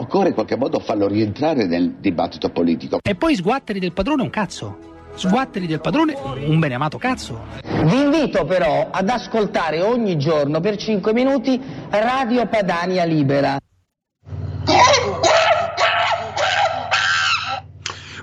[0.00, 3.00] Occorre in qualche modo farlo rientrare nel dibattito politico.
[3.02, 4.78] E poi sguatteri del padrone un cazzo.
[5.14, 6.14] Sguatteri del padrone
[6.46, 7.46] un beneamato cazzo.
[7.64, 11.60] Vi invito però ad ascoltare ogni giorno per 5 minuti
[11.90, 13.58] Radio Padania Libera.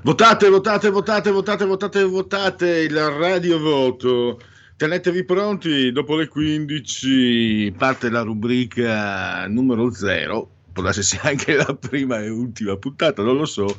[0.02, 4.40] Votate, votate, votate, votate, votate, votate il radio voto.
[4.78, 12.22] Tenetevi pronti, dopo le 15 parte la rubrica numero 0, può essere anche la prima
[12.22, 13.74] e ultima puntata, non lo so.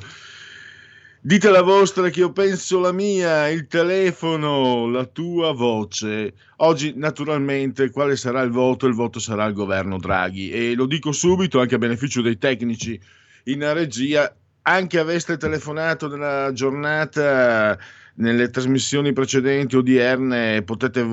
[1.19, 6.33] Dite la vostra che io penso la mia, il telefono, la tua voce.
[6.57, 8.87] Oggi naturalmente quale sarà il voto?
[8.87, 12.99] Il voto sarà il governo Draghi e lo dico subito anche a beneficio dei tecnici
[13.45, 17.77] in regia, anche aveste telefonato nella giornata
[18.17, 21.03] nelle trasmissioni precedenti odierne potete,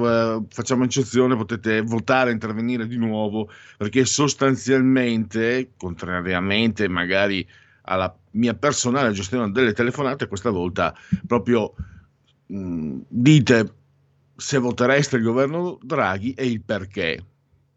[0.48, 7.46] facciamo eccezione, potete votare, intervenire di nuovo, perché sostanzialmente, contrariamente magari
[7.82, 10.94] alla mia personale gestione delle telefonate, questa volta
[11.26, 11.74] proprio
[12.46, 13.72] mh, dite
[14.36, 17.22] se votereste il governo Draghi e il perché.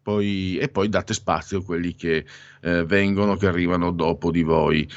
[0.08, 2.24] Poi, e poi date spazio a quelli che
[2.62, 4.88] eh, vengono, che arrivano dopo di voi.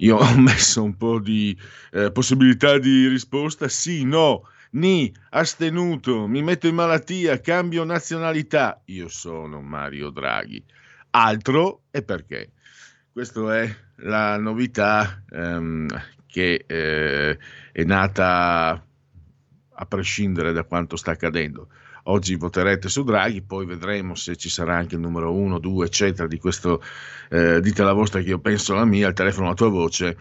[0.00, 1.56] Io ho messo un po' di
[1.92, 8.80] eh, possibilità di risposta, sì, no, ni, astenuto, mi metto in malattia, cambio nazionalità.
[8.86, 10.62] Io sono Mario Draghi.
[11.10, 12.52] Altro e perché?
[13.12, 15.88] Questa è la novità ehm,
[16.26, 17.38] che eh,
[17.72, 18.86] è nata
[19.72, 21.68] a prescindere da quanto sta accadendo.
[22.04, 26.26] Oggi voterete su Draghi, poi vedremo se ci sarà anche il numero 1, 2, eccetera,
[26.26, 26.82] di questo
[27.28, 30.16] eh, dite la vostra che io penso la mia, il telefono la tua voce.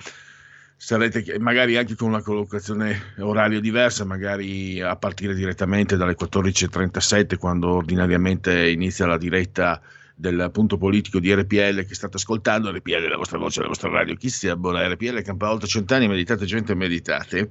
[0.75, 7.69] Sarete magari anche con una collocazione oraria diversa, magari a partire direttamente dalle 14.37, quando
[7.75, 9.81] ordinariamente inizia la diretta
[10.15, 14.15] del punto politico di RPL che state ascoltando, RPL la vostra voce, la vostra radio,
[14.15, 17.49] chi si abbona RPL campa oltre cent'anni, meditate gente, meditate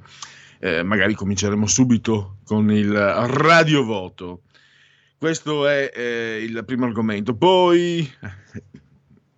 [0.60, 4.42] eh, magari cominceremo subito con il radiovoto.
[5.16, 7.34] Questo è eh, il primo argomento.
[7.34, 8.08] Poi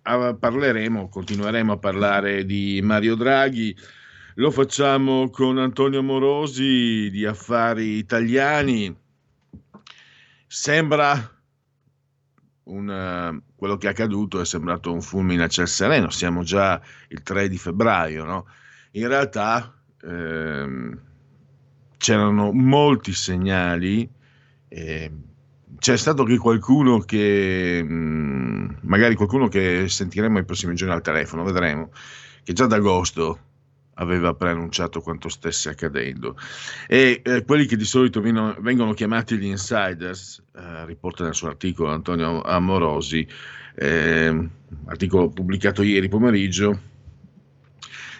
[0.03, 3.75] eh, parleremo, continueremo a parlare di Mario Draghi.
[4.35, 8.95] Lo facciamo con Antonio Morosi di Affari Italiani.
[10.47, 11.35] Sembra
[12.63, 16.09] un, quello che è accaduto è sembrato un fulmine a ciel sereno.
[16.09, 18.47] Siamo già il 3 di febbraio, no?
[18.91, 20.99] In realtà ehm,
[22.01, 24.09] c'erano molti segnali.
[24.67, 25.11] Eh,
[25.77, 31.43] c'è stato anche qualcuno che, mm, magari qualcuno che sentiremo i prossimi giorni al telefono,
[31.43, 31.91] vedremo,
[32.43, 33.39] che già ad agosto
[33.95, 36.35] aveva preannunciato quanto stesse accadendo.
[36.87, 41.49] E eh, quelli che di solito vino, vengono chiamati gli insiders, eh, riporta nel suo
[41.49, 43.27] articolo Antonio Amorosi,
[43.75, 44.49] eh,
[44.85, 46.79] articolo pubblicato ieri pomeriggio,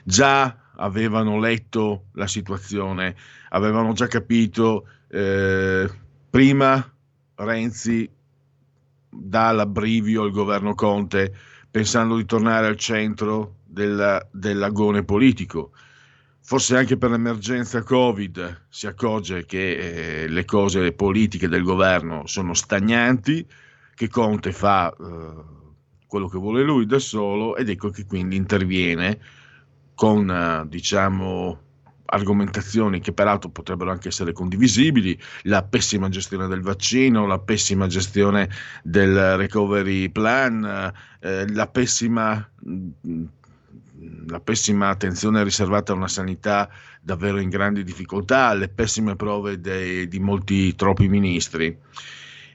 [0.04, 3.16] già avevano letto la situazione,
[3.50, 5.90] avevano già capito, eh,
[6.30, 6.94] prima
[7.36, 8.10] Renzi
[9.10, 11.34] dà l'abbrivio al governo Conte
[11.70, 15.72] pensando di tornare al centro della, dell'agone politico.
[16.44, 22.54] Forse anche per l'emergenza Covid si accorge che eh, le cose politiche del governo sono
[22.54, 23.46] stagnanti,
[23.94, 25.34] che Conte fa eh,
[26.08, 29.20] quello che vuole lui da solo ed ecco che quindi interviene
[30.02, 31.60] con eh, diciamo
[32.06, 38.50] argomentazioni che peraltro potrebbero anche essere condivisibili, la pessima gestione del vaccino, la pessima gestione
[38.82, 42.50] del recovery plan, eh, la, pessima,
[44.26, 46.68] la pessima attenzione riservata a una sanità
[47.00, 51.78] davvero in grandi difficoltà, le pessime prove dei, di molti troppi ministri.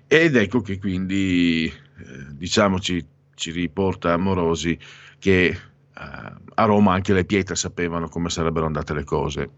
[0.08, 4.76] Ed ecco che quindi, eh, diciamoci, ci riporta Amorosi
[5.20, 5.56] che
[5.98, 9.50] a Roma anche le pietre sapevano come sarebbero andate le cose,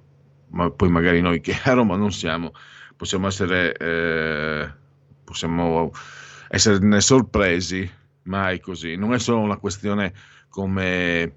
[0.50, 2.52] ma poi magari noi che a Roma non siamo,
[2.96, 4.73] possiamo essere, eh,
[5.25, 5.90] possiamo
[6.49, 7.90] esserne sorpresi,
[8.25, 8.96] mai così.
[8.96, 10.12] Non è solo una questione
[10.49, 11.37] come,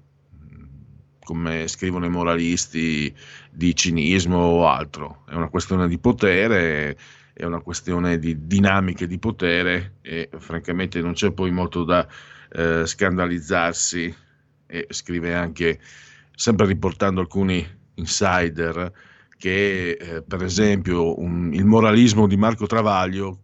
[1.24, 3.12] come scrivono i moralisti
[3.50, 6.96] di cinismo o altro, è una questione di potere
[7.34, 12.06] è una questione di dinamiche di potere e francamente non c'è poi molto da
[12.50, 14.14] eh, scandalizzarsi
[14.72, 15.78] e scrive anche,
[16.34, 17.64] sempre riportando alcuni
[17.94, 18.90] insider,
[19.36, 23.40] che eh, per esempio un, il moralismo di Marco Travaglio,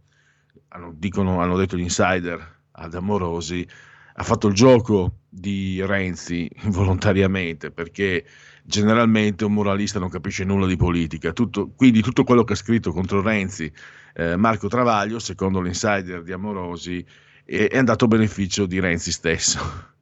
[0.69, 3.67] hanno, dicono, hanno detto gli insider ad Amorosi,
[4.15, 8.25] ha fatto il gioco di Renzi involontariamente perché
[8.65, 12.93] generalmente un moralista non capisce nulla di politica, tutto, quindi tutto quello che ha scritto
[12.93, 13.71] contro Renzi
[14.15, 17.05] eh, Marco Travaglio, secondo l'insider di Amorosi,
[17.45, 19.97] è, è andato a beneficio di Renzi stesso.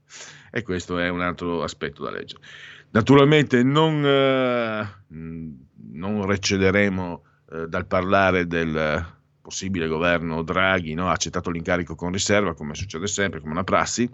[0.51, 2.43] E questo è un altro aspetto da leggere.
[2.91, 11.09] Naturalmente non, eh, non recederemo eh, dal parlare del possibile governo Draghi, no?
[11.09, 14.11] ha accettato l'incarico con riserva, come succede sempre, come una prassi,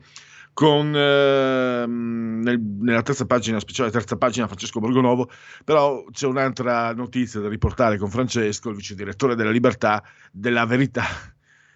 [0.52, 5.31] con eh, nel, nella terza pagina, speciale terza pagina Francesco Borgonovo,
[5.64, 11.05] però c'è un'altra notizia da riportare con Francesco, il vice direttore della Libertà, della Verità.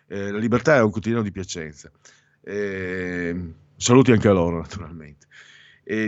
[0.07, 1.91] Eh, la Libertà è un quotidiano di Piacenza.
[2.43, 5.27] Eh, saluti anche a loro, naturalmente.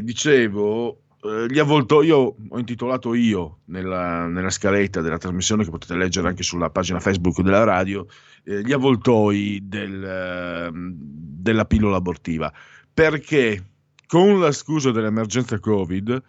[0.03, 6.29] dicevo, eh, gli avvoltoi, ho intitolato io nella, nella, scaletta della trasmissione che potete leggere
[6.29, 8.07] anche sulla pagina Facebook della radio,
[8.45, 12.53] eh, gli avvoltoi del, eh, della pillola abortiva,
[12.95, 13.65] perché
[14.07, 16.23] con la scusa dell'emergenza Covid,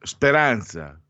[0.00, 1.00] Speranza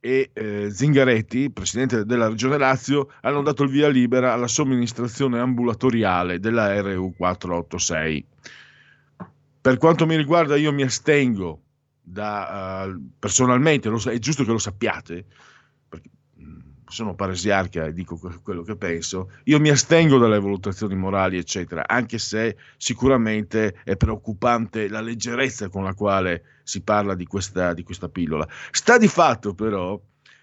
[0.00, 6.40] e eh, Zingaretti, presidente della Regione Lazio, hanno dato il via libera alla somministrazione ambulatoriale
[6.40, 8.26] della RU 486.
[9.64, 11.62] Per quanto mi riguarda, io mi astengo
[12.02, 15.24] da, uh, personalmente, lo, è giusto che lo sappiate,
[15.88, 21.38] perché mm, sono paresiarca e dico quello che penso, io mi astengo dalle valutazioni morali,
[21.38, 27.72] eccetera, anche se sicuramente è preoccupante la leggerezza con la quale si parla di questa,
[27.72, 28.46] di questa pillola.
[28.70, 29.98] Sta di fatto però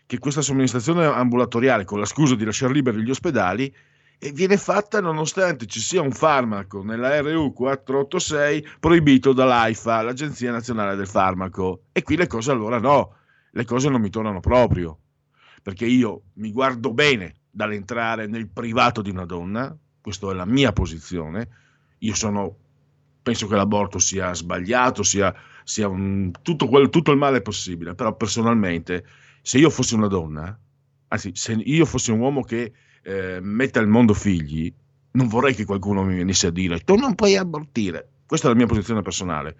[0.08, 3.72] che questa somministrazione ambulatoriale, con la scusa di lasciare liberi gli ospedali,
[4.24, 10.96] e viene fatta nonostante ci sia un farmaco nella RU 486 proibito dall'AIFA, l'Agenzia Nazionale
[10.96, 11.86] del Farmaco.
[11.92, 13.16] E qui le cose allora no,
[13.50, 15.00] le cose non mi tornano proprio,
[15.64, 20.72] perché io mi guardo bene dall'entrare nel privato di una donna, questa è la mia
[20.72, 21.48] posizione,
[21.98, 22.56] io sono,
[23.24, 25.34] penso che l'aborto sia sbagliato, sia,
[25.64, 29.04] sia un, tutto, quel, tutto il male possibile, però personalmente
[29.42, 30.56] se io fossi una donna,
[31.08, 32.72] anzi se io fossi un uomo che
[33.04, 34.74] eh, mette al mondo figli,
[35.12, 38.08] non vorrei che qualcuno mi venisse a dire tu non puoi abortire.
[38.26, 39.56] Questa è la mia posizione personale.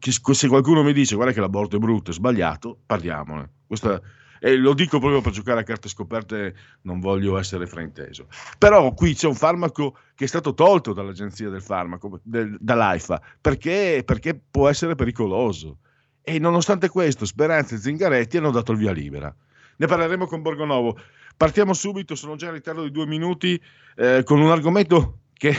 [0.00, 3.50] Se qualcuno mi dice guarda che l'aborto è brutto, è sbagliato, parliamone.
[3.66, 4.00] Questa,
[4.40, 8.26] e lo dico proprio per giocare a carte scoperte, non voglio essere frainteso.
[8.58, 14.02] Però qui c'è un farmaco che è stato tolto dall'agenzia del farmaco, del, dall'AIFA, perché,
[14.04, 15.78] perché può essere pericoloso.
[16.22, 19.34] E nonostante questo, Speranza e Zingaretti hanno dato il via libera.
[19.76, 20.98] Ne parleremo con Borgonovo.
[21.36, 23.60] Partiamo subito, sono già in ritardo di due minuti,
[23.96, 25.54] eh, con un argomento che...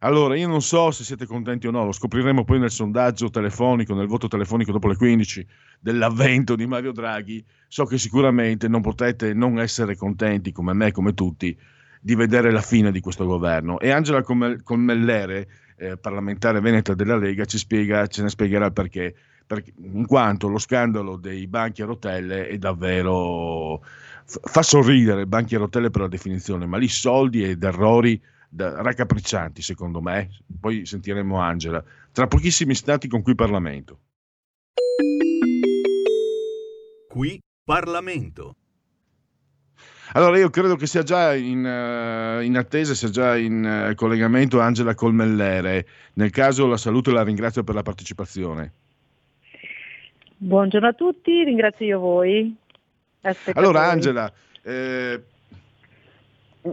[0.00, 3.94] Allora, io non so se siete contenti o no, lo scopriremo poi nel sondaggio telefonico,
[3.94, 5.44] nel voto telefonico dopo le 15
[5.80, 7.44] dell'avvento di Mario Draghi.
[7.66, 11.58] So che sicuramente non potete non essere contenti, come me, come tutti,
[12.00, 13.80] di vedere la fine di questo governo.
[13.80, 19.14] E Angela Colmellere, eh, parlamentare veneta della Lega, ci spiega, ce ne spiegherà il perché.
[19.44, 19.72] perché.
[19.78, 23.80] In quanto lo scandalo dei banchi a rotelle è davvero
[24.26, 28.20] fa sorridere banchi a rotelle per la definizione, ma lì soldi ed errori
[28.56, 30.30] raccapriccianti secondo me.
[30.60, 31.82] Poi sentiremo Angela.
[32.12, 33.98] Tra pochissimi istanti con qui Parlamento.
[37.08, 38.56] Qui Parlamento.
[40.12, 44.60] Allora io credo che sia già in, uh, in attesa, sia già in uh, collegamento
[44.60, 45.86] Angela Colmellere.
[46.14, 48.72] Nel caso la saluto e la ringrazio per la partecipazione.
[50.38, 52.56] Buongiorno a tutti, ringrazio io voi.
[53.54, 55.22] Allora Angela, eh,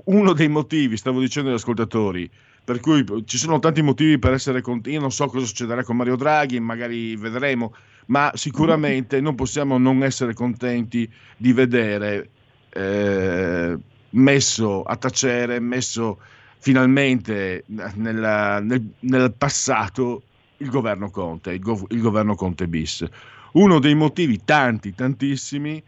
[0.05, 2.29] uno dei motivi, stavo dicendo agli ascoltatori,
[2.63, 5.97] per cui ci sono tanti motivi per essere contenti, io non so cosa succederà con
[5.97, 7.75] Mario Draghi, magari vedremo,
[8.07, 12.29] ma sicuramente non possiamo non essere contenti di vedere
[12.69, 13.77] eh,
[14.11, 16.19] messo a tacere, messo
[16.57, 20.23] finalmente nella, nel, nel, passato
[20.57, 23.05] il governo Conte, il, gov- il governo Conte bis.
[23.53, 25.83] Uno dei motivi, tanti, tantissimi,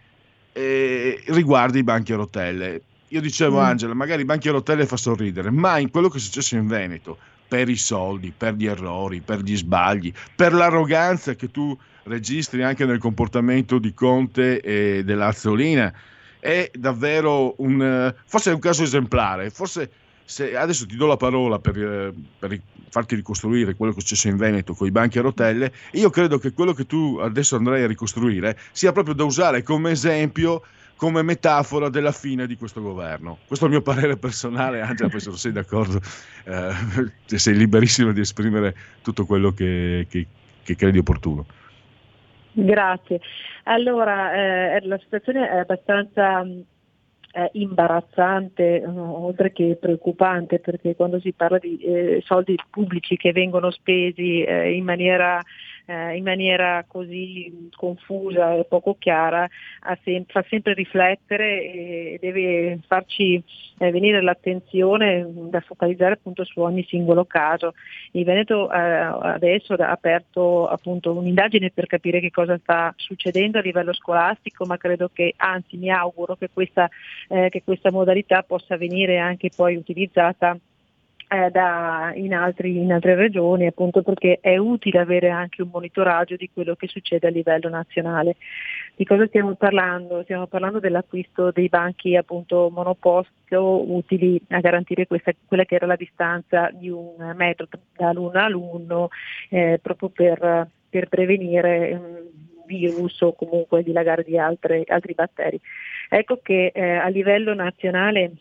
[0.58, 2.82] eh, riguarda i banchi a rotelle.
[3.10, 3.64] io dicevo Mm.
[3.64, 6.68] Angela, magari i banchi a rotelle fa sorridere, ma in quello che è successo in
[6.68, 12.64] Veneto, per i soldi, per gli errori, per gli sbagli, per l'arroganza che tu registri
[12.64, 15.94] anche nel comportamento di Conte e dell'Azzolina,
[16.40, 19.90] è davvero un, eh, forse è un caso esemplare, forse
[20.26, 22.60] se adesso ti do la parola per, eh, per
[22.96, 26.38] farti ricostruire quello che è successo in Veneto con i banchi a rotelle, io credo
[26.38, 30.62] che quello che tu adesso andrai a ricostruire sia proprio da usare come esempio,
[30.96, 33.40] come metafora della fine di questo governo.
[33.48, 36.00] Questo è il mio parere personale, Angela, poi se non sei d'accordo,
[36.46, 40.28] eh, sei liberissimo di esprimere tutto quello che, che-
[40.64, 41.46] che credi opportuno.
[42.54, 43.20] Grazie.
[43.64, 46.46] Allora, eh, la situazione è abbastanza
[47.36, 53.34] eh, imbarazzante, eh, oltre che preoccupante, perché quando si parla di eh, soldi pubblici che
[53.34, 55.44] vengono spesi eh, in maniera
[55.86, 59.48] eh, in maniera così confusa e poco chiara
[60.04, 63.42] sem- fa sempre riflettere e deve farci
[63.78, 67.74] eh, venire l'attenzione da focalizzare appunto su ogni singolo caso.
[68.12, 73.62] Il Veneto eh, adesso ha aperto appunto un'indagine per capire che cosa sta succedendo a
[73.62, 76.90] livello scolastico, ma credo che, anzi mi auguro che questa,
[77.30, 80.58] eh, che questa modalità possa venire anche poi utilizzata
[81.36, 86.36] eh, da- in, altri- in altre regioni, appunto perché è utile avere anche un monitoraggio
[86.36, 88.36] di quello che succede a livello nazionale.
[88.96, 90.24] Di cosa stiamo parlando?
[90.24, 95.96] Stiamo parlando dell'acquisto dei banchi appunto monoposto utili a garantire questa- quella che era la
[95.96, 99.10] distanza di un metro da alunno a alunno,
[99.50, 105.60] eh, proprio per, per prevenire um, virus o comunque dilagare di altre- altri batteri.
[106.10, 108.32] Ecco che eh, a livello nazionale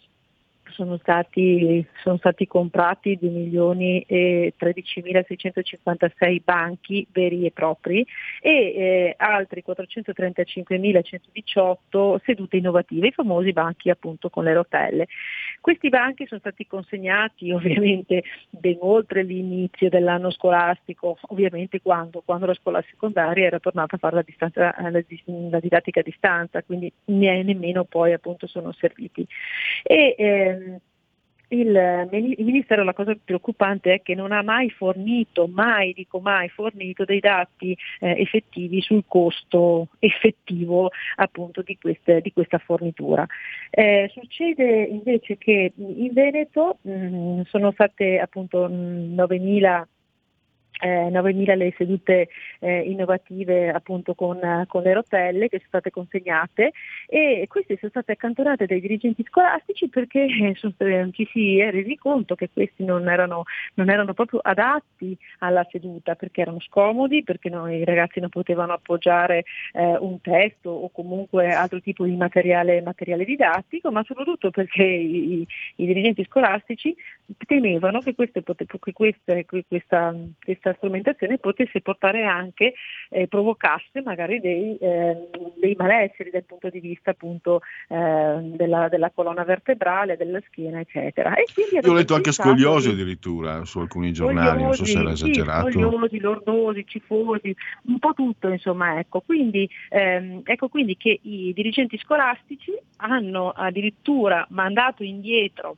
[0.74, 8.04] sono stati, sono stati comprati 2 milioni e 13.656 banchi veri e propri
[8.40, 15.06] e eh, altri 435.118 sedute innovative, i famosi banchi appunto con le rotelle.
[15.64, 22.52] Questi banchi sono stati consegnati ovviamente ben oltre l'inizio dell'anno scolastico, ovviamente quando, quando la
[22.52, 27.42] scuola secondaria era tornata a fare la, distanza, la, la didattica a distanza, quindi ne-
[27.42, 29.26] nemmeno poi appunto sono serviti.
[29.82, 30.80] E, ehm,
[31.48, 36.20] il, mini- il Ministero la cosa preoccupante è che non ha mai fornito, mai dico
[36.20, 43.26] mai fornito dei dati eh, effettivi sul costo effettivo appunto di, queste- di questa fornitura.
[43.70, 49.84] Eh, succede invece che in Veneto mh, sono state appunto mh, 9.000
[50.80, 52.28] eh, 9.000 le sedute
[52.60, 56.72] eh, innovative appunto con, con le rotelle che sono state consegnate.
[57.06, 62.34] E queste sono state accantonate dai dirigenti scolastici perché eh, ci si è resi conto
[62.34, 67.70] che questi non erano, non erano proprio adatti alla seduta perché erano scomodi, perché no-
[67.70, 73.24] i ragazzi non potevano appoggiare eh, un testo o comunque altro tipo di materiale, materiale
[73.24, 76.94] didattico, ma soprattutto perché i- i dirigenti scolastici
[77.46, 82.74] temevano che, pote- che queste- que- questa, questa strumentazione potesse portare anche,
[83.10, 89.10] eh, provocasse magari dei, eh, dei malesseri dal punto di vista appunto eh, della, della
[89.10, 91.34] colonna vertebrale, della schiena, eccetera.
[91.34, 95.10] E quindi Io ho letto anche scoliosi addirittura su alcuni giornali, non so se era
[95.10, 95.66] esagerato.
[95.70, 97.54] Sì, scoliosi, lordosi, cifosi,
[97.84, 99.20] un po' tutto insomma ecco.
[99.20, 105.76] Quindi, ehm, ecco quindi che i dirigenti scolastici hanno addirittura mandato indietro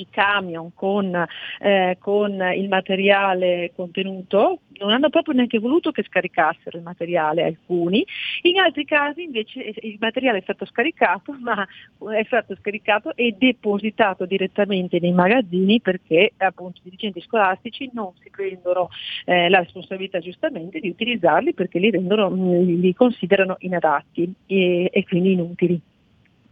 [0.00, 1.26] i camion con,
[1.60, 8.04] eh, con il materiale contenuto, non hanno proprio neanche voluto che scaricassero il materiale alcuni,
[8.42, 11.66] in altri casi invece eh, il materiale è stato scaricato, ma
[12.12, 18.30] è stato scaricato e depositato direttamente nei magazzini perché appunto i dirigenti scolastici non si
[18.30, 18.88] prendono
[19.24, 25.04] eh, la responsabilità giustamente di utilizzarli perché li, rendono, mh, li considerano inadatti e, e
[25.04, 25.80] quindi inutili.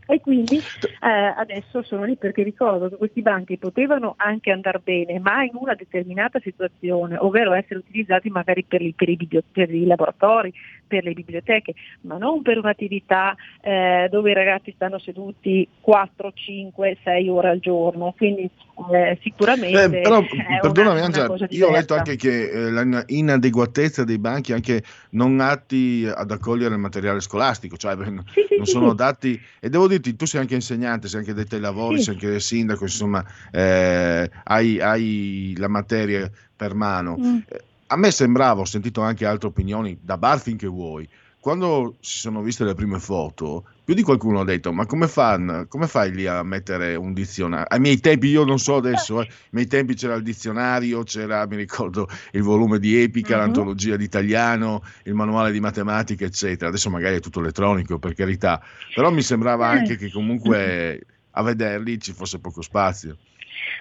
[0.09, 5.19] E quindi eh, adesso sono lì perché ricordo che questi banchi potevano anche andare bene,
[5.19, 9.73] ma in una determinata situazione, ovvero essere utilizzati magari per i, per i biblio- per
[9.75, 10.53] i laboratori,
[10.87, 16.99] per le biblioteche, ma non per un'attività eh, dove i ragazzi stanno seduti 4, 5,
[17.03, 18.15] 6 ore al giorno.
[18.17, 18.49] Quindi
[18.93, 20.23] eh, sicuramente Eh, però,
[20.61, 26.09] perdonami Angela, io ho letto anche che eh, la inadeguatezza dei banchi anche non atti
[26.13, 28.91] ad accogliere il materiale scolastico, cioè beh, Sì, non sì, sono sì.
[28.93, 32.05] adatti e devo dirti, tu sei anche insegnante, sei anche detto ai lavori, Sì.
[32.05, 37.17] sei anche sindaco, insomma, eh, hai, hai la materia per mano.
[37.21, 37.37] Mm.
[37.47, 42.19] Eh, A me sembrava, ho sentito anche altre opinioni, da bar finché vuoi, quando si
[42.19, 46.13] sono viste le prime foto, più di qualcuno ha detto, ma come, fan, come fai
[46.13, 47.67] lì a mettere un dizionario?
[47.69, 51.47] Ai miei tempi, io non so adesso, eh, ai miei tempi c'era il dizionario, c'era,
[51.47, 53.41] mi ricordo, il volume di epica, Mhm.
[53.43, 56.69] l'antologia di italiano, il manuale di matematica, eccetera.
[56.69, 58.61] Adesso magari è tutto elettronico, per carità,
[58.93, 59.77] però mi sembrava Eh.
[59.77, 63.17] anche che comunque a vederli ci fosse poco spazio.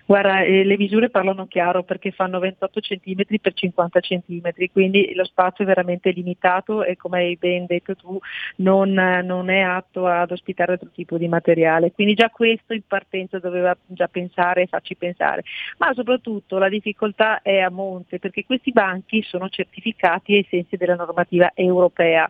[0.06, 5.26] Guarda, eh, le misure parlano chiaro perché fanno 28 cm per 50 cm, quindi lo
[5.26, 8.20] spazio è veramente limitato e come hai ben detto tu
[8.58, 11.92] non, non è atto ad ospitare altro tipo di materiale.
[11.92, 15.44] Quindi già questo in partenza doveva già pensare e farci pensare.
[15.78, 20.96] Ma soprattutto la difficoltà è a monte perché questi banchi sono certificati ai sensi della
[20.96, 22.30] normativa europea,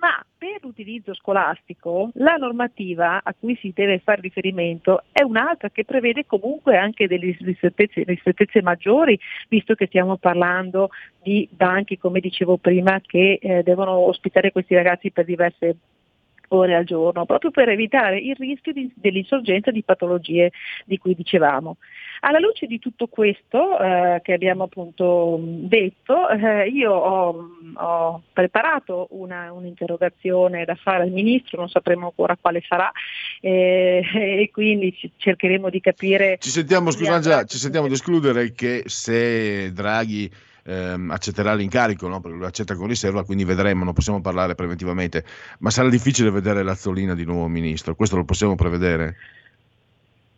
[0.00, 5.84] ma per l'utilizzo scolastico la normativa a cui si deve fare riferimento è un'altra che
[5.84, 10.88] prevede comunque anche delle ristrettezze, ristrettezze maggiori, visto che stiamo parlando
[11.22, 15.76] di banchi, come dicevo prima, che eh, devono ospitare questi ragazzi per diverse
[16.48, 20.50] ore al giorno, proprio per evitare il rischio di, dell'insorgenza di patologie
[20.84, 21.76] di cui dicevamo.
[22.20, 29.08] Alla luce di tutto questo eh, che abbiamo appunto detto, eh, io ho, ho preparato
[29.10, 32.90] una, un'interrogazione da fare al Ministro, non sapremo ancora quale sarà
[33.40, 36.38] eh, e quindi cercheremo di capire...
[36.40, 40.30] Ci sentiamo, scusa Angela, ci sentiamo di escludere che se Draghi
[40.66, 42.20] ehm, accetterà l'incarico, no?
[42.20, 45.24] perché lo accetta con riserva, quindi vedremo, non possiamo parlare preventivamente,
[45.60, 49.16] ma sarà difficile vedere Lazzolina di nuovo ministro, questo lo possiamo prevedere?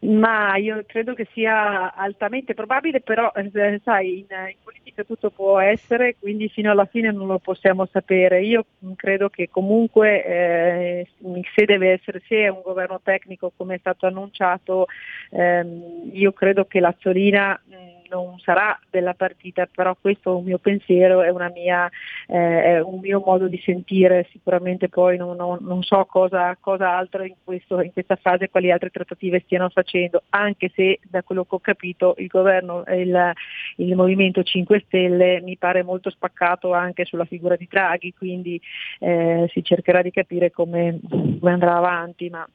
[0.01, 5.59] Ma io credo che sia altamente probabile, però eh, sai, in, in, politica tutto può
[5.59, 8.43] essere, quindi fino alla fine non lo possiamo sapere.
[8.43, 11.09] Io credo che comunque eh,
[11.53, 14.87] se deve essere, se è un governo tecnico come è stato annunciato,
[15.31, 17.75] ehm, io credo che Lazzolina mh,
[18.11, 21.89] non sarà della partita, però questo è un mio pensiero, è, mia,
[22.27, 26.97] eh, è un mio modo di sentire, sicuramente poi non, non, non so cosa, cosa
[26.97, 31.45] altro in, questo, in, questa fase, quali altre trattative stiano facendo, anche se da quello
[31.45, 33.33] che ho capito il governo, il,
[33.77, 38.61] il Movimento 5 Stelle mi pare molto spaccato anche sulla figura di Draghi, quindi
[39.01, 42.29] eh, si cercherà di capire come, come andrà avanti.
[42.29, 42.49] Ma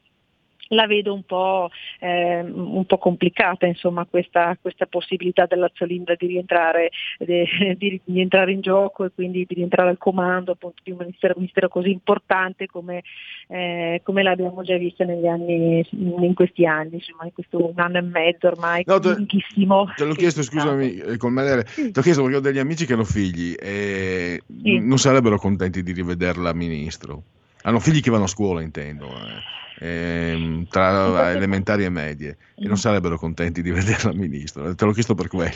[0.68, 6.26] la vedo un po', eh, un po complicata insomma, questa, questa, possibilità della Zolinda di
[6.26, 7.44] rientrare, di,
[7.76, 11.68] di rientrare, in gioco e quindi di rientrare al comando appunto, di un ministero, ministero
[11.68, 13.02] così importante come,
[13.48, 17.98] eh, come, l'abbiamo già visto negli anni, in questi anni, insomma, in questo un anno
[17.98, 19.92] e mezzo ormai, no, te, lunghissimo.
[19.96, 21.90] Te l'ho chiesto, scusami, eh, con Malere, sì.
[21.90, 24.78] ti ho chiesto perché ho degli amici che hanno figli e sì.
[24.78, 27.22] non sarebbero contenti di rivederla ministro.
[27.66, 29.08] Hanno figli che vanno a scuola, intendo.
[29.08, 34.74] Eh ehm, tra elementari e medie e non sarebbero contenti di vederla ministro.
[34.74, 35.54] Te l'ho chiesto per quello.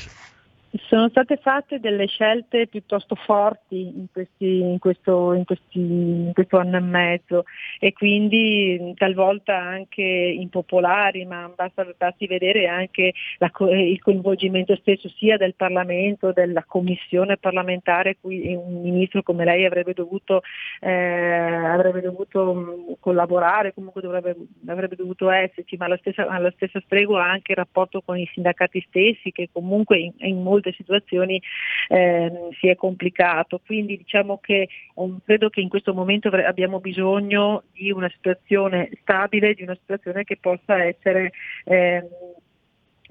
[0.70, 6.58] Sono state fatte delle scelte piuttosto forti in, questi, in, questo, in, questi, in, questo,
[6.58, 7.44] anno e mezzo
[7.78, 15.38] e quindi talvolta anche impopolari, ma basta, basti vedere anche la, il coinvolgimento stesso sia
[15.38, 20.42] del Parlamento, della commissione parlamentare, cui un ministro come lei avrebbe dovuto,
[20.80, 27.24] eh, avrebbe dovuto collaborare, comunque dovrebbe, avrebbe dovuto esserci, ma alla stessa, alla stessa stregua
[27.24, 31.40] anche il rapporto con i sindacati stessi che comunque in molti molte situazioni
[31.88, 33.60] eh, si è complicato.
[33.64, 39.54] Quindi diciamo che um, credo che in questo momento abbiamo bisogno di una situazione stabile,
[39.54, 41.32] di una situazione che possa essere
[41.64, 42.06] eh,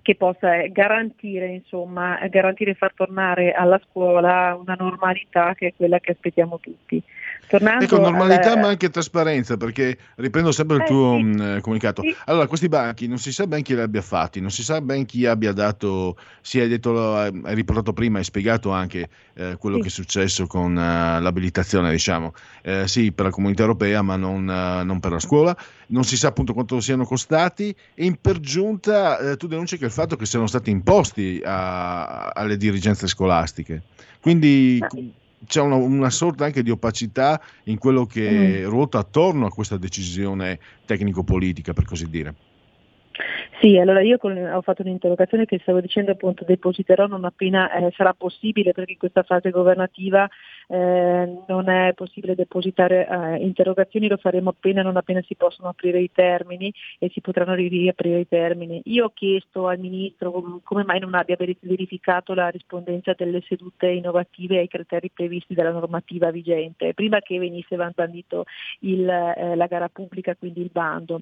[0.01, 6.13] che possa garantire, insomma, garantire far tornare alla scuola una normalità che è quella che
[6.13, 7.03] aspettiamo tutti.
[7.47, 8.61] Tornando ecco, normalità alla...
[8.61, 11.23] ma anche trasparenza, perché riprendo sempre il eh, tuo sì.
[11.23, 12.01] mh, mm, comunicato.
[12.01, 12.15] Sì.
[12.25, 15.05] Allora, questi banchi non si sa ben chi li abbia fatti, non si sa ben
[15.05, 19.81] chi abbia dato, si è detto, hai riportato prima, hai spiegato anche eh, quello sì.
[19.83, 24.47] che è successo con uh, l'abilitazione, diciamo, eh, sì, per la comunità europea, ma non,
[24.47, 25.55] uh, non, per la scuola.
[25.87, 29.85] Non si sa appunto quanto siano costati e in per giunta eh, tu denunci che
[29.85, 33.83] il fatto che siano stati imposti a, alle dirigenze scolastiche.
[34.19, 34.79] Quindi
[35.45, 38.69] c'è una, una, sorta anche di opacità in quello che mm.
[38.69, 42.33] ruota attorno a questa decisione tecnico-politica, per così dire.
[43.59, 47.91] Sì, allora io con, ho fatto un'interrogazione che stavo dicendo appunto depositerò non appena eh,
[47.95, 50.29] sarà possibile perché in questa fase governativa
[50.67, 55.99] eh, non è possibile depositare eh, interrogazioni, lo faremo appena non appena si possono aprire
[55.99, 58.81] i termini e si potranno riaprire i termini.
[58.85, 64.59] Io ho chiesto al Ministro come mai non abbia verificato la rispondenza delle sedute innovative
[64.59, 68.45] ai criteri previsti dalla normativa vigente, prima che venisse bandito
[68.79, 71.21] il, eh, la gara pubblica, quindi il bando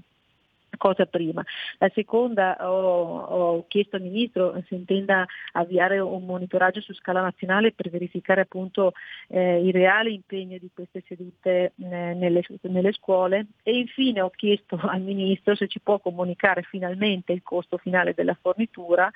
[0.77, 1.43] cosa prima.
[1.77, 7.71] La seconda ho, ho, chiesto al Ministro se intenda avviare un monitoraggio su scala nazionale
[7.71, 8.93] per verificare appunto
[9.27, 14.79] eh, il reale impegno di queste sedute eh, nelle, nelle, scuole e infine ho chiesto
[14.81, 19.11] al Ministro se ci può comunicare finalmente il costo finale della fornitura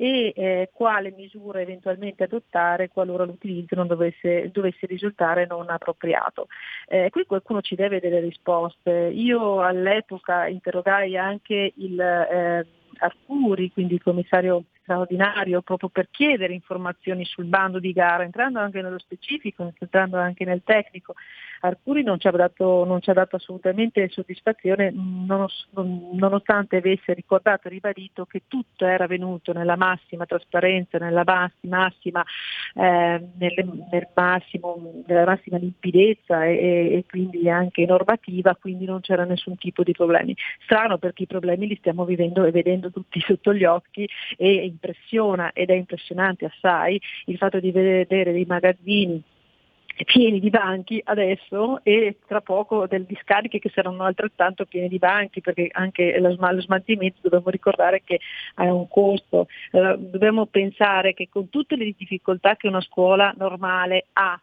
[0.00, 6.46] e eh, quale misura eventualmente adottare qualora l'utilizzo non dovesse, dovesse risultare non appropriato.
[6.86, 9.10] Eh, qui qualcuno ci deve delle risposte.
[9.12, 12.64] Io all'epoca interrogai anche il eh,
[12.98, 18.80] Arcuri, quindi il commissario straordinario proprio per chiedere informazioni sul bando di gara, entrando anche
[18.80, 21.14] nello specifico, entrando anche nel tecnico.
[21.60, 27.70] Arcuri non ci ha dato, non ci ha dato assolutamente soddisfazione nonostante avesse ricordato e
[27.70, 31.24] ribadito che tutto era venuto nella massima trasparenza, nella
[31.62, 32.24] massima,
[32.74, 36.54] eh, nelle, nel massimo, nella massima limpidezza e,
[36.92, 40.36] e, quindi anche normativa, quindi non c'era nessun tipo di problemi.
[40.62, 45.52] Strano perché i problemi li stiamo vivendo e vedendo tutti sotto gli occhi e impressiona
[45.52, 49.22] ed è impressionante assai il fatto di vedere dei magazzini
[50.04, 55.40] pieni di banchi adesso e tra poco delle discariche che saranno altrettanto piene di banchi
[55.40, 58.20] perché anche lo, lo smaltimento dobbiamo ricordare che
[58.54, 64.06] ha un costo, eh, dobbiamo pensare che con tutte le difficoltà che una scuola normale
[64.12, 64.40] ha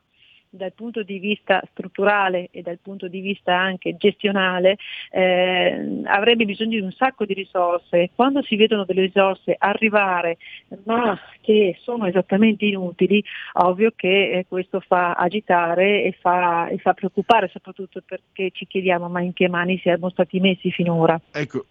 [0.55, 4.77] dal punto di vista strutturale e dal punto di vista anche gestionale
[5.11, 8.11] eh, avrebbe bisogno di un sacco di risorse.
[8.15, 10.37] Quando si vedono delle risorse arrivare
[10.83, 16.93] ma che sono esattamente inutili, ovvio che eh, questo fa agitare e fa, e fa
[16.93, 21.19] preoccupare, soprattutto perché ci chiediamo ma in che mani siamo stati messi finora.
[21.31, 21.65] Ecco,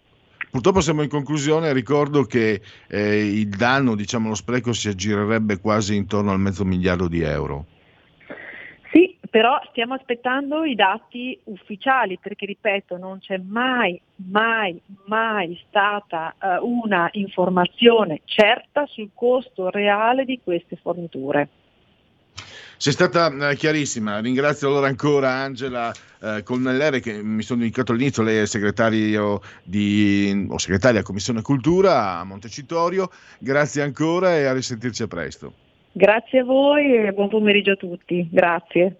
[0.55, 5.97] Purtroppo siamo in conclusione, ricordo che eh, il danno, diciamo lo spreco, si aggirerebbe quasi
[5.97, 7.65] intorno al mezzo miliardo di euro.
[9.35, 13.99] Però stiamo aspettando i dati ufficiali perché, ripeto, non c'è mai,
[14.31, 21.49] mai, mai stata uh, una informazione certa sul costo reale di queste forniture.
[22.77, 28.23] Sei stata eh, chiarissima, ringrazio allora ancora Angela eh, Colnellere che mi sono indicato all'inizio,
[28.23, 35.03] lei è segretario di, o segretaria Commissione Cultura a Montecitorio, grazie ancora e a risentirci
[35.03, 35.53] a presto.
[35.91, 38.29] Grazie a voi e buon pomeriggio a tutti.
[38.31, 38.99] Grazie.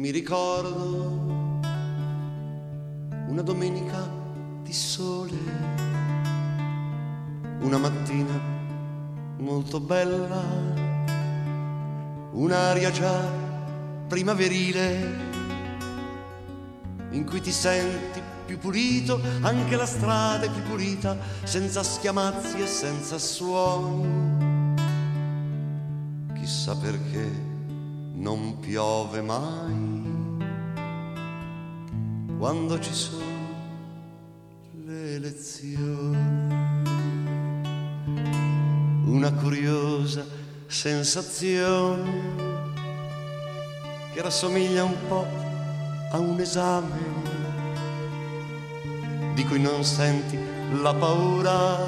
[0.00, 1.28] Mi ricordo
[3.28, 4.10] una domenica
[4.62, 5.36] di sole,
[7.60, 8.32] una mattina
[9.36, 10.42] molto bella,
[12.32, 13.30] un'aria già
[14.08, 15.18] primaverile
[17.10, 22.66] in cui ti senti più pulito, anche la strada è più pulita, senza schiamazzi e
[22.66, 24.38] senza suoni.
[26.32, 27.49] Chissà perché
[28.20, 29.98] non piove mai
[32.38, 33.38] quando ci sono
[34.84, 36.38] le elezioni.
[39.06, 40.24] Una curiosa
[40.66, 42.10] sensazione
[44.12, 45.26] che rassomiglia un po'
[46.10, 46.98] a un esame
[49.34, 50.38] di cui non senti
[50.82, 51.78] la paura,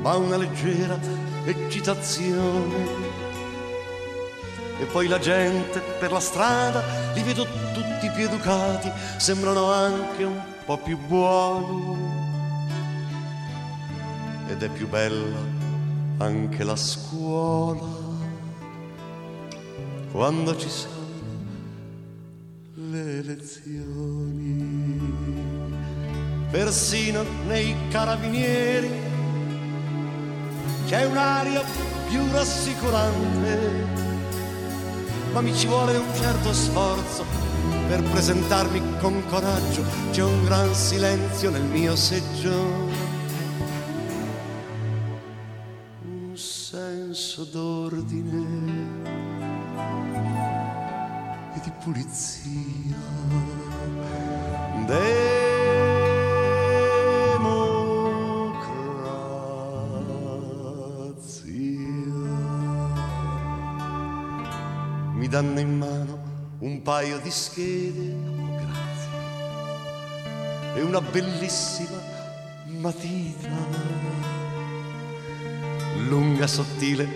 [0.00, 0.98] ma una leggera
[1.44, 3.03] eccitazione
[4.78, 6.82] e poi la gente per la strada
[7.14, 12.12] li vedo tutti più educati, sembrano anche un po' più buoni.
[14.48, 15.62] Ed è più bella
[16.18, 18.02] anche la scuola
[20.12, 20.92] quando ci sono
[22.74, 24.72] le lezioni.
[26.50, 28.88] Persino nei carabinieri
[30.86, 31.62] c'è un'aria
[32.08, 34.13] più rassicurante
[35.34, 37.24] ma mi ci vuole un certo sforzo
[37.88, 39.82] per presentarmi con coraggio.
[40.12, 42.52] C'è un gran silenzio nel mio seggio.
[46.04, 48.92] Un senso d'ordine
[51.64, 52.94] di pulizia.
[65.34, 66.22] Danno in mano
[66.60, 69.08] un paio di schede, oh grazie,
[70.76, 71.98] e una bellissima
[72.66, 73.48] matita,
[76.06, 77.08] lunga, sottile,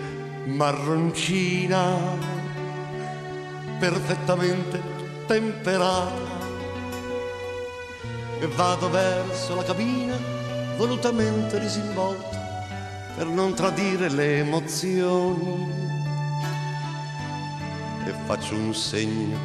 [0.47, 1.95] marroncina,
[3.79, 4.81] perfettamente
[5.25, 6.37] temperata.
[8.41, 10.17] E vado verso la cabina,
[10.75, 12.37] volutamente disinvolto,
[13.15, 15.78] per non tradire le emozioni
[18.09, 19.37] e faccio un segno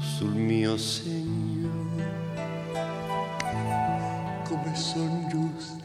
[0.00, 1.68] sul mio segno.
[4.48, 5.84] Come sono giuste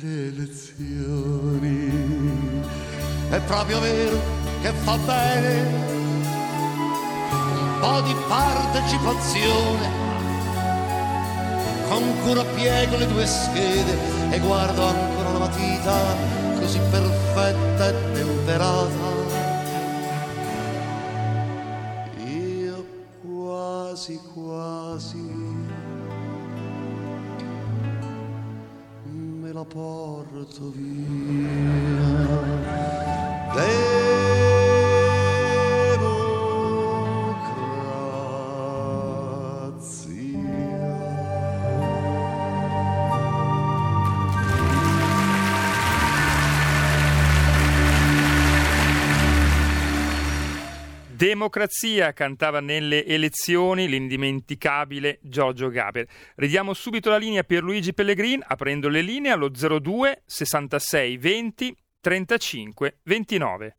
[0.00, 1.90] le elezioni.
[3.30, 4.18] È proprio vero
[4.60, 5.88] che fa bene
[7.52, 10.08] un po' di partecipazione.
[11.88, 13.96] Con cura piego le due schede
[14.30, 16.16] e guardo ancora la matita
[16.58, 19.19] così perfetta e temperata
[25.00, 25.16] quasi
[29.06, 31.39] me la porto via.
[51.20, 56.06] Democrazia cantava nelle elezioni l'indimenticabile Giorgio Gaber.
[56.36, 63.00] Ridiamo subito la linea per Luigi Pellegrin aprendo le linee allo 02 66 20 35
[63.02, 63.76] 29.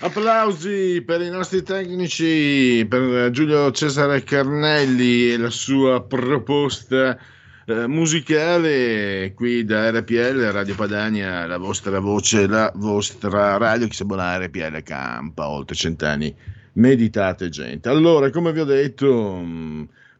[0.00, 7.18] Applausi per i nostri tecnici, per Giulio Cesare Carnelli e la sua proposta
[7.66, 14.38] eh, musicale qui da RPL, Radio Padania, la vostra voce, la vostra radio, sa buona
[14.38, 16.34] RPL campa, oltre cent'anni,
[16.74, 17.88] meditate gente.
[17.88, 19.44] Allora, come vi ho detto,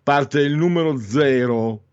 [0.03, 1.85] parte il numero zero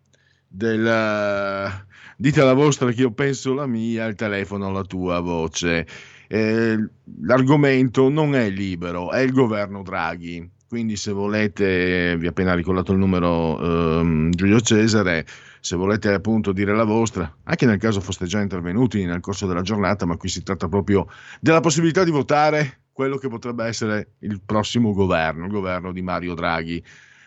[0.48, 1.86] della...
[2.16, 5.86] Dite la vostra che io penso la mia, il telefono la tua voce.
[6.28, 6.78] Eh,
[7.22, 12.94] l'argomento non è libero, è il governo Draghi quindi se volete, vi ho appena ricordato
[12.94, 13.60] il numero
[14.00, 15.24] ehm, Giulio Cesare,
[15.60, 19.62] se volete appunto dire la vostra, anche nel caso foste già intervenuti nel corso della
[19.62, 21.08] giornata, ma qui si tratta proprio
[21.40, 26.34] della possibilità di votare quello che potrebbe essere il prossimo governo, il governo di Mario
[26.34, 26.84] Draghi.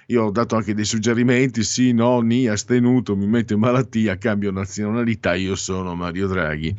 [0.08, 4.52] Io ho dato anche dei suggerimenti, sì, no, ni, astenuto, mi metto in malattia, cambio
[4.52, 6.72] nazionalità, io sono Mario Draghi.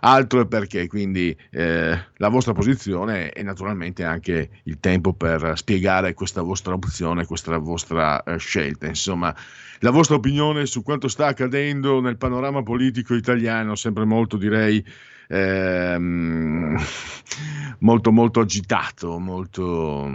[0.00, 6.14] Altro è perché, quindi eh, la vostra posizione e naturalmente anche il tempo per spiegare
[6.14, 8.86] questa vostra opzione, questa vostra eh, scelta.
[8.86, 9.34] Insomma,
[9.80, 14.82] la vostra opinione su quanto sta accadendo nel panorama politico italiano, sempre molto direi...
[15.28, 16.76] Ehm,
[17.80, 20.06] molto molto agitato, molto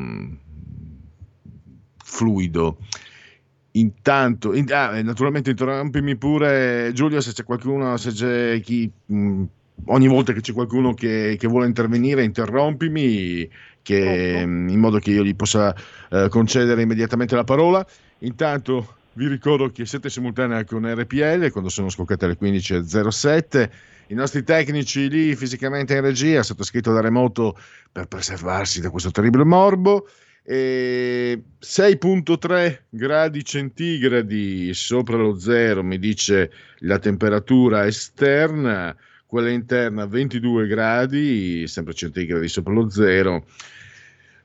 [2.05, 2.77] fluido.
[3.71, 9.43] Intanto, in, ah, naturalmente interrompimi pure Giulio se c'è qualcuno, se c'è chi, mh,
[9.85, 13.49] ogni volta che c'è qualcuno che, che vuole intervenire interrompimi
[13.81, 15.75] che, mh, in modo che io gli possa
[16.09, 17.85] eh, concedere immediatamente la parola.
[18.19, 23.69] Intanto vi ricordo che siete simultanei con RPL quando sono scoccate le 15.07
[24.07, 27.57] i nostri tecnici lì fisicamente in regia, sottoscritto da remoto
[27.91, 30.07] per preservarsi da questo terribile morbo.
[30.47, 40.67] E 6.3 gradi centigradi sopra lo zero, mi dice la temperatura esterna, quella interna 22
[40.67, 43.43] gradi, sempre centigradi sopra lo zero.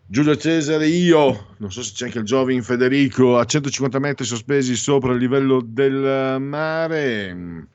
[0.07, 4.77] Giulio Cesare, io, non so se c'è anche il Giovin Federico, a 150 metri sospesi
[4.77, 7.67] sopra il livello del mare,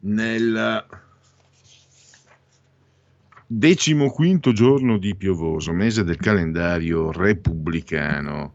[0.00, 0.86] nel
[3.48, 8.54] Decimoquinto giorno di piovoso, mese del calendario repubblicano.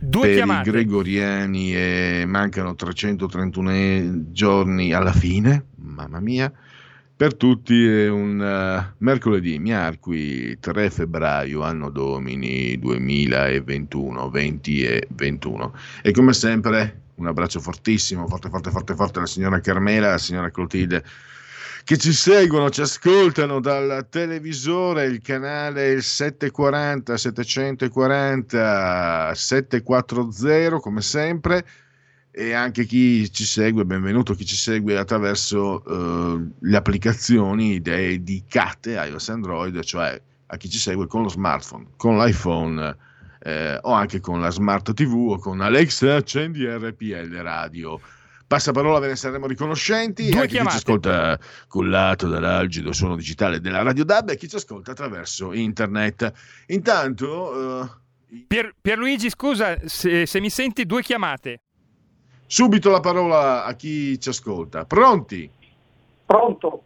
[0.00, 0.68] Due per chiamate.
[0.68, 6.52] i gregoriani e mancano 331 giorni alla fine, mamma mia.
[7.16, 15.74] Per tutti è un uh, mercoledì, miarqui 3 febbraio, anno domini 2021, 20 e 21.
[16.00, 20.52] E come sempre un abbraccio fortissimo, forte, forte, forte, forte alla signora Carmela, alla signora
[20.52, 21.02] Clotilde
[21.88, 31.66] che ci seguono, ci ascoltano dal televisore, il canale il 740, 740, 740 come sempre
[32.30, 39.30] e anche chi ci segue, benvenuto chi ci segue attraverso uh, le applicazioni dedicate iOS
[39.30, 42.96] Android, cioè a chi ci segue con lo smartphone, con l'iPhone
[43.38, 47.98] eh, o anche con la smart TV o con Alexa accendi RPL radio.
[48.48, 50.30] Passaparola ve ne saremo riconoscenti.
[50.30, 54.56] Due anche chi ci ascolta cullato dall'algido suono digitale della Radio DAB e chi ci
[54.56, 56.32] ascolta attraverso internet.
[56.68, 57.88] Intanto, eh,
[58.46, 61.60] Pier- Pierluigi, scusa, se, se mi senti, due chiamate.
[62.46, 64.86] subito la parola a chi ci ascolta.
[64.86, 65.50] Pronti?
[66.24, 66.82] Pronto,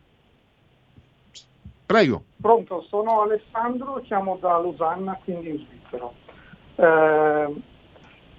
[1.87, 2.25] Prego.
[2.41, 6.11] pronto, sono Alessandro, chiamo da Losanna, quindi in Svizzera.
[6.75, 7.63] Eh,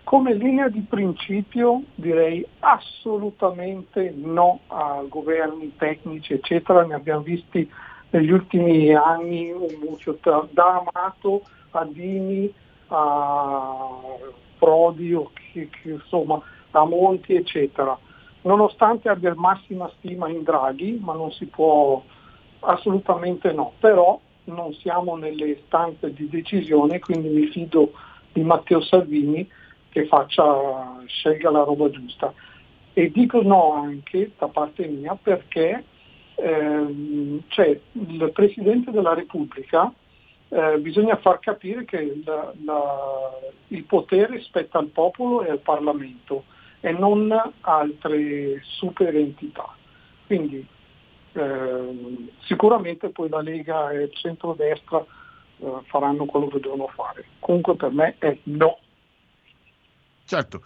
[0.04, 7.70] come linea di principio direi assolutamente no a governi tecnici, eccetera, ne abbiamo visti
[8.10, 12.54] negli ultimi anni un mucchio da, da Amato a Dini
[12.88, 13.88] a
[14.60, 17.98] Prodi o chi- chi- insomma a Monti, eccetera.
[18.42, 22.04] Nonostante abbia massima stima in Draghi, ma non si può
[22.66, 27.92] Assolutamente no, però non siamo nelle stanze di decisione, quindi mi fido
[28.32, 29.48] di Matteo Salvini
[29.93, 32.34] che faccia, scelga la roba giusta.
[32.93, 35.84] E dico no anche da parte mia perché
[36.36, 39.93] ehm, cioè, il Presidente della Repubblica
[40.49, 46.45] eh, bisogna far capire che la- la- il potere spetta al popolo e al Parlamento
[46.79, 49.75] e non altre super entità.
[50.25, 50.65] Quindi
[51.34, 55.03] ehm, sicuramente poi la Lega e il centrodestra
[55.58, 57.25] eh, faranno quello che devono fare.
[57.39, 58.77] Comunque per me è no.
[60.25, 60.63] Certo.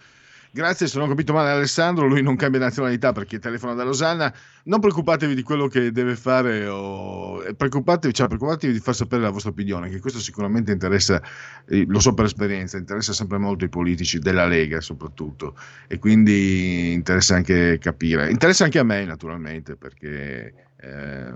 [0.50, 4.32] Grazie, se non ho capito male Alessandro, lui non cambia nazionalità perché telefona da Losanna.
[4.64, 9.22] Non preoccupatevi di quello che deve fare o e preoccupatevi, cioè, preoccupatevi di far sapere
[9.22, 11.22] la vostra opinione, che questo sicuramente interessa,
[11.66, 15.54] eh, lo so per esperienza, interessa sempre molto i politici della Lega soprattutto
[15.86, 18.30] e quindi interessa anche capire.
[18.30, 21.34] Interessa anche a me naturalmente perché eh,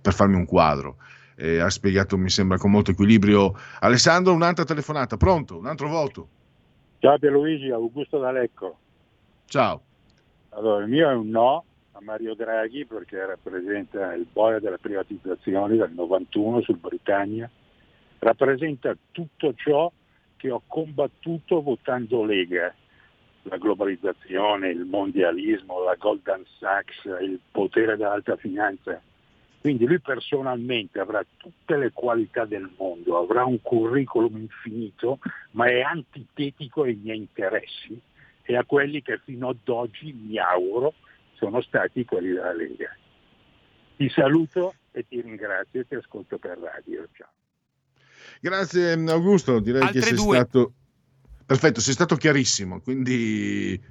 [0.00, 0.96] per farmi un quadro.
[1.36, 3.54] Eh, ha spiegato, mi sembra, con molto equilibrio.
[3.80, 5.58] Alessandro, un'altra telefonata, pronto?
[5.58, 6.28] Un altro voto?
[6.98, 8.78] Ciao Pierluigi, Augusto D'Alecco.
[9.46, 9.82] Ciao.
[10.50, 15.76] Allora, il mio è un no a Mario Draghi perché rappresenta il boia delle privatizzazioni
[15.76, 17.50] del 91 sul Britannia,
[18.18, 19.92] rappresenta tutto ciò
[20.36, 22.74] che ho combattuto votando Lega,
[23.42, 29.00] la globalizzazione, il mondialismo, la Golden Sachs, il potere dell'alta finanza.
[29.66, 35.18] Quindi lui personalmente avrà tutte le qualità del mondo, avrà un curriculum infinito,
[35.50, 38.00] ma è antitetico ai miei interessi
[38.44, 40.94] e a quelli che fino ad oggi mi auguro
[41.34, 42.96] sono stati quelli della Lega.
[43.96, 47.04] Ti saluto e ti ringrazio e ti ascolto per radio.
[47.10, 47.32] Ciao.
[48.40, 50.36] Grazie Augusto, direi Altre che sei due.
[50.36, 50.72] stato
[51.44, 53.82] perfetto, sei stato chiarissimo, quindi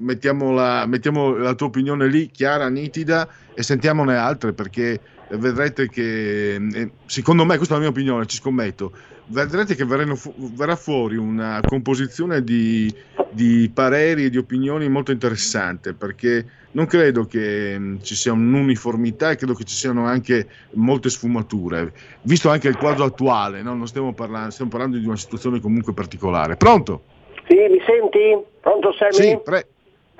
[0.00, 6.54] mettiamo la, mettiamo la tua opinione lì chiara, nitida e sentiamone altre perché vedrete che
[6.54, 8.92] eh, secondo me, questa è la mia opinione, ci scommetto,
[9.26, 9.86] vedrete che
[10.16, 12.92] fu- verrà fuori una composizione di,
[13.30, 19.30] di pareri e di opinioni molto interessante perché non credo che mh, ci sia un'uniformità
[19.30, 23.74] e credo che ci siano anche molte sfumature, visto anche il quadro attuale, no?
[23.74, 26.56] non stiamo parlando, stiamo parlando di una situazione comunque particolare.
[26.56, 27.02] Pronto?
[27.46, 28.36] Sì, mi senti?
[28.60, 29.12] Pronto Sammy?
[29.12, 29.66] Sì, pre-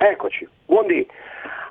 [0.03, 1.07] Eccoci, buondì.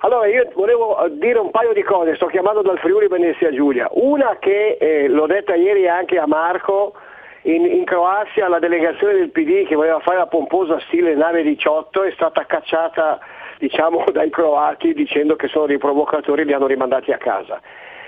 [0.03, 3.88] Allora io volevo eh, dire un paio di cose, sto chiamando dal Friuli Venezia Giulia.
[3.90, 6.95] Una che eh, l'ho detta ieri anche a Marco,
[7.43, 12.05] in, in Croazia la delegazione del PD che voleva fare la pomposa stile nave 18
[12.05, 13.19] è stata cacciata
[13.59, 17.61] diciamo dai croati dicendo che sono dei provocatori e li hanno rimandati a casa.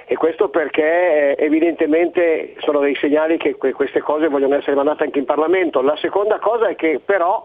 [0.07, 5.03] E questo perché eh, evidentemente sono dei segnali che que- queste cose vogliono essere mandate
[5.03, 5.83] anche in Parlamento.
[5.83, 7.43] La seconda cosa è che però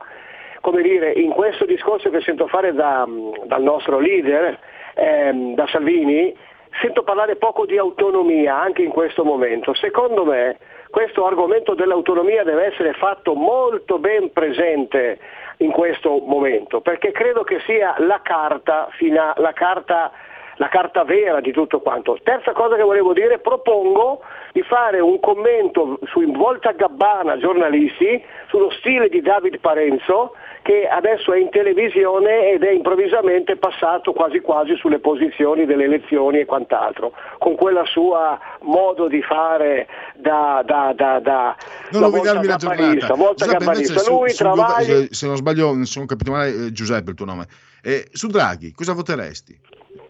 [0.68, 3.08] come dire, in questo discorso che sento fare da-
[3.46, 4.60] dal nostro leader,
[4.96, 6.36] ehm, da Salvini,
[6.82, 9.74] sento parlare poco di autonomia anche in questo momento.
[9.76, 10.58] Secondo me
[10.90, 15.20] questo argomento dell'autonomia deve essere fatto molto ben presente
[15.60, 20.12] in questo momento, perché credo che sia la carta, fina- la carta
[20.58, 22.18] la carta vera di tutto quanto.
[22.24, 24.22] Terza cosa che volevo dire, propongo
[24.54, 30.34] di fare un commento su volta gabbana giornalisti sullo stile di David Parenzo
[30.68, 36.40] che adesso è in televisione ed è improvvisamente passato quasi quasi sulle posizioni delle elezioni
[36.40, 39.88] e quant'altro, con quella sua modo di fare
[40.18, 41.56] da, da, da, da,
[41.92, 43.14] non da la volta gabbanista, giornata.
[43.14, 45.08] volta Giuseppe, su- Lui sul gover- travaglia...
[45.10, 47.48] se- non sbaglio, se non capito male, eh, Giuseppe il tuo nome.
[47.82, 49.58] Eh, su Draghi, cosa voteresti?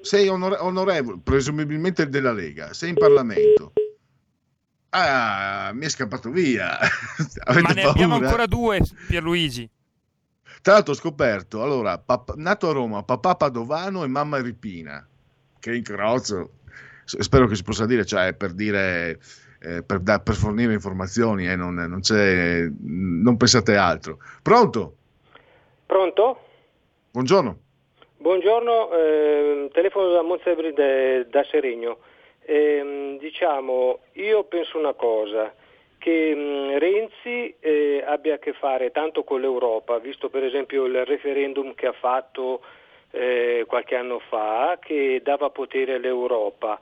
[0.02, 3.74] Sei onore- onorevole, presumibilmente della Lega, sei in Parlamento.
[4.90, 6.80] Ah, mi è scappato via.
[7.44, 8.26] Avete Ma ne abbiamo paura?
[8.26, 9.70] ancora due, Pierluigi.
[10.68, 15.08] Tra l'altro ho scoperto, allora, pap- nato a Roma, papà Padovano e mamma Ripina.
[15.58, 16.50] Che incrocio.
[17.06, 19.18] Spero che si possa dire, cioè per dire
[19.62, 24.18] eh, per, da, per, fornire informazioni, eh, non, non, non, pensate altro.
[24.42, 24.96] Pronto?
[25.86, 26.40] Pronto?
[27.12, 27.60] Buongiorno.
[28.18, 32.00] Buongiorno, eh, telefono da Monzebri da Seregno.
[32.42, 35.50] Eh, diciamo, io penso una cosa,
[36.08, 40.86] che mh, mm, Renzi eh, abbia a che fare tanto con l'Europa, visto per esempio
[40.86, 42.62] il referendum che ha fatto
[43.12, 46.80] eh, qualche anno fa, che dava potere all'Europa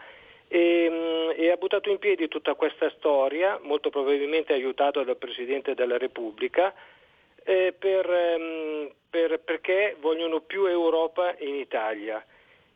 [0.47, 5.73] e, mm, e, ha buttato in piedi tutta questa storia, molto probabilmente aiutato dal Presidente
[5.73, 6.71] della Repubblica,
[7.43, 12.23] eh, per, ehm, per, perché vogliono più Europa in Italia.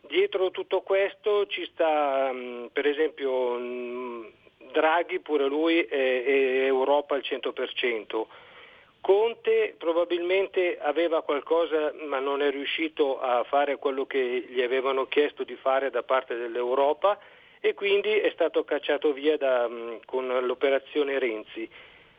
[0.02, 4.26] Dietro tutto questo ci sta mm, per esempio mm,
[4.72, 8.26] Draghi, pure lui è, è Europa al 100%.
[9.02, 15.44] Conte probabilmente aveva qualcosa ma non è riuscito a fare quello che gli avevano chiesto
[15.44, 17.18] di fare da parte dell'Europa
[17.62, 21.70] e quindi è stato cacciato via da, mm, con l'operazione Renzi.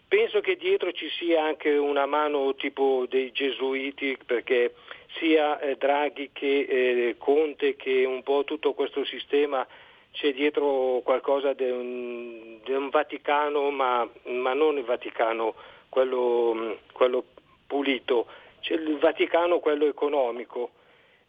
[0.09, 4.75] Penso che dietro ci sia anche una mano tipo dei gesuiti perché
[5.19, 9.67] sia eh, Draghi che eh, Conte che un po' tutto questo sistema
[10.13, 15.55] c'è dietro qualcosa di un, un, Vaticano ma, ma, non il Vaticano
[15.89, 17.25] quello, mm, quello
[17.67, 18.27] pulito,
[18.61, 20.71] c'è il Vaticano quello economico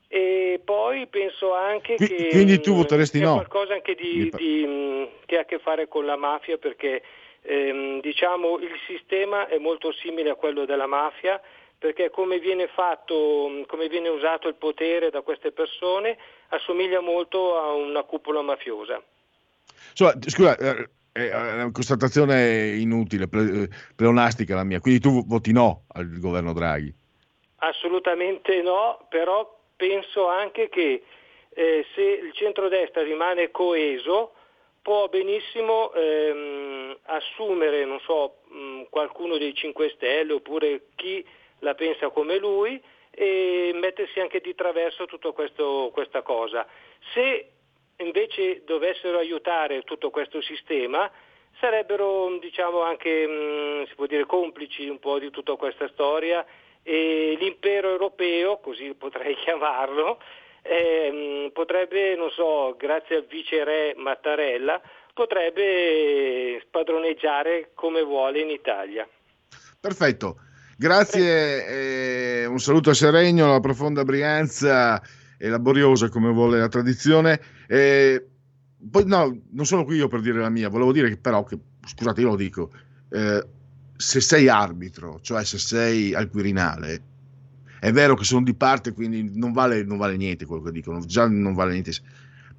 [0.08, 3.36] e poi penso anche che quindi tu voteresti c'è no.
[3.36, 7.02] qualcosa anche di, di, mm, che ha a che fare con la mafia perché
[7.44, 11.40] ehm, diciamo il sistema è molto simile a quello della mafia
[11.78, 16.18] perché come viene fatto, mm, come viene usato il potere da queste persone
[16.52, 19.02] assomiglia molto a una cupola mafiosa.
[19.94, 26.20] Scusa, scusa eh, è una constatazione inutile, pleonastica la mia, quindi tu voti no al
[26.20, 26.94] governo Draghi?
[27.58, 31.04] Assolutamente no, però penso anche che
[31.50, 34.34] eh, se il centrodestra rimane coeso
[34.82, 41.24] può benissimo ehm, assumere, non so, mh, qualcuno dei 5 Stelle oppure chi
[41.60, 42.82] la pensa come lui
[43.12, 46.66] e mettersi anche di traverso tutta questa cosa.
[47.14, 47.52] Se
[47.98, 51.12] invece dovessero aiutare tutto questo sistema,
[51.60, 56.46] sarebbero diciamo anche mh, può dire complici un po' di tutta questa storia
[56.84, 60.20] e l'impero europeo, così potrei chiamarlo,
[60.64, 64.82] eh, potrebbe, non so, grazie al viceré Mattarella,
[65.14, 69.08] potrebbe spadroneggiare come vuole in Italia.
[69.80, 70.38] Perfetto,
[70.82, 75.00] grazie, un saluto a Seregno, alla profonda Brianza
[75.38, 77.40] e laboriosa come vuole la tradizione.
[77.68, 78.26] Eh,
[78.90, 81.60] poi no, non sono qui io per dire la mia, volevo dire che però, che,
[81.86, 82.72] scusate io lo dico,
[83.10, 83.46] eh,
[83.96, 87.04] se sei arbitro, cioè se sei al Quirinale,
[87.80, 91.00] è vero che sono di parte, quindi non vale, non vale niente quello che dicono,
[91.06, 91.92] già non vale niente,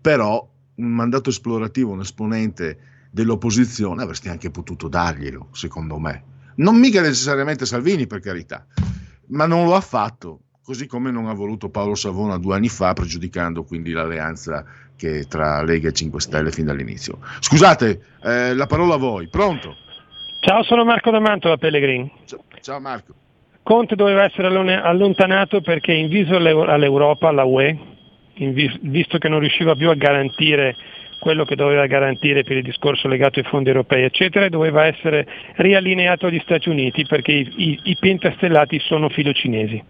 [0.00, 2.78] però un mandato esplorativo, un esponente
[3.10, 6.30] dell'opposizione avresti anche potuto darglielo, secondo me.
[6.56, 8.66] Non mica necessariamente Salvini, per carità,
[9.28, 12.92] ma non lo ha fatto, così come non ha voluto Paolo Savona due anni fa,
[12.92, 14.64] pregiudicando quindi l'alleanza
[14.96, 17.18] che tra Lega e 5 Stelle fin dall'inizio.
[17.40, 19.74] Scusate, eh, la parola a voi, pronto?
[20.40, 22.10] Ciao, sono Marco D'Amanto da Pellegrin.
[22.60, 23.14] Ciao Marco.
[23.62, 27.78] Conte doveva essere allontanato perché in viso all'Europa, alla UE,
[28.34, 30.74] visto che non riusciva più a garantire
[31.22, 36.26] quello che doveva garantire per il discorso legato ai fondi europei, eccetera, doveva essere riallineato
[36.26, 39.80] agli Stati Uniti perché i, i, i pentastellati sono filocinesi.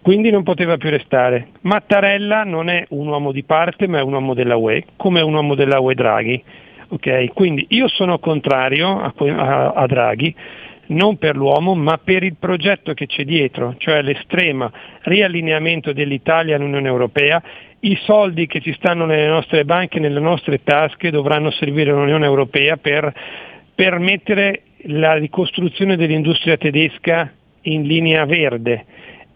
[0.00, 1.48] Quindi non poteva più restare.
[1.62, 5.24] Mattarella non è un uomo di parte, ma è un uomo della UE, come è
[5.24, 6.44] un uomo della UE Draghi
[6.92, 7.28] Okay?
[7.28, 10.34] Quindi io sono contrario a, a, a Draghi,
[10.88, 14.70] non per l'uomo, ma per il progetto che c'è dietro, cioè l'estremo
[15.02, 17.42] riallineamento dell'Italia all'Unione Europea.
[17.80, 22.76] I soldi che ci stanno nelle nostre banche, nelle nostre tasche, dovranno servire all'Unione Europea
[22.76, 23.12] per
[23.74, 28.84] permettere la ricostruzione dell'industria tedesca in linea verde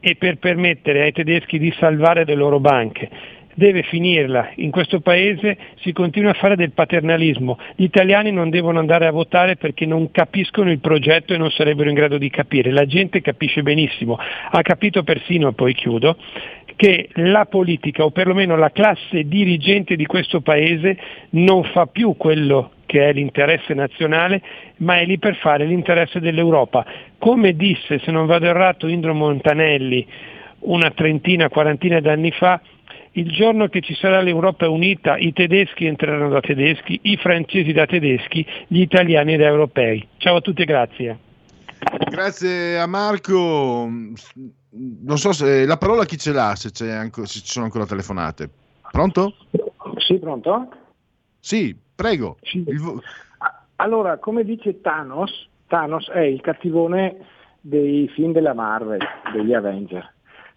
[0.00, 3.08] e per permettere ai tedeschi di salvare le loro banche
[3.56, 4.50] deve finirla.
[4.56, 7.58] In questo paese si continua a fare del paternalismo.
[7.74, 11.88] Gli italiani non devono andare a votare perché non capiscono il progetto e non sarebbero
[11.88, 12.70] in grado di capire.
[12.70, 14.18] La gente capisce benissimo,
[14.50, 16.18] ha capito persino, e poi chiudo,
[16.76, 20.98] che la politica o perlomeno la classe dirigente di questo paese
[21.30, 24.42] non fa più quello che è l'interesse nazionale,
[24.78, 26.84] ma è lì per fare l'interesse dell'Europa.
[27.16, 30.06] Come disse, se non vado errato, Indro Montanelli
[30.66, 32.60] una trentina, quarantina d'anni fa,
[33.16, 37.86] il giorno che ci sarà l'Europa unita i tedeschi entreranno da tedeschi, i francesi da
[37.86, 40.06] tedeschi, gli italiani da europei.
[40.18, 41.18] Ciao a tutti e grazie.
[42.10, 43.88] Grazie a Marco.
[43.88, 48.50] Non so se la parola chi ce l'ha, se, anche, se ci sono ancora telefonate.
[48.90, 49.34] Pronto?
[49.96, 50.68] Sì, pronto?
[51.40, 52.36] Sì, prego.
[52.42, 52.64] Sì.
[52.66, 53.00] Il...
[53.76, 57.16] Allora, come dice Thanos, Thanos è il cattivone
[57.60, 59.00] dei film della Marvel,
[59.32, 60.14] degli Avenger.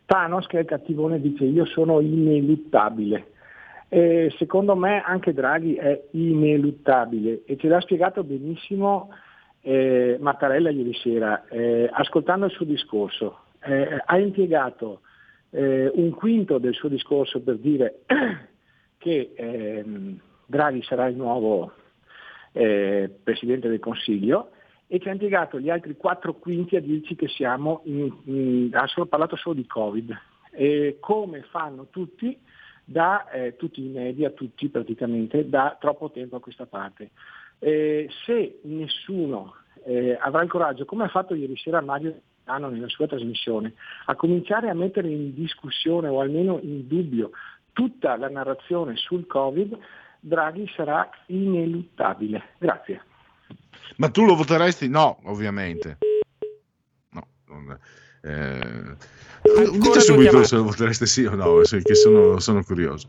[0.09, 3.27] Thanos, che è il cattivone, dice io sono ineluttabile.
[3.89, 9.11] E secondo me anche Draghi è ineluttabile e ce l'ha spiegato benissimo
[9.61, 13.41] eh, Mattarella ieri sera, eh, ascoltando il suo discorso.
[13.61, 15.01] Eh, ha impiegato
[15.51, 17.99] eh, un quinto del suo discorso per dire
[18.97, 21.71] che ehm, Draghi sarà il nuovo
[22.53, 24.49] eh, Presidente del Consiglio
[24.91, 28.87] e ci ha impiegato gli altri quattro quinti a dirci che siamo, in, in, ha
[28.87, 30.19] solo parlato solo di Covid,
[30.49, 32.35] e come fanno tutti,
[32.83, 37.11] da eh, tutti i media, tutti praticamente, da troppo tempo a questa parte.
[37.59, 39.53] Eh, se nessuno
[39.85, 43.75] eh, avrà il coraggio, come ha fatto ieri sera Mario Milano nella sua trasmissione,
[44.05, 47.29] a cominciare a mettere in discussione o almeno in dubbio
[47.73, 49.77] tutta la narrazione sul Covid,
[50.19, 52.41] Draghi sarà ineluttabile.
[52.57, 53.03] Grazie.
[53.97, 54.87] Ma tu lo voteresti?
[54.87, 55.97] No, ovviamente.
[57.11, 57.79] No, non,
[58.21, 58.95] eh,
[59.71, 63.07] dite subito se lo votereste sì o no, che sono, sono curioso.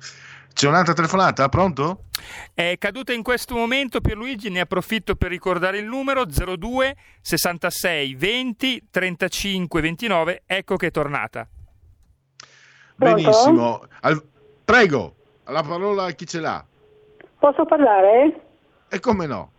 [0.53, 1.49] C'è un'altra telefonata?
[1.49, 2.05] Pronto?
[2.53, 8.89] È caduta in questo momento Pierluigi, ne approfitto per ricordare il numero 02 66 20
[8.91, 11.49] 35 29, ecco che è tornata.
[12.97, 13.87] Benissimo.
[14.01, 14.23] Al,
[14.65, 15.15] prego,
[15.45, 16.65] la parola a chi ce l'ha.
[17.39, 18.41] Posso parlare?
[18.89, 19.53] E come no?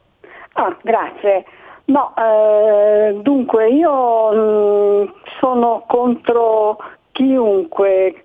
[0.53, 1.45] Ah, grazie.
[1.85, 6.77] No, eh, dunque io mh, mm, sono contro
[7.11, 8.23] chiunque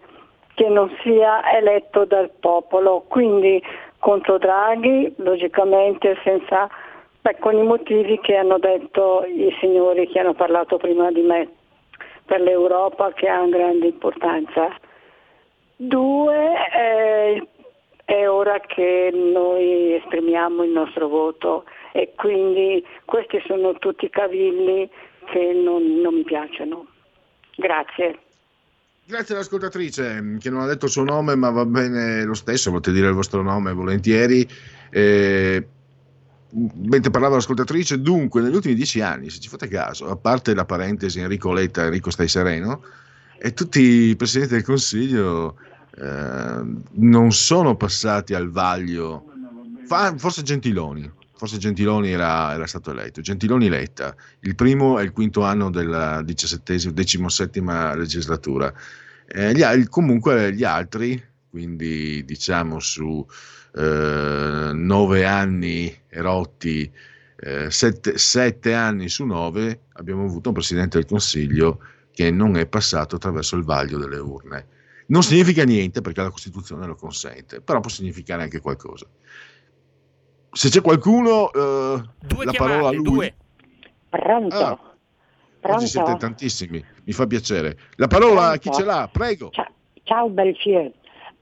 [0.55, 3.62] che non sia eletto dal popolo, quindi
[3.99, 6.68] contro Draghi, logicamente senza,
[7.20, 11.49] beh, con i motivi che hanno detto i signori che hanno parlato prima di me,
[12.24, 14.68] per l'Europa che ha grande importanza.
[15.77, 17.47] Due, eh,
[18.05, 21.64] è ora che noi esprimiamo il nostro voto
[21.97, 24.87] e quindi questi sono tutti cavilli
[25.33, 26.87] che non, non mi piacciono.
[27.57, 28.19] Grazie.
[29.07, 32.95] Grazie all'ascoltatrice che non ha detto il suo nome, ma va bene lo stesso, potete
[32.95, 34.47] dire il vostro nome volentieri.
[34.91, 35.67] Eh,
[36.51, 40.67] mentre parlava l'ascoltatrice, dunque, negli ultimi dieci anni, se ci fate caso, a parte la
[40.67, 42.83] parentesi Enrico Letta, Enrico stai sereno,
[43.39, 45.57] e tutti i presidenti del Consiglio
[45.97, 49.33] eh, non sono passati al vaglio,
[50.17, 55.43] forse Gentiloni, forse Gentiloni era, era, stato eletto, Gentiloni Letta, il primo e il quinto
[55.43, 58.72] anno della diciassettima legislatura.
[59.26, 63.26] Eh, gli, comunque gli altri, quindi diciamo su
[63.74, 66.91] eh, nove anni erotti,
[67.39, 71.80] eh, sette, sette anni su nove, abbiamo avuto un Presidente del Consiglio
[72.12, 74.66] che non è passato attraverso il vaglio delle urne.
[75.09, 79.07] Non significa niente perché la Costituzione lo consente, però può significare anche qualcosa.
[80.57, 82.03] Se c'è qualcuno, eh,
[82.45, 83.03] la parola a lui.
[83.03, 83.35] Due.
[84.09, 84.57] Pronto?
[84.57, 84.79] Ah,
[85.61, 85.83] Pronto?
[85.83, 87.77] Oggi siete tantissimi, mi fa piacere.
[87.97, 89.51] La parola a chi ce l'ha, prego.
[89.51, 89.67] Ciao,
[90.05, 90.91] ciao Belfier.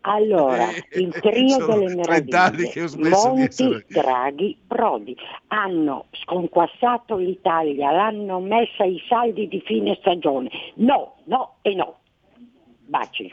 [0.01, 0.67] Allora,
[0.99, 9.62] il trio delle meraviglie, Monti, Draghi, Prodi, hanno sconquassato l'Italia, l'hanno messa ai saldi di
[9.65, 10.51] fine stagione.
[10.75, 12.01] No, no e no.
[12.87, 13.33] Baci.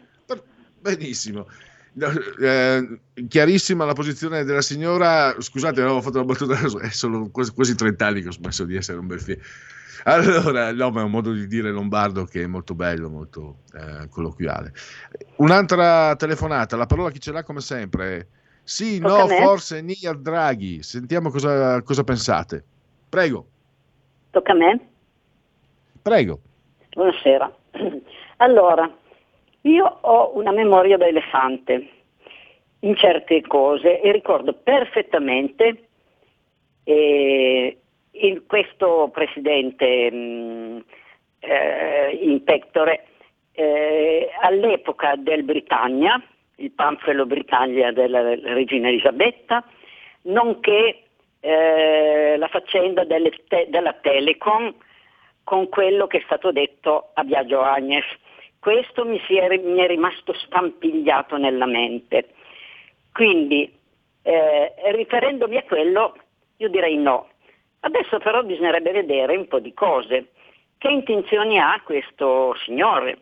[0.80, 1.48] Benissimo.
[1.94, 5.36] Eh, chiarissima la posizione della signora.
[5.39, 8.76] Scusate, avevo fatto la battuta, è solo quasi, quasi 30 anni che ho smesso di
[8.76, 9.42] essere un bel figlio.
[10.04, 14.08] Allora, no, ma è un modo di dire lombardo che è molto bello, molto eh,
[14.10, 14.74] colloquiale.
[15.38, 18.28] Un'altra telefonata, la parola chi ce l'ha come sempre.
[18.64, 20.82] Sì, no, forse Nia Draghi.
[20.82, 22.64] Sentiamo cosa, cosa pensate.
[23.10, 23.46] Prego.
[24.32, 24.89] Tocca a me?
[26.02, 26.39] Prego.
[26.92, 27.54] Buonasera.
[28.38, 28.92] Allora,
[29.62, 31.88] io ho una memoria da elefante
[32.80, 35.88] in certe cose e ricordo perfettamente
[36.84, 37.78] eh,
[38.12, 40.78] in questo presidente mh, mm,
[41.39, 43.05] eh, in pectore
[43.53, 46.22] eh, all'epoca del Britannia,
[46.55, 49.64] il panfilo Britannia della regina Elisabetta,
[50.24, 51.03] nonché
[51.39, 54.74] eh, la faccenda te- della Telecom
[55.43, 58.05] con quello che è stato detto a Biagio Agnes
[58.62, 62.30] questo mi, è, mi è rimasto scampigliato nella mente.
[63.12, 63.76] Quindi,
[64.22, 66.16] eh, riferendomi a quello,
[66.57, 67.30] io direi no.
[67.80, 70.34] Adesso però bisognerebbe vedere un po' di cose.
[70.78, 73.18] Che intenzioni ha questo signore?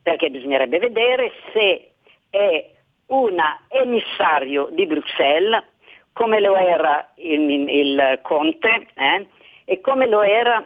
[0.00, 1.90] Perché bisognerebbe vedere se
[2.30, 2.70] è
[3.06, 3.36] un
[3.66, 5.64] emissario di Bruxelles,
[6.12, 9.26] come lo era il, il Conte, eh?
[9.64, 10.64] e come lo era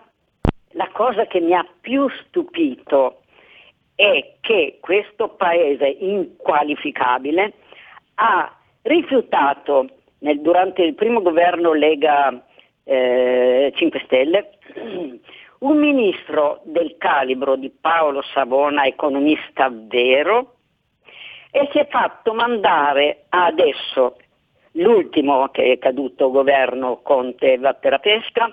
[0.73, 3.23] la cosa che mi ha più stupito
[4.01, 7.53] è che questo paese inqualificabile
[8.15, 9.89] ha rifiutato
[10.21, 12.43] nel, durante il primo governo Lega
[12.85, 14.53] eh, 5 Stelle,
[15.61, 20.55] un ministro del calibro di Paolo Savona, economista vero,
[21.51, 24.17] e si è fatto mandare adesso
[24.73, 28.51] l'ultimo che è caduto governo Conte va per la pesca,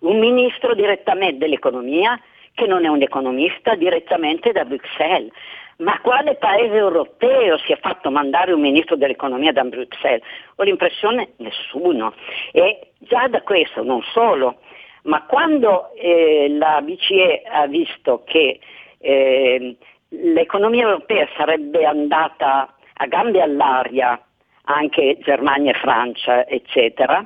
[0.00, 2.16] un ministro direttamente dell'economia
[2.58, 5.30] che non è un economista direttamente da Bruxelles.
[5.76, 10.26] Ma quale paese europeo si è fatto mandare un ministro dell'economia da Bruxelles?
[10.56, 12.14] Ho l'impressione nessuno.
[12.50, 14.56] E già da questo, non solo,
[15.04, 18.58] ma quando eh, la BCE ha visto che
[18.98, 19.76] eh,
[20.08, 24.20] l'economia europea sarebbe andata a gambe all'aria,
[24.64, 27.24] anche Germania e Francia, eccetera,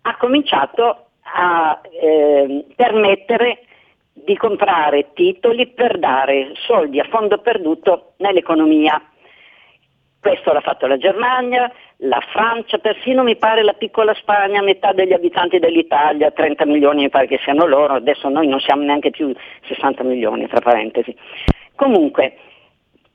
[0.00, 3.64] ha cominciato a eh, permettere
[4.12, 9.00] di comprare titoli per dare soldi a fondo perduto nell'economia.
[10.20, 15.14] Questo l'ha fatto la Germania, la Francia, persino mi pare la piccola Spagna, metà degli
[15.14, 19.34] abitanti dell'Italia, 30 milioni mi pare che siano loro, adesso noi non siamo neanche più
[19.66, 21.16] 60 milioni, tra parentesi.
[21.74, 22.36] Comunque,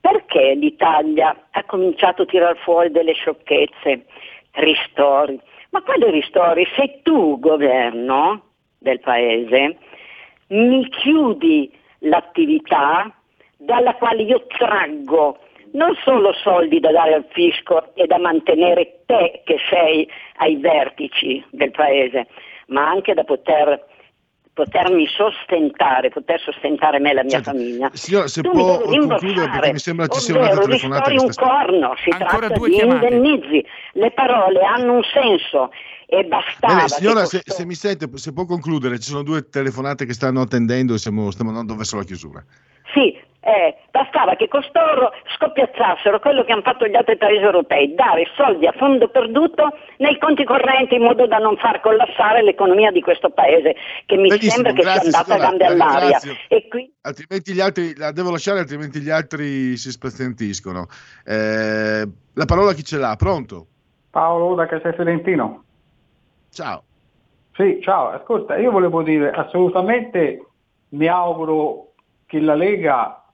[0.02, 4.06] perché l'Italia ha cominciato a tirar fuori delle sciocchezze,
[4.54, 5.39] ristori?
[5.70, 6.66] Ma quali ristori?
[6.76, 8.41] Se tu, governo
[8.80, 9.78] del paese,
[10.48, 13.12] mi chiudi l'attività
[13.58, 15.39] dalla quale io traggo
[15.72, 21.43] non solo soldi da dare al fisco e da mantenere te che sei ai vertici
[21.50, 22.28] del paese,
[22.68, 23.86] ma anche da poter
[24.56, 27.52] potermi sostentare, poter sostentare me e la mia Certo.
[27.52, 27.89] famiglia.
[27.91, 31.41] Signora, se Tu può concludere perché mi sembra ci sia ovvero un'altra telefonata ristori che
[31.43, 33.06] un corno, si Ancora tratta due di chiamate.
[33.08, 35.72] indennizi, le parole hanno un senso
[36.08, 39.49] e bastava Bene, signora, se, questo- se mi sente, se può concludere, ci sono due
[39.49, 42.43] telefonate che stanno attendendo e siamo, stiamo andando verso la chiusura.
[42.93, 48.26] Sì, eh, bastava che costoro scoppiazzassero quello che hanno fatto gli altri paesi europei, dare
[48.36, 53.01] soldi a fondo perduto nei conti correnti in modo da non far collassare l'economia di
[53.01, 53.76] questo paese,
[54.06, 56.20] che mi Benissimo, sembra che sia andata a signora, gambe la all'aria.
[56.47, 60.88] E qui Altrimenti gli altri, la devo lasciare, altrimenti gli altri si spazientiscono.
[61.24, 62.03] Eh,
[62.34, 63.16] la parola chi ce l'ha?
[63.16, 63.68] Pronto?
[64.10, 65.64] Paolo da Castel Fiorentino.
[66.56, 66.84] Ciao.
[67.51, 70.45] Sì, ciao, ascolta, io volevo dire assolutamente
[70.89, 71.91] mi auguro
[72.26, 73.26] che la Lega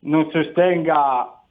[0.00, 1.42] non sostenga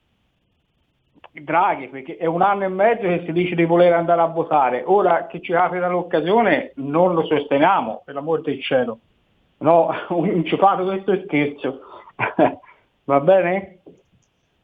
[1.32, 4.84] Draghi, perché è un anno e mezzo che si dice di voler andare a votare.
[4.86, 9.00] Ora che ci apre l'occasione non lo sosteniamo, per l'amor del cielo.
[9.58, 11.80] No, un ci fate questo scherzo.
[13.06, 13.80] Va bene?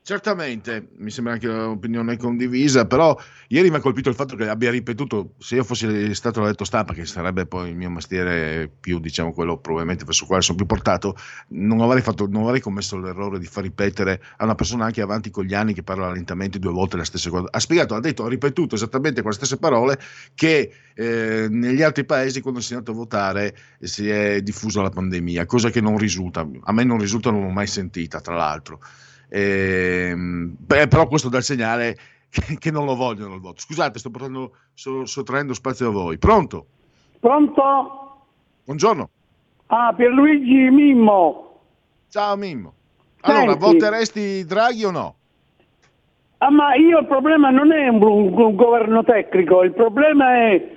[0.07, 4.69] Certamente, mi sembra anche un'opinione condivisa, però ieri mi ha colpito il fatto che abbia
[4.69, 9.33] ripetuto, se io fossi stato letto stampa, che sarebbe poi il mio mestiere più, diciamo,
[9.33, 11.15] quello probabilmente verso il quale sono più portato,
[11.47, 15.31] non avrei, fatto, non avrei commesso l'errore di far ripetere a una persona anche avanti
[15.31, 17.47] con gli anni che parla lentamente due volte la stessa cosa.
[17.49, 19.99] Ha spiegato, ha detto, ha ripetuto esattamente con le stesse parole
[20.35, 24.89] che eh, negli altri paesi quando si è andato a votare si è diffusa la
[24.89, 28.79] pandemia, cosa che non risulta, a me non risulta, non l'ho mai sentita, tra l'altro.
[29.29, 31.97] Ehm, beh, però questo dà il segnale
[32.29, 33.61] che, che non lo vogliono il voto.
[33.61, 36.17] Scusate, sto portando, sto sottraendo spazio a voi.
[36.17, 36.65] Pronto?
[37.19, 38.25] Pronto?
[38.65, 39.09] Buongiorno.
[39.67, 41.61] Ah, Pierluigi Mimmo.
[42.09, 42.73] Ciao Mimmo.
[43.21, 43.65] Allora, Senti.
[43.65, 45.15] voteresti Draghi o no?
[46.37, 50.74] Ah, ma io il problema non è un, un governo tecnico, il problema è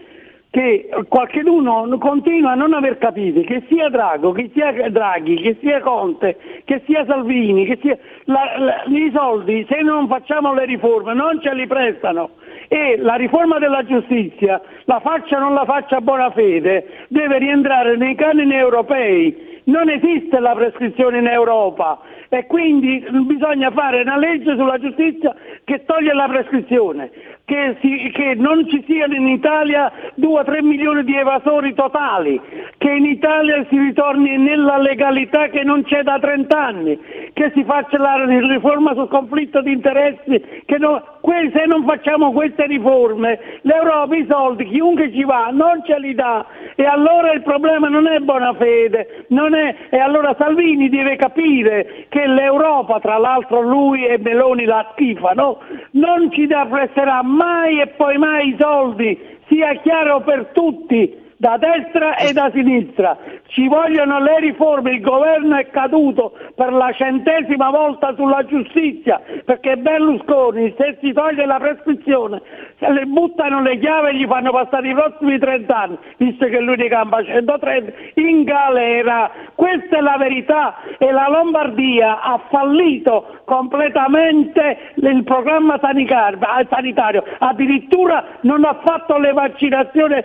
[0.50, 5.80] che qualcuno continua a non aver capito che sia Drago, che sia Draghi, che sia
[5.80, 11.12] Conte, che sia Salvini, che sia la- la- i soldi se non facciamo le riforme
[11.12, 12.30] non ce li prestano
[12.68, 17.38] e la riforma della giustizia, la faccia o non la faccia a buona fede, deve
[17.38, 19.56] rientrare nei canoni europei.
[19.68, 21.98] Non esiste la prescrizione in Europa
[22.30, 27.10] e quindi bisogna fare una legge sulla giustizia che toglie la prescrizione,
[27.44, 32.40] che, si- che non ci siano in Italia 2-3 milioni di evasori totali,
[32.78, 36.98] che in Italia si ritorni nella legalità che non c'è da 30 anni,
[37.34, 42.32] che si faccia la riforma sul conflitto di interessi, che no- que- se non facciamo
[42.32, 46.44] queste riforme l'Europa i soldi, chiunque ci va, non ce li dà.
[46.74, 49.56] E allora il problema non è buona fede, non è-
[49.90, 55.58] e allora Salvini deve capire che l'Europa, tra l'altro lui e Meloni la schifano,
[55.92, 61.26] non ci dà- presterà mai e poi mai i soldi, sia chiaro per tutti.
[61.38, 63.16] Da destra e da sinistra.
[63.46, 69.76] Ci vogliono le riforme, il governo è caduto per la centesima volta sulla giustizia, perché
[69.76, 72.42] Berlusconi se si toglie la prescrizione,
[72.78, 76.58] se le buttano le chiavi e gli fanno passare i prossimi 30 anni, visto che
[76.58, 79.30] lui ne campa 130, in galera.
[79.54, 88.64] Questa è la verità e la Lombardia ha fallito completamente il programma sanitario, addirittura non
[88.64, 90.16] ha fatto le vaccinazioni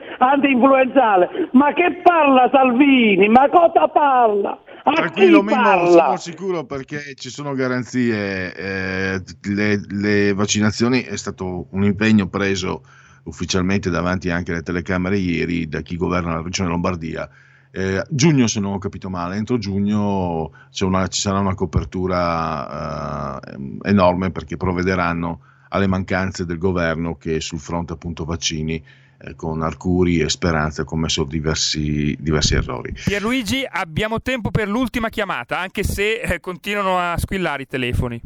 [1.04, 1.50] anti-influenzale.
[1.54, 3.28] Ma che parla Salvini?
[3.28, 4.60] Ma cosa parla?
[4.86, 6.04] A Tranquillo chi parla?
[6.06, 8.54] sono sicuro perché ci sono garanzie.
[8.54, 12.84] eh, le, le vaccinazioni è stato un impegno preso
[13.26, 17.30] ufficialmente davanti anche alle telecamere ieri da chi governa la regione Lombardia.
[17.76, 20.52] Eh, giugno, se non ho capito male, entro giugno
[20.82, 25.40] una- ci sarà una copertura eh, enorme perché provvederanno
[25.70, 28.84] alle mancanze del governo che sul fronte appunto vaccini
[29.24, 32.94] eh, con Arcuri e Speranza ha commesso diversi, diversi errori.
[33.06, 38.22] Pierluigi, abbiamo tempo per l'ultima chiamata, anche se eh, continuano a squillare i telefoni.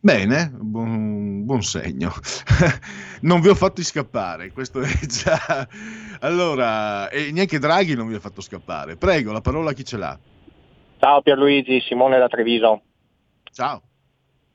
[0.00, 2.12] Bene, buon, buon segno.
[3.22, 5.66] non vi ho fatto scappare, questo è già...
[6.20, 8.96] Allora, e neanche Draghi non vi ha fatto scappare.
[8.96, 10.18] Prego, la parola a chi ce l'ha.
[10.98, 12.82] Ciao Pierluigi, Simone da Treviso.
[13.52, 13.80] Ciao.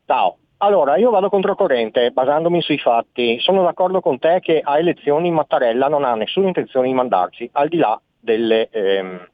[0.06, 0.40] Ciao.
[0.58, 3.40] Allora, io vado controcorrente, basandomi sui fatti.
[3.40, 7.68] Sono d'accordo con te che a elezioni Mattarella non ha nessuna intenzione di mandarci, al
[7.68, 9.28] di là delle ehm,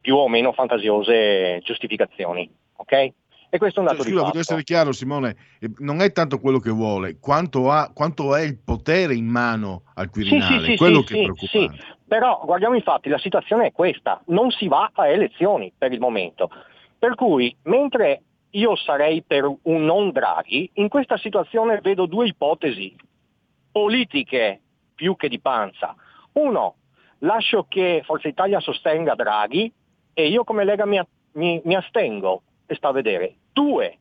[0.00, 2.50] più o meno fantasiose giustificazioni.
[2.76, 2.92] Ok?
[3.54, 4.28] E questo è un dato Cioè, di fatto.
[4.28, 8.42] voglio essere chiaro, Simone, eh, non è tanto quello che vuole, quanto, ha, quanto è
[8.42, 11.82] il potere in mano al Quirinale, sì, quello sì, che è sì, preoccupante.
[11.82, 12.00] sì.
[12.08, 16.50] Però guardiamo infatti, la situazione è questa, non si va a elezioni per il momento.
[16.98, 18.22] Per cui, mentre
[18.54, 22.94] io sarei per un non Draghi, in questa situazione vedo due ipotesi
[23.70, 24.60] politiche
[24.94, 25.94] più che di panza.
[26.32, 26.76] Uno,
[27.18, 29.72] lascio che Forza Italia sostenga Draghi
[30.12, 31.00] e io come Lega mi,
[31.32, 33.36] mi- mi astengo e sta a vedere.
[33.52, 33.98] Due,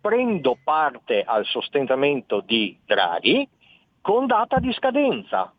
[0.00, 3.46] prendo parte al sostentamento di Draghi
[4.00, 5.52] con data di scadenza,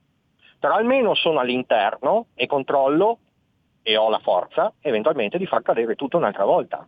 [0.60, 3.20] però almeno sono all'interno e controllo
[3.84, 6.88] e ho la forza eventualmente di far cadere tutto un'altra volta.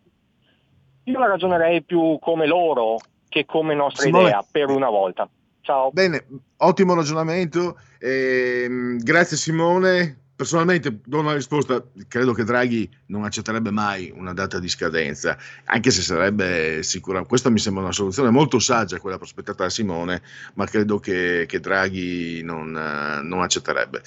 [1.07, 2.97] Io la ragionerei più come loro
[3.29, 5.29] che come nostra Simone- idea per una volta.
[5.61, 5.89] Ciao.
[5.91, 6.25] Bene,
[6.57, 7.79] ottimo ragionamento.
[7.99, 10.19] ehm, grazie Simone.
[10.35, 15.35] Personalmente do una risposta, credo che Draghi non accetterebbe mai una data di scadenza,
[15.65, 17.23] anche se sarebbe sicura.
[17.23, 20.21] Questa mi sembra una soluzione molto saggia, quella prospettata da Simone,
[20.53, 24.03] ma credo che, che Draghi non, eh, non accetterebbe,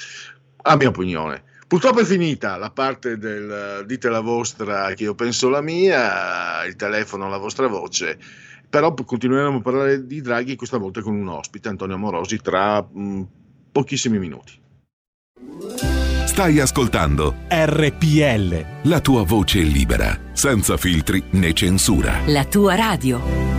[0.63, 1.43] a mia opinione.
[1.71, 6.75] Purtroppo è finita la parte del dite la vostra, che io penso la mia, il
[6.75, 8.19] telefono, la vostra voce.
[8.69, 13.23] Però continueremo a parlare di Draghi questa volta con un ospite, Antonio Morosi, tra mh,
[13.71, 14.61] pochissimi minuti.
[16.25, 18.89] Stai ascoltando RPL.
[18.89, 22.19] la tua voce libera, senza filtri né censura.
[22.27, 23.59] La tua radio.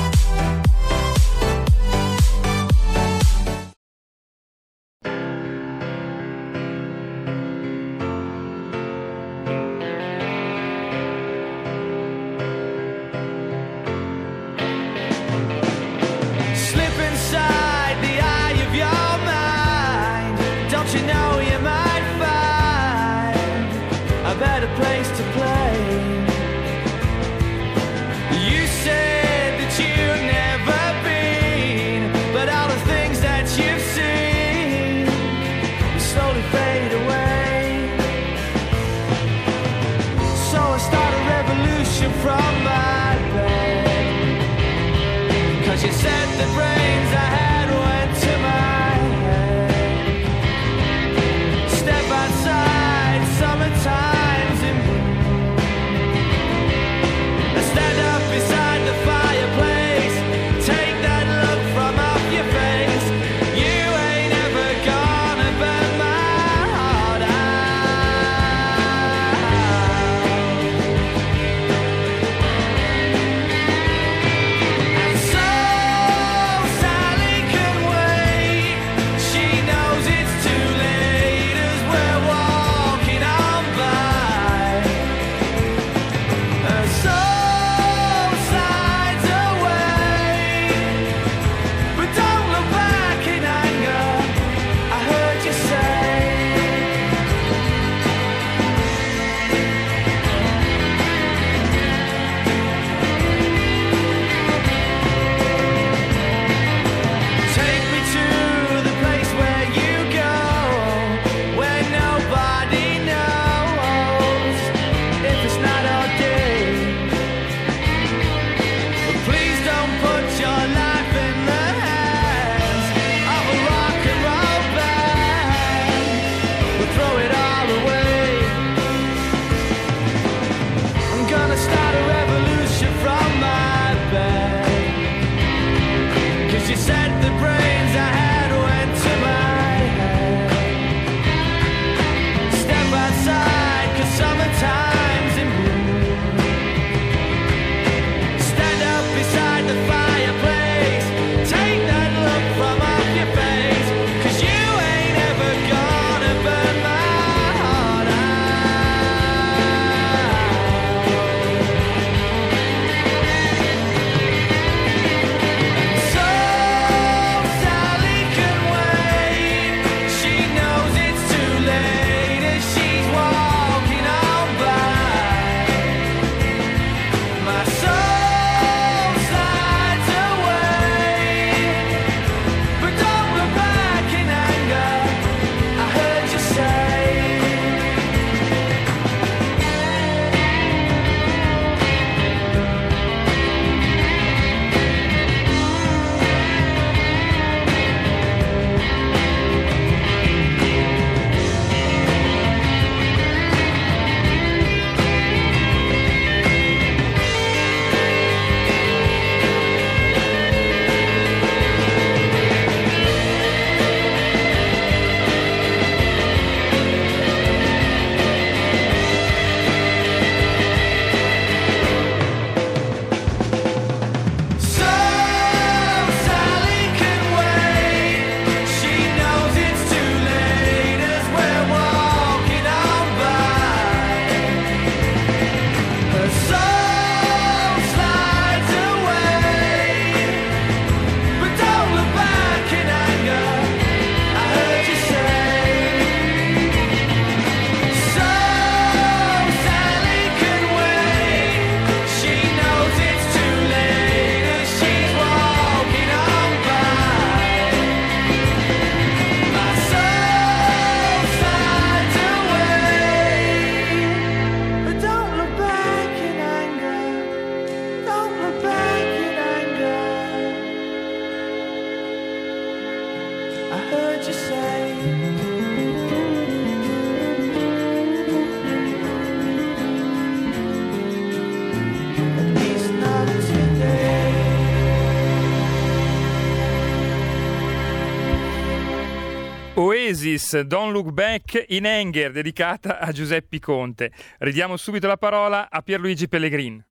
[290.31, 294.11] Oasis, Don't Look Back in Anger, dedicata a Giuseppe Conte.
[294.39, 296.83] Ridiamo subito la parola a Pierluigi Pellegrin.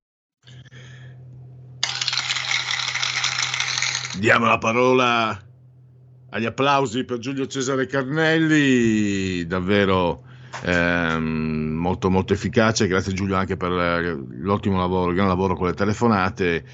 [4.18, 5.41] Diamo la parola
[6.30, 10.22] agli applausi per Giulio Cesare Carnelli, davvero
[10.62, 11.22] ehm,
[11.78, 16.64] molto molto efficace, grazie Giulio anche per l'ottimo lavoro, il gran lavoro con le telefonate,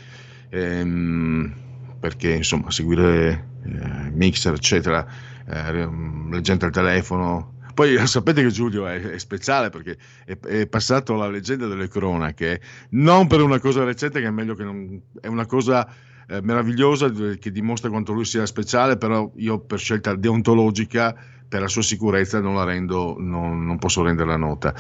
[0.49, 1.55] ehm,
[2.01, 5.07] perché insomma seguire eh, mixer eccetera,
[5.49, 5.89] eh,
[6.31, 11.29] leggendo al telefono, poi sapete che Giulio è, è speciale perché è, è, passato alla
[11.29, 15.01] leggenda delle cronache, non per una cosa recente che è meglio che non...
[15.21, 15.87] è una cosa
[16.29, 21.15] eh, meravigliosa che dimostra quanto lui sia speciale, però io per scelta deontologica,
[21.47, 24.75] per la sua sicurezza, non la rendo, non, non posso rendere la nota.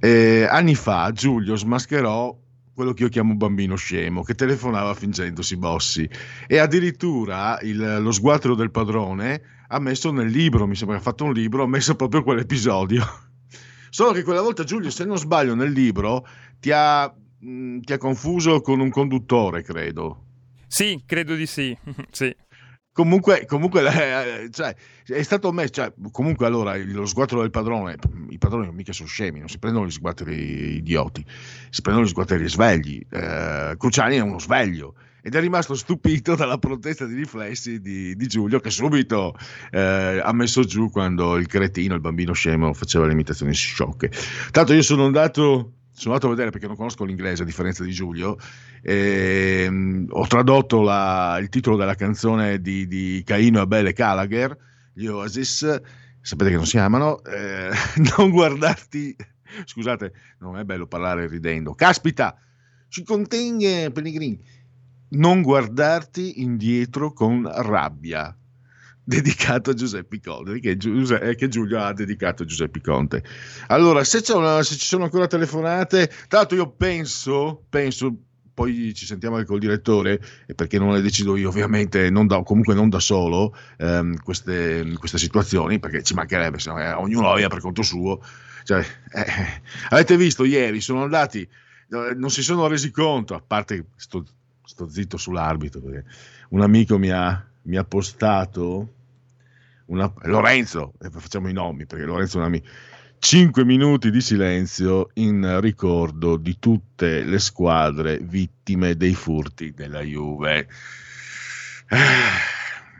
[0.00, 2.36] Eh, anni fa Giulio smascherò
[2.74, 6.08] quello che io chiamo bambino scemo, che telefonava fingendosi Bossi
[6.46, 11.04] e addirittura il, lo sguattero del padrone ha messo nel libro, mi sembra che ha
[11.04, 13.04] fatto un libro, ha messo proprio quell'episodio.
[13.90, 16.26] Solo che quella volta Giulio, se non sbaglio, nel libro
[16.60, 20.26] ti ha, mh, ti ha confuso con un conduttore, credo.
[20.68, 21.76] Sì, credo di sì.
[22.10, 22.34] sì.
[22.92, 23.82] Comunque, comunque
[24.44, 24.74] eh, cioè,
[25.06, 25.72] è stato messo.
[25.72, 27.96] Cioè, comunque, allora lo sguattero del padrone,
[28.28, 31.24] i padroni mica sono scemi, non si prendono gli sguatteri idioti,
[31.70, 33.04] si prendono gli sguatteri svegli.
[33.10, 34.94] Eh, Cruciani è uno sveglio
[35.26, 39.34] ed è rimasto stupito dalla protesta di riflessi di, di Giulio che subito
[39.70, 44.10] eh, ha messo giù quando il cretino, il bambino scemo, faceva le imitazioni sciocche.
[44.50, 47.92] Tanto io sono andato sono andato a vedere perché non conosco l'inglese a differenza di
[47.92, 48.36] Giulio.
[48.82, 54.54] E, um, ho tradotto la, il titolo della canzone di, di Caino, Abele e Gallagher,
[54.92, 55.80] gli Oasis.
[56.20, 57.22] Sapete che non si amano.
[57.24, 57.70] Eh,
[58.18, 59.16] non guardarti.
[59.64, 61.74] Scusate, non è bello parlare ridendo.
[61.74, 62.36] Caspita,
[62.88, 64.62] ci contiene Pellegrini.
[65.14, 68.36] Non guardarti indietro con rabbia
[69.04, 73.22] dedicato a Giuseppe Conte, che, Giuseppe, che, Giulio ha dedicato a Giuseppe Conte.
[73.68, 78.16] Allora, se, una, se, ci sono ancora telefonate, tra l'altro io penso, penso,
[78.54, 80.20] poi ci sentiamo anche col direttore,
[80.54, 85.18] perché non le decido io ovviamente, non da, comunque non da solo, ehm, queste, queste,
[85.18, 88.22] situazioni, perché ci mancherebbe, se no, eh, ognuno la per conto suo.
[88.64, 88.80] Cioè,
[89.12, 89.26] eh,
[89.90, 94.24] avete visto ieri, sono andati, eh, non si sono resi conto, a parte sto,
[94.64, 96.04] sto zitto sull'arbitro, perché
[96.50, 98.92] un amico mi ha mi ha postato
[99.86, 102.68] una, Lorenzo, eh, facciamo i nomi perché Lorenzo è un amico.
[103.18, 110.68] 5 minuti di silenzio in ricordo di tutte le squadre vittime dei furti della Juve.
[111.88, 112.38] Ah,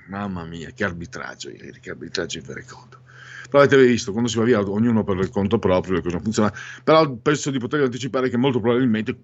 [0.09, 3.03] mamma mia, che arbitraggio ieri, che arbitraggio in conto.
[3.55, 6.25] Però avete visto, quando si va via ognuno per il conto proprio, le cose non
[6.25, 6.55] funzionano.
[6.83, 9.17] Però penso di poter anticipare che molto probabilmente,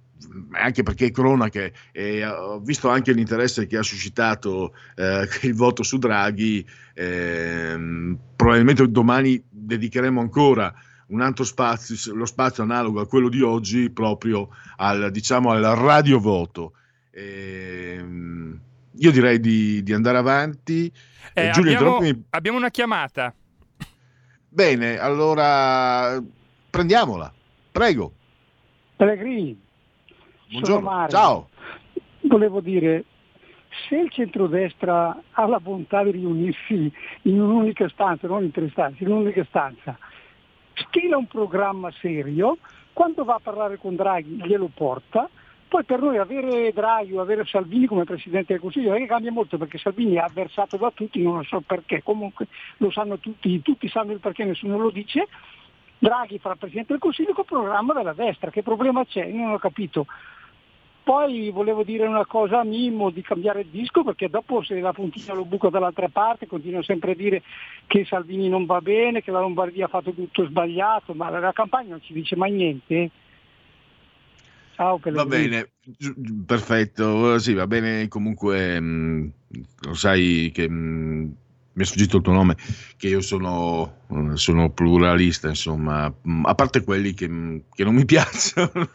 [0.53, 5.83] anche perché è cronache, e ho visto anche l'interesse che ha suscitato eh, il voto
[5.83, 6.65] su Draghi,
[6.95, 10.73] eh, probabilmente domani dedicheremo ancora
[11.09, 16.75] un altro spazio, lo spazio analogo a quello di oggi, proprio al, diciamo, al radiovoto.
[17.11, 18.05] Eh,
[18.95, 20.89] io direi di, di andare avanti.
[21.33, 23.35] Eh, Giulio, abbiamo, abbiamo una chiamata.
[24.53, 26.21] Bene, allora
[26.69, 27.33] prendiamola.
[27.71, 28.11] Prego.
[28.97, 29.57] Pellegrini.
[30.51, 31.07] Buongiorno.
[31.09, 31.49] Ciao.
[32.23, 33.05] Volevo dire,
[33.89, 36.93] se il centrodestra ha la bontà di riunirsi
[37.23, 39.97] in un'unica stanza, non in tre stanze, in un'unica stanza,
[40.75, 42.59] stila un programma serio,
[42.93, 45.31] quando va a parlare con Draghi glielo porta,
[45.71, 49.57] poi per noi avere Draghi o avere Salvini come Presidente del Consiglio non cambia molto
[49.57, 52.49] perché Salvini è avversato da tutti, non lo so perché, comunque
[52.79, 55.29] lo sanno tutti, tutti sanno il perché, nessuno lo dice.
[55.97, 59.27] Draghi farà Presidente del Consiglio col programma della destra, che problema c'è?
[59.29, 60.07] Non ho capito.
[61.05, 64.93] Poi volevo dire una cosa a Mimmo di cambiare il disco perché dopo se la
[64.93, 67.43] puntina lo buco dall'altra parte continuano sempre a dire
[67.87, 71.91] che Salvini non va bene, che la Lombardia ha fatto tutto sbagliato, ma la campagna
[71.91, 73.11] non ci dice mai niente.
[74.81, 75.73] Ciao Va bene,
[76.47, 77.39] perfetto.
[77.39, 78.09] Sì, va bene.
[78.09, 79.29] Comunque, mh, mm,
[79.81, 81.31] lo sai che mh, mm,
[81.75, 82.57] mi è sfuggito il tuo nome,
[82.97, 84.07] che io sono,
[84.37, 87.27] sono pluralista, insomma, mm, a parte quelli che,
[87.71, 88.89] che non mi piacciono.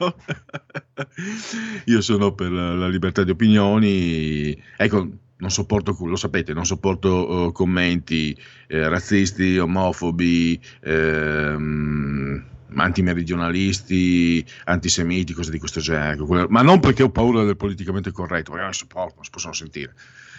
[1.86, 4.60] io sono per la, la, libertà di opinioni.
[4.78, 5.08] Ecco,
[5.38, 10.60] non sopporto, lo sapete, non sopporto uh, commenti eh, razzisti, omofobi.
[10.82, 18.52] Ehm, antimeridionalisti, antisemiti, cose di questo genere, ma non perché ho paura del politicamente corretto,
[18.52, 19.94] perché non si, può, non si possono sentire.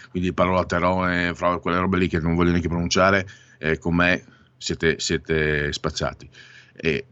[0.09, 3.27] Quindi parolaterone, fra quelle robe lì che non voglio neanche pronunciare,
[3.59, 4.23] eh, con me
[4.57, 6.29] siete, siete spacciati.
[6.75, 7.05] E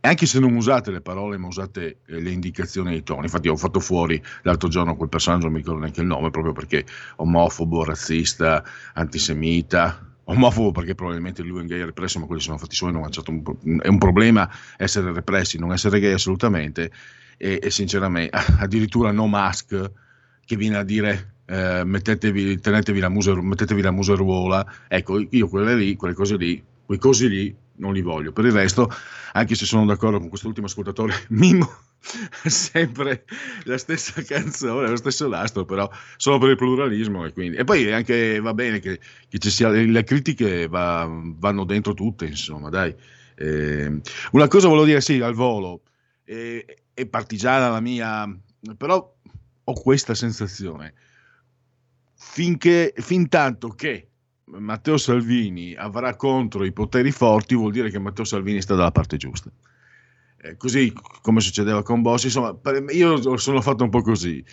[0.00, 3.24] anche se non usate le parole, ma usate eh, le indicazioni e i toni.
[3.24, 6.52] Infatti, ho fatto fuori l'altro giorno quel personaggio, non mi ricordo neanche il nome, proprio
[6.52, 6.84] perché
[7.16, 8.62] omofobo, razzista,
[8.94, 13.80] antisemita, omofobo perché probabilmente lui è un gay represso, ma quelli sono fatti suoi, un,
[13.80, 16.90] è un problema essere repressi, non essere gay assolutamente,
[17.36, 19.90] e, e sinceramente addirittura no mask
[20.44, 25.74] che viene a dire eh, mettetevi, tenetevi la muser, mettetevi la museruola, ecco io quelle
[25.76, 28.32] lì, quelle cose lì, quei cosi lì non li voglio.
[28.32, 28.90] Per il resto,
[29.32, 31.85] anche se sono d'accordo con quest'ultimo ascoltatore, Mimo è
[32.46, 33.24] sempre
[33.64, 37.24] la stessa canzone, lo stesso nastro, però solo per il pluralismo.
[37.24, 41.64] E, quindi, e poi anche va bene che, che ci sia, le critiche va, vanno
[41.64, 42.94] dentro tutte, insomma, dai.
[43.34, 44.00] Eh,
[44.32, 45.82] una cosa volevo dire, sì, al volo,
[46.24, 48.26] eh, è partigiana la mia,
[48.76, 49.14] però
[49.64, 50.94] ho questa sensazione.
[52.18, 54.08] Finché, fin tanto che
[54.44, 59.16] Matteo Salvini avrà contro i poteri forti, vuol dire che Matteo Salvini sta dalla parte
[59.16, 59.50] giusta.
[60.46, 60.92] Eh, così
[61.22, 62.56] come succedeva con Bossi, insomma,
[62.92, 64.44] io sono fatto un po' così.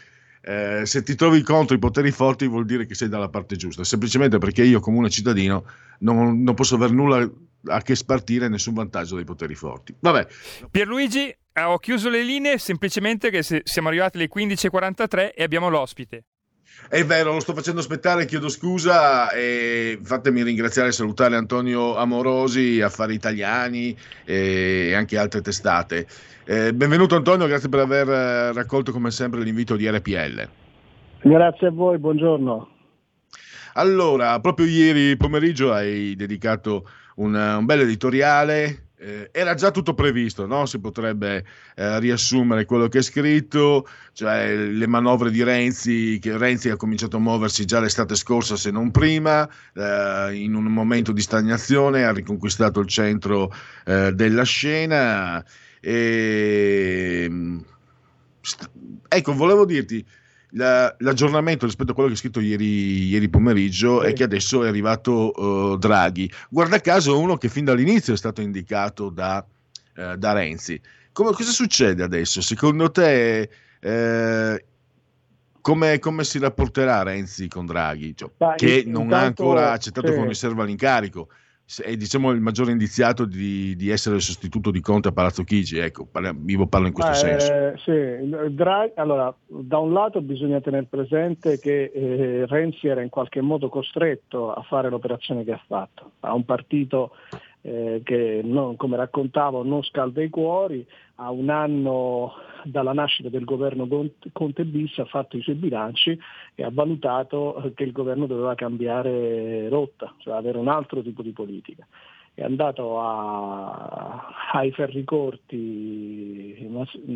[0.46, 3.84] Eh, se ti trovi contro i poteri forti vuol dire che sei dalla parte giusta,
[3.84, 5.66] semplicemente perché io, comune cittadino,
[6.00, 7.30] non, non posso avere nulla
[7.68, 9.96] a che spartire nessun vantaggio dai poteri forti.
[9.98, 10.28] Vabbè.
[10.70, 16.26] Pierluigi, eh, ho chiuso le linee semplicemente che siamo arrivati alle 15.43 e abbiamo l'ospite.
[16.90, 22.82] È vero, lo sto facendo aspettare, chiedo scusa e fatemi ringraziare e salutare Antonio Amorosi,
[22.82, 26.06] Affari Italiani e anche altre testate.
[26.46, 30.48] Eh, benvenuto Antonio, grazie per aver eh, raccolto come sempre l'invito di RPL.
[31.24, 32.70] Grazie a voi, buongiorno.
[33.74, 40.46] Allora, proprio ieri pomeriggio hai dedicato un, un bel editoriale eh, era già tutto previsto,
[40.46, 40.66] no?
[40.66, 41.46] si potrebbe
[41.76, 47.18] eh, riassumere quello che è scritto, cioè le manovre di Renzi, che Renzi ha cominciato
[47.18, 52.14] a muoversi già l'estate scorsa se non prima, eh, in un momento di stagnazione, ha
[52.14, 53.54] riconquistato il centro
[53.86, 55.44] eh, della scena.
[55.82, 57.30] E...
[58.40, 58.70] St-
[59.10, 60.06] ecco, volevo dirti,
[60.54, 64.08] la, l'aggiornamento rispetto a quello che ho scritto ieri, ieri pomeriggio sì.
[64.08, 66.32] è che adesso è arrivato uh, Draghi.
[66.50, 69.46] Guarda caso uno che fin dall'inizio è stato indicato da,
[69.96, 70.80] uh, da Renzi.
[71.12, 72.42] Come, cosa succede adesso?
[72.42, 73.50] Secondo te
[73.80, 74.66] eh,
[75.62, 78.16] come, come, si rapporterà Renzi con Draghi?
[78.16, 80.14] Cioè, che non intanto, ha ancora accettato sì.
[80.14, 81.28] che non riserva l'incarico
[81.82, 85.78] è diciamo il maggiore indiziato di, di, essere il sostituto di Conte a Palazzo Chigi,
[85.78, 86.08] ecco,
[86.46, 87.78] io parlo in questo eh, senso.
[87.84, 93.42] Sì, Draghi, allora, da un lato bisogna tenere presente che eh, Renzi era in qualche
[93.42, 97.16] modo costretto a fare l'operazione che ha fatto, ha un partito
[97.62, 100.86] eh, che non, come raccontavo non scalda i cuori,
[101.16, 102.34] a un anno
[102.66, 103.88] dalla nascita del governo
[104.32, 106.18] Conte bis ha fatto i suoi bilanci
[106.56, 111.32] e ha valutato che il governo doveva cambiare rotta, cioè avere un altro tipo di
[111.32, 111.86] politica.
[112.36, 116.58] È andato a, ai ferri corti,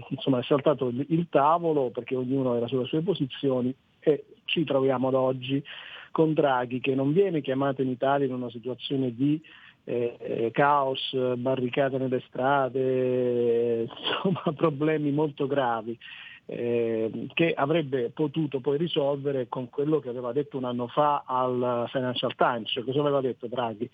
[0.09, 5.15] insomma è saltato il tavolo perché ognuno era sulle sue posizioni e ci troviamo ad
[5.15, 5.63] oggi
[6.11, 9.41] con Draghi che non viene chiamato in Italia in una situazione di
[9.87, 15.97] eh, caos, barricate nelle strade, insomma problemi molto gravi.
[16.49, 21.87] Eh, che avrebbe potuto poi risolvere con quello che aveva detto un anno fa al
[21.89, 23.89] Financial Times, cioè cosa aveva detto Draghi?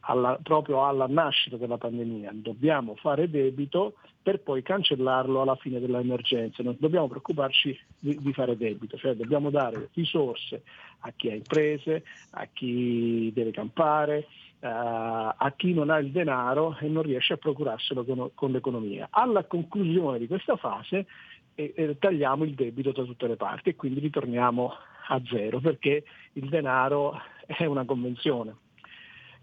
[0.00, 6.62] Alla, proprio alla nascita della pandemia, dobbiamo fare debito per poi cancellarlo alla fine dell'emergenza,
[6.62, 10.62] non dobbiamo preoccuparci di, di fare debito, cioè dobbiamo dare risorse
[11.00, 14.26] a chi ha imprese, a chi deve campare,
[14.60, 14.66] Uh,
[15.36, 19.06] a chi non ha il denaro e non riesce a procurarselo con, con l'economia.
[19.08, 21.06] Alla conclusione di questa fase
[21.54, 24.72] eh, eh, tagliamo il debito da tutte le parti e quindi ritorniamo
[25.08, 28.56] a zero perché il denaro è una convenzione.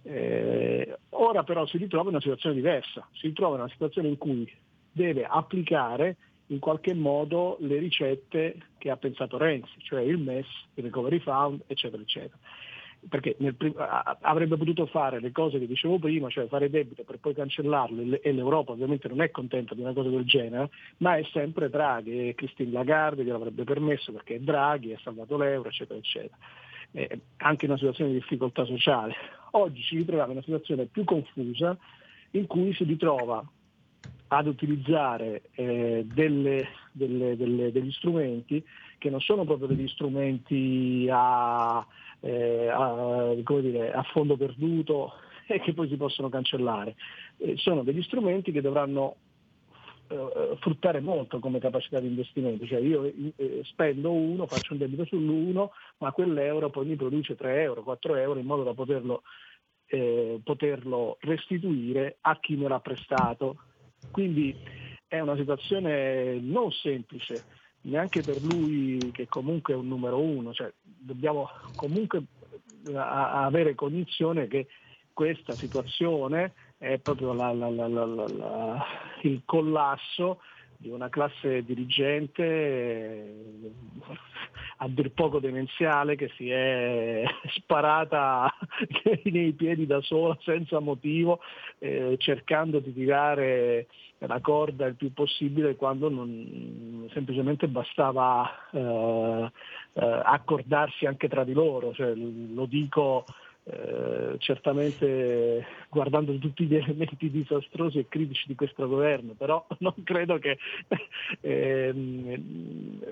[0.08, 4.18] Eh, ora però si ritrova in una situazione diversa, si ritrova in una situazione in
[4.18, 4.52] cui
[4.92, 6.16] deve applicare
[6.48, 10.46] in qualche modo le ricette che ha pensato Renzi, cioè il MES,
[10.76, 12.38] il Recovery Fund, eccetera, eccetera
[13.08, 13.56] perché nel,
[14.22, 18.32] avrebbe potuto fare le cose che dicevo prima, cioè fare debito per poi cancellarlo e
[18.32, 22.36] l'Europa ovviamente non è contenta di una cosa del genere, ma è sempre Draghi e
[22.36, 26.38] Christine Lagarde gliel'avrebbe permesso perché è Draghi, ha salvato l'euro, eccetera, eccetera.
[26.98, 29.14] Eh, anche in una situazione di difficoltà sociale.
[29.52, 31.78] Oggi ci ritroviamo in una situazione più confusa
[32.32, 33.46] in cui si ritrova
[34.30, 38.64] ad utilizzare eh, delle, delle, delle, degli strumenti
[38.98, 41.86] che non sono proprio degli strumenti a
[42.26, 45.14] eh, a, dire, a, fondo perduto
[45.48, 46.96] e che poi si possono cancellare.
[47.38, 49.16] Eh, sono degli strumenti che dovranno
[50.08, 55.06] eh, fruttare molto come capacità di investimento, cioè io eh, spendo uno, faccio un debito
[55.06, 59.24] sull'uno, ma quell'euro poi mi produce 3 euro, 4 euro in modo da poterlo,
[59.88, 63.58] eh, poterlo restituire a chi me l'ha prestato.
[64.12, 64.56] Quindi
[65.08, 67.44] è una situazione non semplice
[67.82, 72.24] neanche per lui che comunque è un numero uno, cioè dobbiamo comunque
[72.94, 74.68] a avere cognizione che
[75.14, 78.86] questa situazione è proprio la, la, la,
[79.22, 80.40] il collasso
[80.78, 83.72] di una classe dirigente eh,
[84.78, 87.24] a dir poco demenziale che si è
[87.54, 88.54] sparata
[89.24, 91.40] nei piedi da sola senza motivo,
[91.80, 93.88] eh, cercando di tirare
[94.20, 99.52] la corda il più possibile quando non, semplicemente bastava eh,
[99.94, 101.94] eh, accordarsi anche tra di loro.
[101.94, 103.26] Cioè, lo dico
[103.68, 110.38] eh, certamente guardando tutti gli elementi disastrosi e critici di questo governo, però non credo
[110.38, 110.60] che
[111.42, 112.42] eh,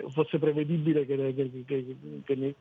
[0.10, 2.54] fosse prevedibile che, che, che, che ne,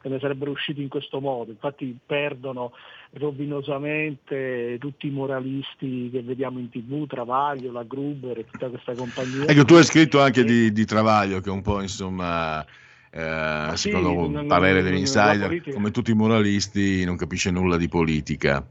[0.00, 1.50] che ne sarebbero usciti in questo modo.
[1.50, 2.72] Infatti perdono
[3.14, 9.46] rovinosamente tutti i moralisti che vediamo in tv, Travaglio, la Gruber e tutta questa compagnia.
[9.46, 12.64] Ecco, tu hai scritto anche di, di Travaglio, che è un po' insomma
[13.10, 17.88] eh, sì, secondo il parere degli insider, come tutti i moralisti, non capisce nulla di
[17.88, 18.64] politica.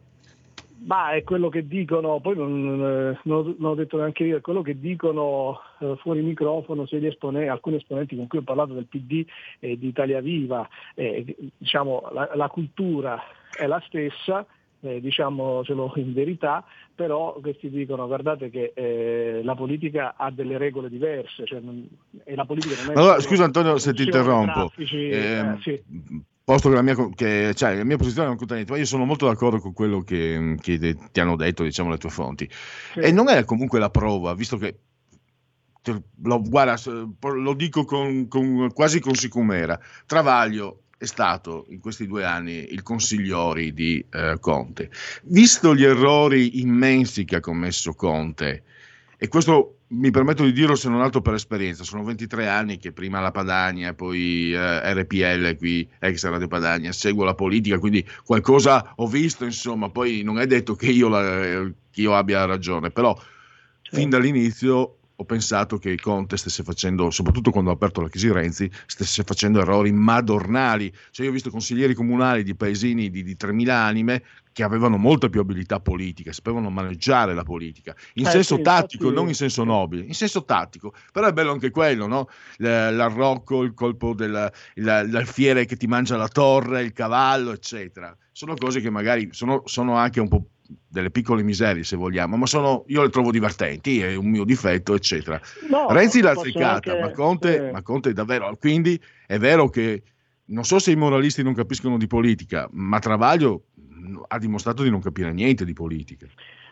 [0.86, 2.76] Ma è quello che dicono, poi non,
[3.22, 7.76] non, non ho detto neanche io, è quello che dicono eh, fuori microfono esponenti, alcuni
[7.76, 9.26] esponenti con cui ho parlato del PD
[9.60, 10.68] e di Italia Viva.
[10.95, 13.22] Eh, diciamo, la, la cultura
[13.56, 14.45] è la stessa,
[14.81, 20.89] eh, diciamocelo in verità, però questi dicono guardate che eh, la politica ha delle regole
[20.89, 21.88] diverse cioè non,
[22.23, 22.97] e la politica non è...
[22.97, 24.51] Allora, scusa Antonio se ti interrompo.
[24.51, 25.81] Traffici, eh, sì.
[26.43, 29.06] Posto che la mia, che, cioè, la mia posizione non conta niente, ma io sono
[29.06, 32.49] molto d'accordo con quello che, che ti hanno detto diciamo, le tue fonti.
[32.49, 32.99] Sì.
[32.99, 34.80] E non è comunque la prova, visto che
[36.23, 36.76] lo, guarda,
[37.35, 39.80] lo dico con, con, quasi con sicumera.
[40.07, 44.91] Travaglio è stato in questi due anni il consigliori di eh, Conte.
[45.23, 48.63] Visto gli errori immensi che ha commesso Conte,
[49.17, 52.91] e questo mi permetto di dirlo se non altro per esperienza, sono 23 anni che
[52.91, 58.93] prima la Padania, poi eh, RPL, qui ex Radio Padania, seguo la politica, quindi qualcosa
[58.97, 63.17] ho visto, insomma, poi non è detto che io, la, che io abbia ragione, però
[63.84, 68.72] fin dall'inizio ho pensato che Conte stesse facendo, soprattutto quando ha aperto la crisi Renzi,
[68.86, 70.91] stesse facendo errori madornali.
[71.12, 74.24] Cioè io ho visto consiglieri comunali di paesini di, di 3.000 anime
[74.54, 79.04] che avevano molta più abilità politica, sapevano maneggiare la politica, in eh, senso sì, tattico,
[79.04, 79.20] infatti...
[79.20, 80.94] non in senso nobile, in senso tattico.
[81.12, 82.30] Però è bello anche quello, no?
[82.58, 88.16] L'arrocco, il colpo dell'alfiere che ti mangia la torre, il cavallo, eccetera.
[88.32, 90.46] Sono cose che magari sono, sono anche un po'
[90.88, 94.94] delle piccole miserie se vogliamo, ma sono, io le trovo divertenti, è un mio difetto,
[94.94, 95.40] eccetera.
[95.70, 97.02] No, Renzi l'ha azzeccata, anche...
[97.02, 97.72] ma, Conte, eh.
[97.72, 100.04] ma Conte davvero, quindi è vero che
[100.46, 103.66] non so se i moralisti non capiscono di politica, ma Travaglio
[104.28, 106.28] ha dimostrato di non capire niente di politica.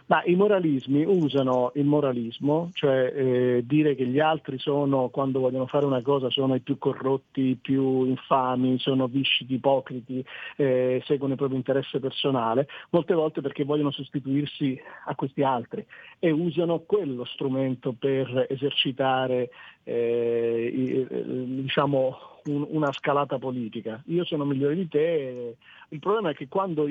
[0.10, 5.68] Ma i moralismi usano il moralismo, cioè eh, dire che gli altri sono, quando vogliono
[5.68, 10.24] fare una cosa, sono i più corrotti, i più infami, sono viscidi, ipocriti,
[10.56, 15.86] eh, seguono il proprio interesse personale, molte volte perché vogliono sostituirsi a questi altri
[16.20, 19.50] e usano quello strumento per esercitare
[19.90, 21.08] eh,
[21.48, 24.02] diciamo, un, una scalata politica.
[24.08, 25.56] Io sono migliore di te,
[25.90, 26.86] il problema è che quando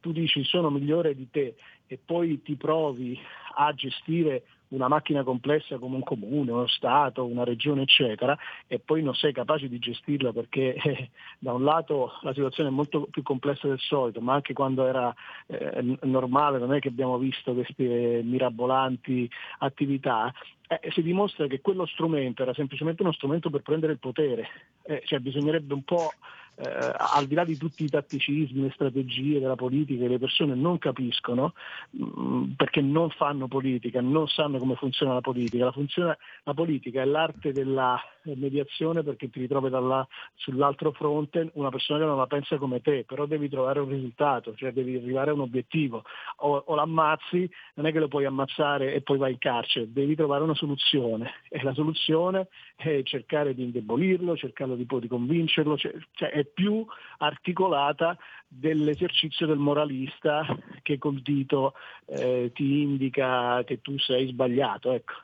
[0.00, 1.54] tu dici sono migliore di te
[1.86, 3.18] e poi ti provi
[3.56, 4.44] a gestire
[4.74, 8.36] una macchina complessa come un comune, uno Stato, una regione, eccetera,
[8.66, 12.72] e poi non sei capace di gestirla perché eh, da un lato la situazione è
[12.72, 15.14] molto più complessa del solito, ma anche quando era
[15.46, 20.32] eh, normale non è che abbiamo visto queste mirabolanti attività,
[20.66, 24.48] eh, si dimostra che quello strumento era semplicemente uno strumento per prendere il potere,
[24.82, 26.12] eh, cioè bisognerebbe un po'
[26.56, 30.78] eh, al di là di tutti i tatticismi, le strategie della politica, le persone non
[30.78, 31.54] capiscono
[31.90, 35.64] mh, mm, perché non fanno politica, non sanno come funziona la politica.
[35.64, 41.70] La, funzione, la politica è l'arte della mediazione perché ti ritrovi dalla, sull'altro fronte una
[41.70, 45.30] persona che non la pensa come te, però devi trovare un risultato, cioè devi arrivare
[45.30, 46.04] a un obiettivo.
[46.36, 50.14] O, o l'ammazzi, non è che lo puoi ammazzare e poi vai in carcere, devi
[50.14, 55.92] trovare una soluzione e la soluzione è cercare di indebolirlo, cercare di, di convincerlo, cioè,
[56.12, 56.84] cioè più
[57.18, 58.16] articolata
[58.46, 60.44] dell'esercizio del moralista
[60.82, 61.74] che col dito
[62.06, 65.14] eh, ti indica che tu sei sbagliato, ecco.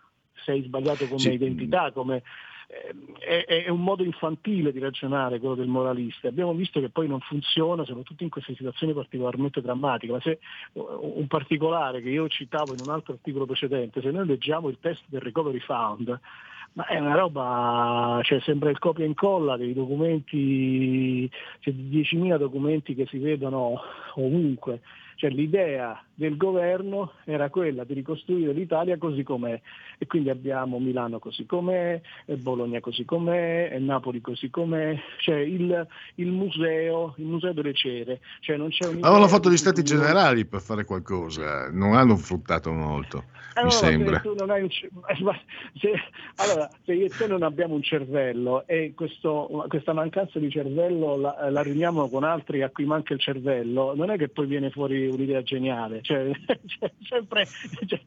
[0.45, 1.33] sei sbagliato come sì.
[1.33, 2.23] identità, come,
[3.19, 6.29] eh, è, è, un modo infantile di ragionare quello del moralista.
[6.29, 10.13] Abbiamo visto che poi non funziona, soprattutto in queste situazioni particolarmente drammatiche.
[10.13, 10.39] Ma se
[10.75, 15.03] un particolare che io citavo in un altro articolo precedente, se noi leggiamo il test
[15.07, 16.21] del Recovery Fund,
[16.73, 21.31] ma è una roba, cioè sembra il copia e incolla dei documenti,
[21.61, 23.81] cioè di 10.000 documenti che si vedono
[24.15, 24.81] ovunque.
[25.21, 29.61] Cioè l'idea del governo era quella di ricostruire l'Italia così com'è
[29.99, 32.01] e quindi abbiamo Milano così com'è,
[32.39, 38.21] Bologna così com'è, Napoli così com'è, cioè il, il museo, il museo delle cere.
[38.41, 43.25] Cioè non c'è Avevano fatto gli stati generali per fare qualcosa, non hanno fruttato molto,
[43.53, 44.23] allora, mi sembra.
[44.23, 44.89] Se,
[45.75, 45.93] se,
[46.37, 51.17] allora, se io e te non abbiamo un cervello e questo, questa mancanza di cervello
[51.17, 54.71] la, la riuniamo con altri a cui manca il cervello, non è che poi viene
[54.71, 56.01] fuori un'idea geniale.
[56.03, 56.31] Cioè,
[56.67, 57.47] cioè, sempre,
[57.87, 58.01] cioè,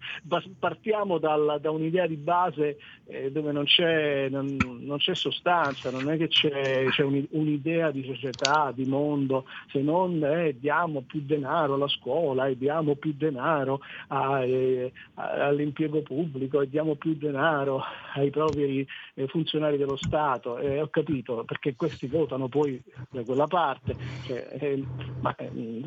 [0.58, 6.10] partiamo dal, da un'idea di base eh, dove non c'è, non, non c'è, sostanza, non
[6.10, 11.76] è che c'è, c'è un'idea di società, di mondo, se non eh, diamo più denaro
[11.76, 17.82] alla scuola e diamo più denaro a, eh, all'impiego pubblico e diamo più denaro
[18.16, 20.58] ai propri eh, funzionari dello Stato.
[20.58, 24.84] Eh, ho capito perché questi votano poi da quella parte, cioè, eh,
[25.22, 25.36] ma,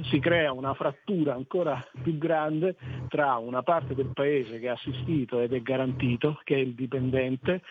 [0.03, 2.77] si crea una frattura ancora più grande
[3.09, 7.63] tra una parte del paese che è assistito ed è garantito, che è il dipendente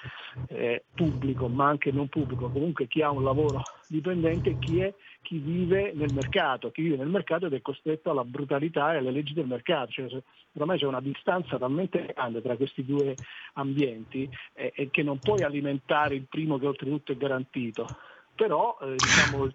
[0.47, 4.93] eh, pubblico, ma anche non pubblico, comunque chi ha un lavoro dipendente e chi è
[5.21, 9.11] chi vive nel mercato, chi vive nel mercato ed è costretto alla brutalità e alle
[9.11, 9.91] leggi del mercato.
[9.91, 10.21] Cioè,
[10.53, 13.15] ormai c'è una distanza talmente grande tra questi due
[13.53, 17.87] ambienti eh, che non puoi alimentare il primo che oltretutto è garantito.
[18.35, 19.49] Però eh, diciamo,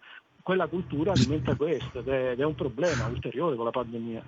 [0.50, 4.22] quella cultura alimenta questo ed è, ed è un problema ulteriore con la pandemia.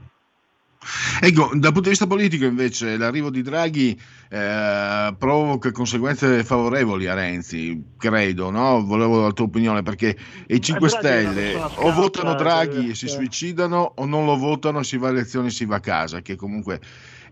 [1.20, 7.14] Ecco, dal punto di vista politico invece l'arrivo di Draghi eh, provoca conseguenze favorevoli a
[7.14, 8.84] Renzi, credo, no?
[8.84, 10.16] Volevo la tua opinione perché
[10.46, 15.08] i 5 Stelle o votano Draghi e si suicidano o non lo votano, si va
[15.08, 16.80] a elezioni e si va a casa, che comunque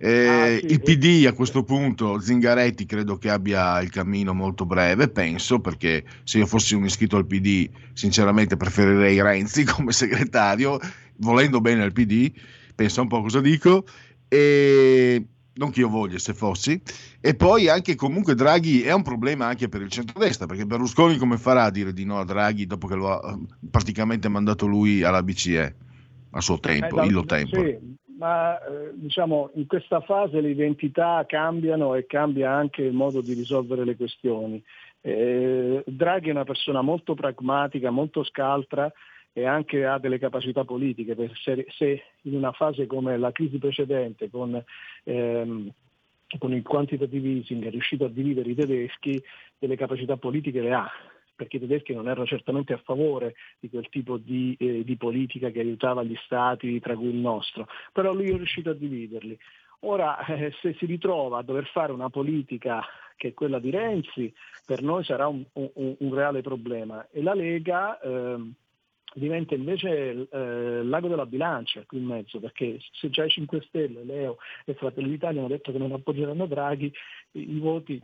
[0.03, 4.65] eh, ah, sì, il PD a questo punto, Zingaretti credo che abbia il cammino molto
[4.65, 10.81] breve, penso, perché se io fossi un iscritto al PD sinceramente preferirei Renzi come segretario,
[11.17, 12.33] volendo bene al PD
[12.75, 13.85] pensa un po' cosa dico,
[14.27, 15.23] e
[15.53, 16.81] non che io voglia se fossi,
[17.21, 21.37] e poi anche comunque Draghi è un problema anche per il centrodestra, perché Berlusconi come
[21.37, 23.39] farà a dire di no a Draghi dopo che lo ha
[23.71, 25.75] praticamente mandato lui alla BCE
[26.31, 27.63] a suo tempo, eh, illo tempo?
[27.63, 33.23] Sì, ma eh, diciamo in questa fase le identità cambiano e cambia anche il modo
[33.23, 34.63] di risolvere le questioni.
[35.01, 38.93] Eh, Draghi è una persona molto pragmatica, molto scaltra,
[39.33, 44.29] e anche ha delle capacità politiche, se, se in una fase come la crisi precedente
[44.29, 44.63] con,
[45.05, 45.71] ehm,
[46.39, 49.23] con il quantitative easing è riuscito a dividere i tedeschi,
[49.59, 50.91] delle capacità politiche le ha,
[51.41, 55.49] perché i tedeschi non erano certamente a favore di quel tipo di, eh, di, politica
[55.49, 59.39] che aiutava gli stati, tra cui il nostro, però lui è riuscito a dividerli.
[59.81, 62.85] Ora, eh, se si ritrova a dover fare una politica
[63.17, 64.31] che è quella di Renzi,
[64.67, 68.37] per noi sarà un, un, un reale problema e la Lega eh,
[69.15, 74.05] diventa invece eh, l'ago della bilancia qui in mezzo, perché se già i 5 Stelle,
[74.05, 74.37] Leo
[74.67, 76.93] e Fratelli d'Italia hanno detto che non appoggeranno Draghi,
[77.33, 77.99] i, i voti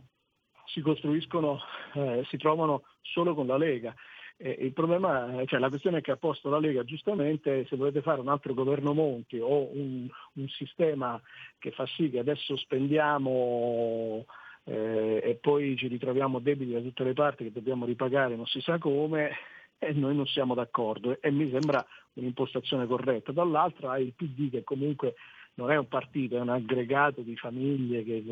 [0.67, 1.59] si costruiscono,
[1.93, 3.93] eh, si trovano solo con la Lega.
[4.37, 8.21] Eh, il problema, cioè la questione che ha posto la Lega giustamente se volete fare
[8.21, 11.19] un altro governo Monti o un, un sistema
[11.57, 14.25] che fa sì che adesso spendiamo
[14.65, 18.61] eh, e poi ci ritroviamo debiti da tutte le parti che dobbiamo ripagare non si
[18.61, 19.31] sa come,
[19.79, 23.31] e noi non siamo d'accordo e mi sembra un'impostazione corretta.
[23.31, 25.15] Dall'altra hai il PD che comunque
[25.55, 28.23] non è un partito, è un aggregato di famiglie che,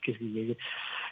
[0.00, 0.56] che,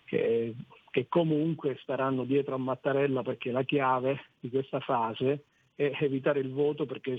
[0.08, 0.54] che,
[0.90, 5.44] che comunque staranno dietro a Mattarella perché la chiave di questa fase
[5.74, 7.16] è evitare il voto perché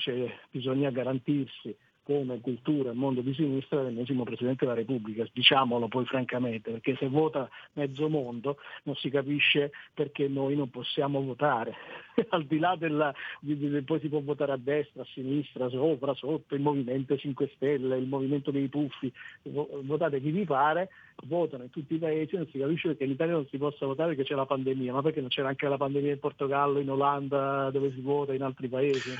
[0.50, 1.76] bisogna garantirsi
[2.10, 7.08] come cultura e mondo di sinistra l'ennesimo Presidente della Repubblica, diciamolo poi francamente, perché se
[7.08, 11.76] vota mezzo mondo non si capisce perché noi non possiamo votare,
[12.30, 13.14] al di là della,
[13.86, 18.08] poi si può votare a destra, a sinistra, sopra, sotto, il Movimento 5 Stelle, il
[18.08, 19.14] Movimento dei Puffi,
[19.44, 20.90] votate chi vi pare,
[21.28, 24.10] votano in tutti i paesi, non si capisce perché in Italia non si possa votare
[24.10, 27.70] perché c'è la pandemia, ma perché non c'era anche la pandemia in Portogallo, in Olanda,
[27.72, 29.16] dove si vota, in altri paesi?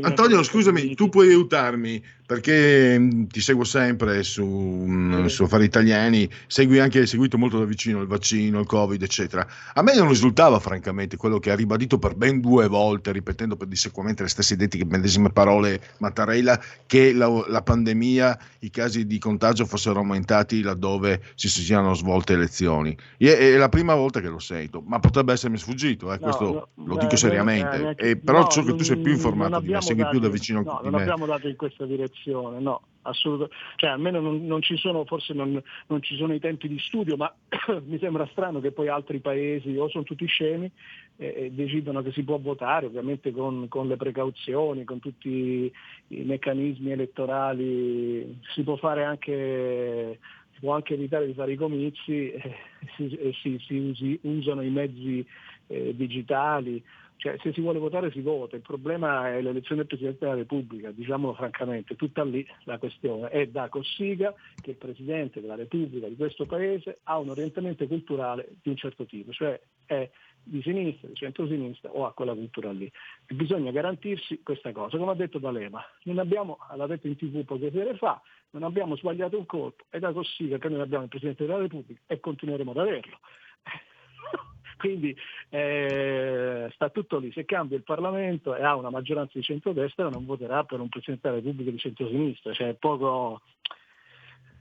[0.00, 6.28] Antonio, scusami, tu puoi aiutarmi perché mm, ti seguo sempre su, mm, su affari italiani,
[6.46, 9.46] segui anche, hai seguito molto da vicino il vaccino, il Covid, eccetera.
[9.74, 13.68] A me non risultava francamente quello che ha ribadito per ben due volte, ripetendo per
[13.68, 19.66] dissequamente le stesse identiche medesime parole Mattarella, che la, la pandemia, i casi di contagio
[19.66, 22.96] fossero aumentati laddove si siano svolte elezioni.
[23.16, 26.96] È la prima volta che lo sento, ma potrebbe essermi sfuggito, eh, questo no, lo
[26.96, 27.94] dico seriamente.
[27.96, 30.62] Eh, però no, so che tu sei più informato di me, segui più da vicino
[30.62, 31.02] no, di non me.
[31.02, 32.82] abbiamo dato in questa direzione, no.
[33.02, 36.78] assolutamente, cioè almeno non, non, ci sono, forse non, non, ci sono i tempi di
[36.78, 37.32] studio, ma
[37.86, 40.70] mi sembra strano che poi altri paesi o sono tutti scemi
[41.16, 45.72] e, e decidono che si può votare, ovviamente con, con, le precauzioni, con tutti
[46.08, 50.18] i meccanismi elettorali, si può fare anche
[50.64, 52.56] può anche evitare di fare i comizi e
[52.96, 55.22] si, si, si usi, usano i mezzi
[55.66, 56.82] eh, digitali
[57.16, 60.90] cioè, se si vuole votare si vota, il problema è l'elezione del Presidente della Repubblica,
[60.90, 63.28] diciamolo francamente, tutta lì la questione.
[63.28, 68.56] È da Cossiga che il Presidente della Repubblica di questo Paese ha un orientamento culturale
[68.60, 70.10] di un certo tipo, cioè è
[70.42, 72.90] di sinistra, di centro-sinistra o a quella cultura lì.
[73.26, 74.98] E bisogna garantirsi questa cosa.
[74.98, 78.20] Come ha detto D'Alema, non abbiamo, l'ha detto in tv poche sere fa,
[78.54, 82.00] non abbiamo sbagliato un colpo, è da Cossiga che noi abbiamo il Presidente della Repubblica
[82.06, 83.18] e continueremo ad averlo.
[84.78, 85.16] Quindi
[85.50, 90.24] eh, sta tutto lì, se cambia il Parlamento e ha una maggioranza di centrodestra non
[90.24, 93.42] voterà per un Presidente della Repubblica di centrosinistra, cioè poco,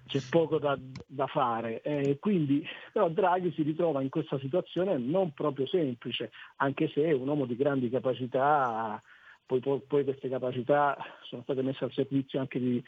[0.08, 0.76] c'è poco da,
[1.06, 1.82] da fare.
[1.82, 7.12] Eh, quindi, però Draghi si ritrova in questa situazione non proprio semplice, anche se è
[7.12, 9.00] un uomo di grandi capacità
[9.46, 12.84] poi, poi, queste capacità sono state messe al servizio anche di,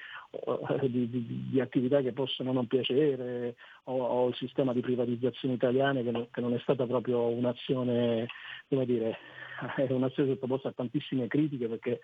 [0.90, 6.04] di, di, di attività che possono non piacere o, o, il sistema di privatizzazione italiane
[6.04, 8.28] che non, che non è stata proprio un'azione,
[8.70, 9.18] come dire,
[9.76, 12.00] è un'azione sottoposta a tantissime critiche perché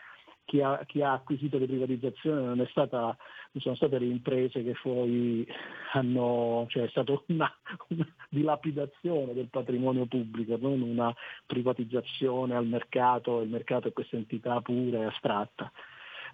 [0.46, 3.16] chi ha, chi ha acquisito le privatizzazioni non, stata,
[3.52, 5.48] non, sono state le imprese che poi
[5.94, 7.52] hanno, cioè è stata una,
[7.88, 11.14] una, dilapidazione del patrimonio pubblico, non una
[11.46, 15.72] privatizzazione al mercato, il mercato è questa entità pura e astratta,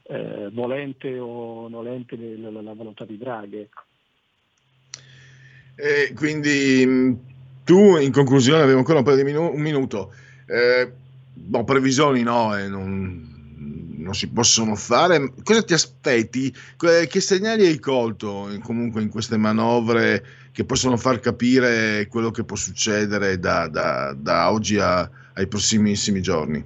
[0.03, 3.57] eh, volente o nolente la, la, la volontà di Draghi.
[3.57, 3.81] Ecco.
[5.75, 7.15] E quindi
[7.63, 10.11] tu in conclusione avevo ancora un minu- un minuto.
[10.47, 10.91] Eh,
[11.33, 13.36] boh, previsioni no, eh, non,
[14.07, 15.33] non si possono fare.
[15.43, 16.53] Cosa ti aspetti?
[16.77, 20.23] Che segnali hai colto comunque in queste manovre
[20.53, 26.21] che possono far capire quello che può succedere da, da, da oggi a, ai prossimissimi
[26.21, 26.63] giorni?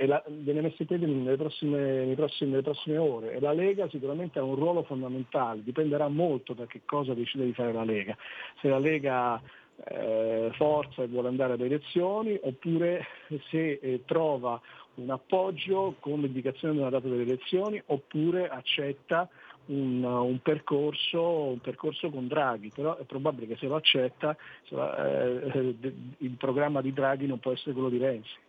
[0.08, 4.40] la, viene messo in piedi nelle, prossime, prossime, nelle, prossime, ore e la Lega sicuramente
[4.40, 8.18] ha un ruolo fondamentale, dipenderà molto da che cosa decide di fare la Lega.
[8.60, 9.40] Se la Lega
[9.86, 13.06] eh, forza e vuole andare alle elezioni oppure
[13.50, 14.60] se eh, trova
[14.96, 19.30] un appoggio con l'indicazione di una data delle elezioni oppure accetta
[19.68, 24.36] un, un, percorso, un, percorso, con Draghi, però è probabile che se lo accetta
[24.68, 25.76] se lo, eh,
[26.18, 28.48] il programma di Draghi non può essere quello di Renzi.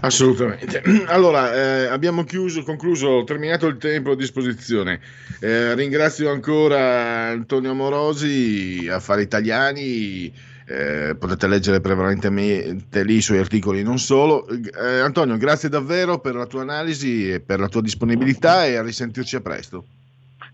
[0.00, 0.82] Assolutamente.
[1.06, 5.00] Allora, eh, abbiamo chiuso, concluso, terminato il tempo a disposizione.
[5.40, 10.32] Eh, ringrazio ancora Antonio Morosi, Affari Italiani.
[10.66, 14.46] Eh, potete leggere prevalentemente lì i suoi articoli, non solo.
[14.48, 18.82] Eh, Antonio, grazie davvero per la tua analisi e per la tua disponibilità e a
[18.82, 19.84] risentirci a presto.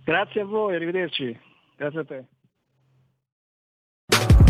[0.05, 1.39] Grazie a voi, arrivederci.
[1.77, 2.25] Grazie a te.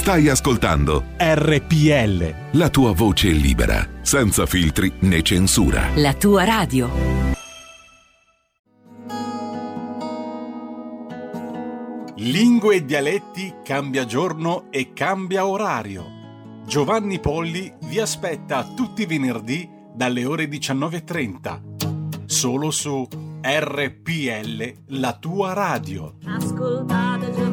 [0.00, 2.34] Stai ascoltando RPL.
[2.52, 5.90] La tua voce libera, senza filtri né censura.
[5.96, 6.90] La tua radio.
[12.16, 16.06] Lingue e dialetti cambia giorno e cambia orario.
[16.64, 22.24] Giovanni Polli vi aspetta tutti i venerdì dalle ore 19.30.
[22.24, 23.06] Solo su
[23.42, 26.14] RPL, la tua radio.
[26.24, 27.49] Ascoltate Giovanni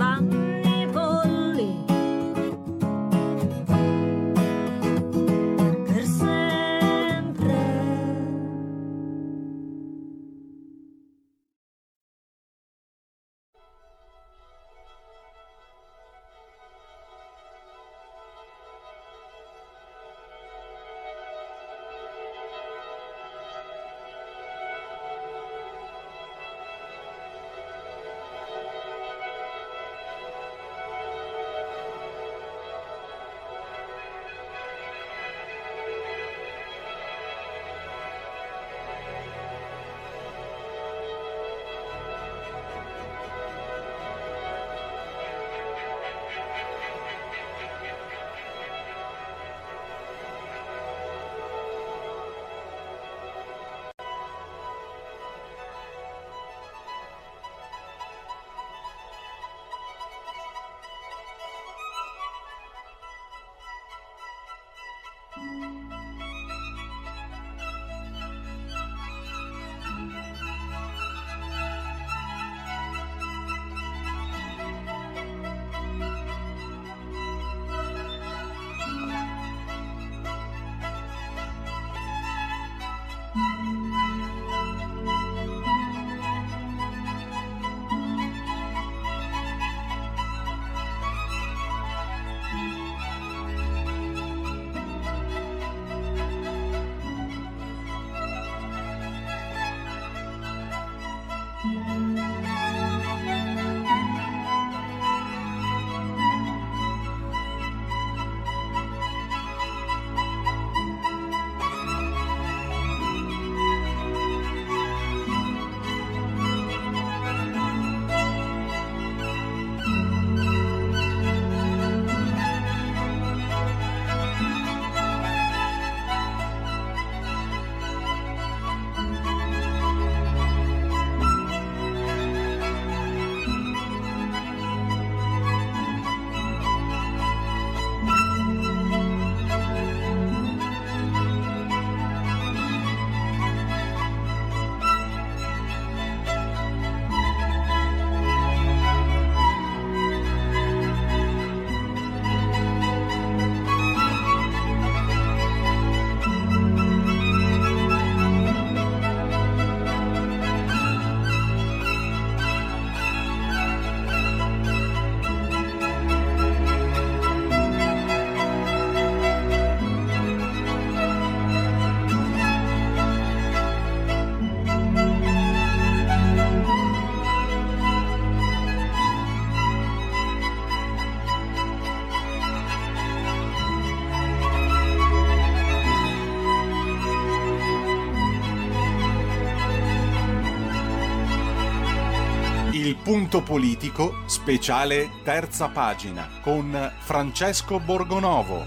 [193.18, 198.62] Punto politico, speciale terza pagina con Francesco Borgonovo.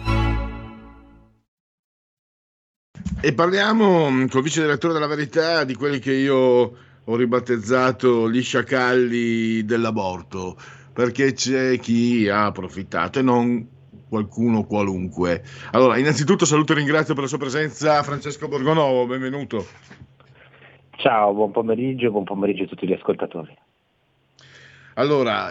[3.22, 8.42] E parliamo mm, col vice direttore della Verità di quelli che io ho ribattezzato gli
[8.42, 10.56] sciacalli dell'aborto,
[10.92, 13.64] perché c'è chi ha approfittato e non
[14.08, 15.44] qualcuno qualunque.
[15.70, 19.64] Allora, innanzitutto saluto e ringrazio per la sua presenza Francesco Borgonovo, benvenuto.
[20.96, 23.68] Ciao, buon pomeriggio, buon pomeriggio a tutti gli ascoltatori.
[25.00, 25.50] Allora,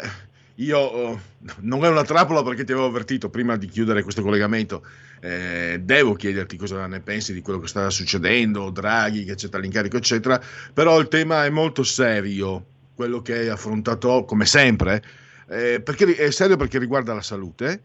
[0.55, 1.21] io oh,
[1.61, 4.85] non è una trappola perché ti avevo avvertito prima di chiudere questo collegamento.
[5.19, 9.97] Eh, devo chiederti cosa ne pensi di quello che sta succedendo, Draghi che accetta l'incarico,
[9.97, 10.39] eccetera.
[10.71, 12.63] Però il tema è molto serio,
[12.93, 15.01] quello che hai affrontato come sempre,
[15.47, 17.81] eh, perché è serio perché riguarda la salute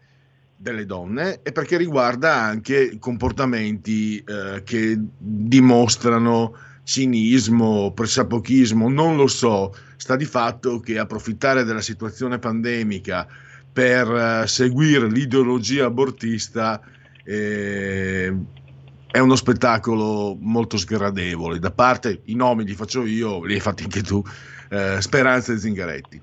[0.55, 6.55] delle donne e perché riguarda anche comportamenti eh, che dimostrano
[6.85, 13.27] cinismo, pressapochismo, non lo so, sta di fatto che approfittare della situazione pandemica
[13.73, 16.79] per uh, seguire l'ideologia abortista
[17.25, 18.33] eh,
[19.11, 21.59] è uno spettacolo molto sgradevole.
[21.59, 24.21] Da parte, i nomi li faccio io, li hai fatti anche tu,
[24.69, 26.21] eh, Speranza e Zingaretti.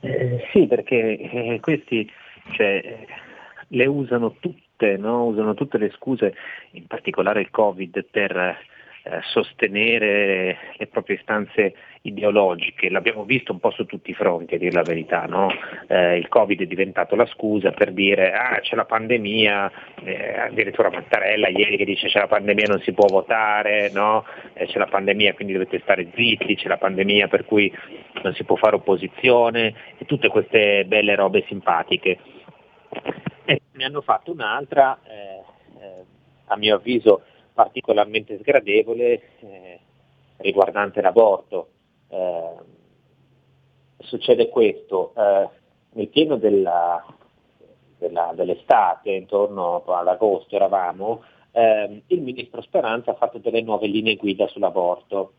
[0.00, 2.10] Eh, sì, perché eh, questi
[2.52, 3.06] cioè,
[3.68, 5.26] le usano tutte, no?
[5.26, 6.34] usano tutte le scuse,
[6.72, 8.58] in particolare il Covid, per
[9.02, 12.90] eh, sostenere le proprie istanze ideologiche.
[12.90, 15.24] L'abbiamo visto un po' su tutti i fronti, a dire la verità.
[15.24, 15.50] No?
[15.88, 19.72] Eh, il Covid è diventato la scusa per dire ah, c'è la pandemia,
[20.04, 24.24] eh, addirittura Mattarella ieri che dice c'è la pandemia non si può votare, no?
[24.52, 27.72] Eh, c'è la pandemia quindi dovete stare zitti, c'è la pandemia per cui
[28.22, 32.18] non si può fare opposizione e tutte queste belle robe simpatiche.
[33.44, 36.04] E ne hanno fatto un'altra, eh,
[36.46, 37.22] a mio avviso,
[37.60, 39.80] particolarmente sgradevole eh,
[40.38, 41.68] riguardante l'aborto.
[42.08, 42.54] Eh,
[43.98, 45.48] succede questo, eh,
[45.92, 47.04] nel pieno della,
[47.98, 51.22] della, dell'estate, intorno ad agosto eravamo,
[51.52, 55.34] ehm, il ministro Speranza ha fatto delle nuove linee guida sull'aborto.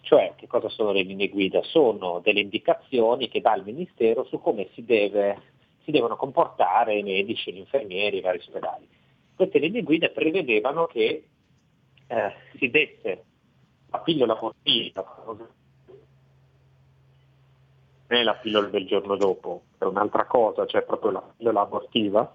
[0.00, 1.62] Cioè, che cosa sono le linee guida?
[1.62, 5.40] Sono delle indicazioni che dà il Ministero su come si, deve,
[5.82, 8.88] si devono comportare i medici, gli infermieri, i vari ospedali.
[9.34, 11.24] Queste linee guida prevedevano che
[12.06, 13.24] eh, si desse
[13.90, 15.46] la pillola abortiva, non
[18.06, 22.34] è la pillola del giorno dopo, è un'altra cosa, cioè proprio la pillola abortiva,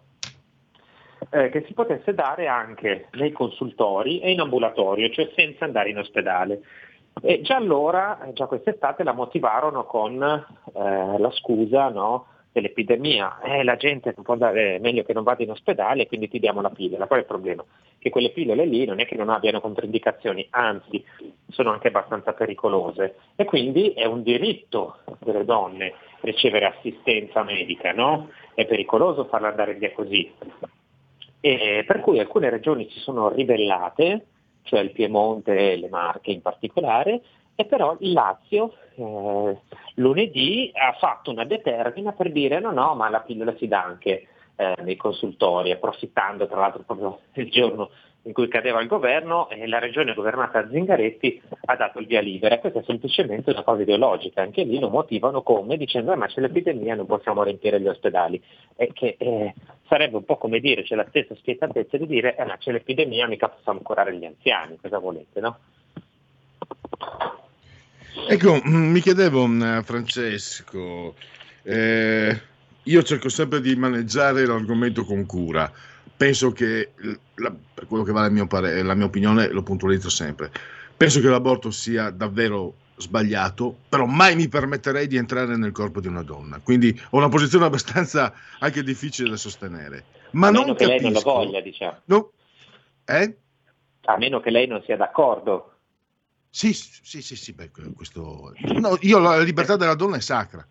[1.29, 5.97] eh, che si potesse dare anche nei consultori e in ambulatorio, cioè senza andare in
[5.97, 6.61] ospedale.
[7.21, 13.75] E già allora, già quest'estate, la motivarono con eh, la scusa no, dell'epidemia, eh, la
[13.75, 17.07] gente non può andare, meglio che non vada in ospedale, quindi ti diamo la pillola.
[17.07, 17.65] Qual è il problema?
[17.99, 21.03] Che quelle pillole lì non è che non abbiano controindicazioni, anzi
[21.49, 28.29] sono anche abbastanza pericolose e quindi è un diritto delle donne ricevere assistenza medica, no?
[28.53, 30.31] È pericoloso farla andare via così.
[31.41, 34.25] E per cui alcune regioni si sono ribellate,
[34.63, 37.21] cioè il Piemonte e le Marche in particolare,
[37.55, 39.57] e però il Lazio eh,
[39.95, 44.27] lunedì ha fatto una determina per dire no, no, ma la pillola si dà anche
[44.59, 47.89] eh, nei consultori, approfittando tra l'altro proprio il giorno
[48.23, 52.19] in cui cadeva il governo e la regione governata da Zingaretti ha dato il via
[52.19, 52.59] libera.
[52.59, 56.41] Questa è semplicemente una cosa ideologica, anche lì lo motivano come dicendo eh, ma c'è
[56.41, 58.43] l'epidemia non possiamo riempire gli ospedali,
[58.75, 59.53] e che eh,
[59.87, 63.27] sarebbe un po' come dire, c'è la stessa spietatezza di dire eh, ma c'è l'epidemia
[63.27, 65.57] mica possiamo curare gli anziani, cosa volete, no?
[68.27, 71.15] Ecco, mm, mi chiedevo, mm, Francesco,
[71.63, 72.47] eh,
[72.83, 75.71] io cerco sempre di maneggiare l'argomento con cura.
[76.15, 76.91] Penso che,
[77.35, 80.51] la, per quello che vale il mio pare, la mia opinione, lo puntualizzo sempre.
[80.97, 86.07] Penso che l'aborto sia davvero sbagliato, però mai mi permetterei di entrare nel corpo di
[86.07, 86.59] una donna.
[86.61, 90.03] Quindi ho una posizione abbastanza anche difficile da sostenere.
[90.31, 91.01] Ma a non meno che capisco...
[91.01, 91.97] lei non lo voglia, diciamo.
[92.05, 92.31] No.
[93.05, 93.37] Eh?
[94.05, 95.73] A meno che lei non sia d'accordo.
[96.49, 98.53] Sì, sì, sì, sì, beh, questo...
[98.73, 100.65] no, io la libertà della donna è sacra,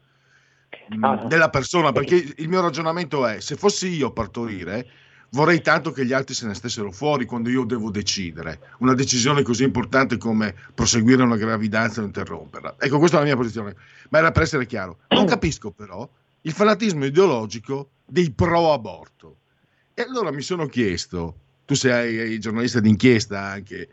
[1.01, 1.25] Ah.
[1.27, 4.87] della persona, perché il mio ragionamento è, se fossi io a partorire,
[5.31, 9.43] vorrei tanto che gli altri se ne stessero fuori quando io devo decidere una decisione
[9.43, 12.77] così importante come proseguire una gravidanza o interromperla.
[12.79, 13.75] Ecco, questa è la mia posizione,
[14.11, 14.99] ma era per essere chiaro.
[15.09, 16.09] Non capisco però
[16.43, 19.37] il fanatismo ideologico dei pro aborto.
[19.95, 23.89] E allora mi sono chiesto, tu sei giornalista d'inchiesta anche,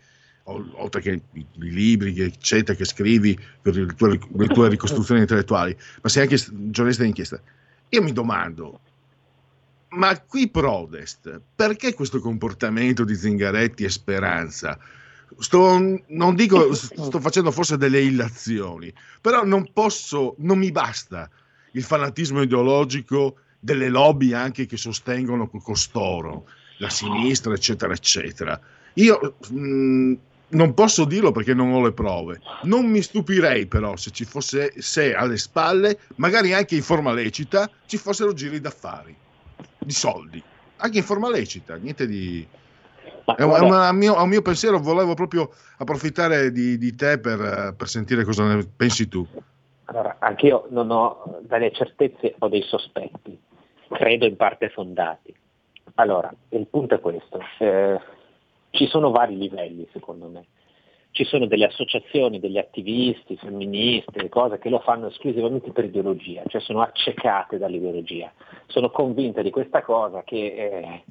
[0.46, 5.22] oltre che i, i libri che, eccetera, che scrivi per il tuo- le tue ricostruzioni
[5.22, 7.42] intellettuali, ma sei anche giornalista d'inchiesta.
[7.90, 8.80] Io mi domando,
[9.90, 14.78] ma qui Prodest, perché questo comportamento di Zingaretti e Speranza
[15.38, 21.30] sto, non dico, sto facendo forse delle illazioni, però non posso, non mi basta
[21.72, 26.48] il fanatismo ideologico delle lobby anche che sostengono costoro,
[26.78, 28.60] la sinistra, eccetera, eccetera.
[28.96, 30.14] Io mh,
[30.56, 32.40] non posso dirlo perché non ho le prove.
[32.64, 37.70] Non mi stupirei però se ci fosse, se alle spalle, magari anche in forma lecita,
[37.86, 39.16] ci fossero giri d'affari,
[39.78, 40.42] di soldi,
[40.78, 42.48] anche in forma lecita, niente di...
[43.26, 47.18] È un, è una, a, mio, un mio pensiero volevo proprio approfittare di, di te
[47.18, 49.26] per, per, sentire cosa ne pensi tu.
[49.86, 53.36] Allora, anch'io non ho delle certezze, ho dei sospetti,
[53.90, 55.34] credo in parte fondati.
[55.96, 57.40] Allora, il punto è questo.
[57.58, 58.00] Eh,
[58.76, 60.46] ci sono vari livelli secondo me.
[61.12, 66.60] Ci sono delle associazioni, degli attivisti, femministe, cose che lo fanno esclusivamente per ideologia, cioè
[66.60, 68.34] sono accecate dall'ideologia.
[68.68, 71.04] Sono convinte di questa cosa, che eh,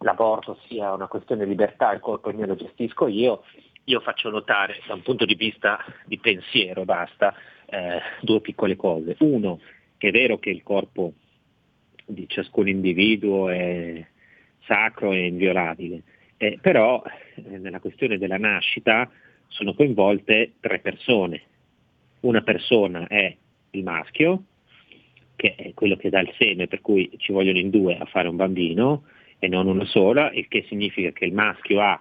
[0.00, 3.42] l'aborto sia una questione di libertà, il corpo mio lo gestisco io.
[3.84, 9.16] Io faccio notare da un punto di vista di pensiero, basta, eh, due piccole cose.
[9.20, 9.60] Uno,
[9.96, 11.14] che è vero che il corpo
[12.04, 14.06] di ciascun individuo è
[14.66, 16.02] sacro e inviolabile,
[16.38, 17.02] eh, però
[17.34, 19.10] eh, nella questione della nascita
[19.48, 21.42] sono coinvolte tre persone.
[22.20, 23.36] Una persona è
[23.70, 24.44] il maschio,
[25.36, 28.28] che è quello che dà il seme, per cui ci vogliono in due a fare
[28.28, 29.04] un bambino
[29.38, 32.00] e non una sola, il che significa che il maschio ha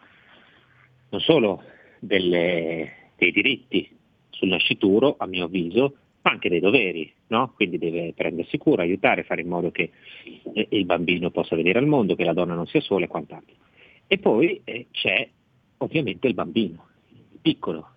[1.09, 1.63] non solo
[1.99, 3.89] delle, dei diritti
[4.29, 7.53] sul nascituro, a mio avviso, ma anche dei doveri, no?
[7.55, 9.91] quindi deve prendersi cura, aiutare, fare in modo che
[10.53, 13.55] eh, il bambino possa venire al mondo, che la donna non sia sola e quant'altro.
[14.07, 15.27] E poi eh, c'è
[15.77, 17.89] ovviamente il bambino, il piccolo,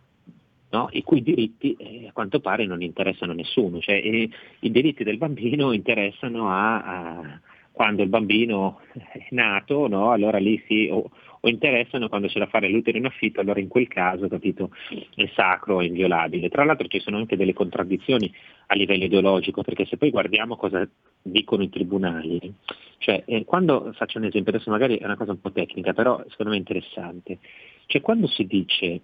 [0.71, 0.89] no?
[0.93, 4.29] i cui diritti eh, a quanto pare non interessano a nessuno, cioè, eh,
[4.61, 7.41] i diritti del bambino interessano a, a
[7.81, 10.11] quando il bambino è nato, no?
[10.11, 11.09] allora lì si, o,
[11.41, 14.69] o, interessano quando c'è da fare l'utero in affitto, allora in quel caso capito,
[15.15, 16.51] è sacro, è inviolabile.
[16.51, 18.31] Tra l'altro ci sono anche delle contraddizioni
[18.67, 20.87] a livello ideologico, perché se poi guardiamo cosa
[21.23, 22.53] dicono i tribunali,
[22.99, 26.23] cioè eh, quando faccio un esempio, adesso magari è una cosa un po' tecnica, però
[26.29, 27.39] secondo me è interessante,
[27.87, 29.01] cioè quando si dice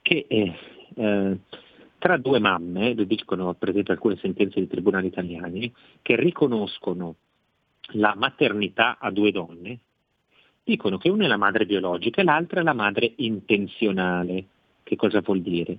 [0.00, 0.52] che eh,
[0.94, 1.38] eh,
[1.98, 7.16] tra due mamme, lo dicono per esempio alcune sentenze di tribunali italiani, che riconoscono
[7.92, 9.78] la maternità a due donne,
[10.64, 14.46] dicono che una è la madre biologica e l'altra è la madre intenzionale.
[14.82, 15.78] Che cosa vuol dire?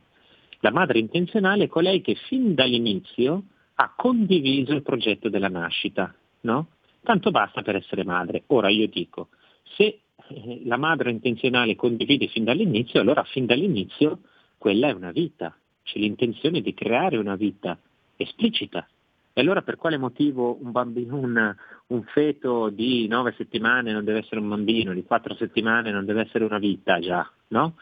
[0.60, 3.44] La madre intenzionale è colei che fin dall'inizio
[3.76, 6.68] ha condiviso il progetto della nascita, no?
[7.04, 8.44] Tanto basta per essere madre.
[8.48, 9.30] Ora io dico,
[9.76, 14.22] se eh, la madre intenzionale condivide fin dall'inizio, allora fin dall'inizio
[14.58, 17.78] quella è una vita, c'è l'intenzione di creare una vita
[18.16, 18.88] esplicita.
[19.38, 21.56] E allora per quale motivo un, bambino, un,
[21.86, 26.22] un feto di nove settimane non deve essere un bambino, di quattro settimane non deve
[26.22, 27.76] essere una vita già, no?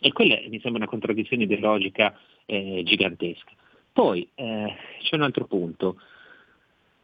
[0.00, 2.14] E quella mi sembra una contraddizione ideologica
[2.44, 3.52] eh, gigantesca.
[3.90, 5.98] Poi eh, c'è un altro punto,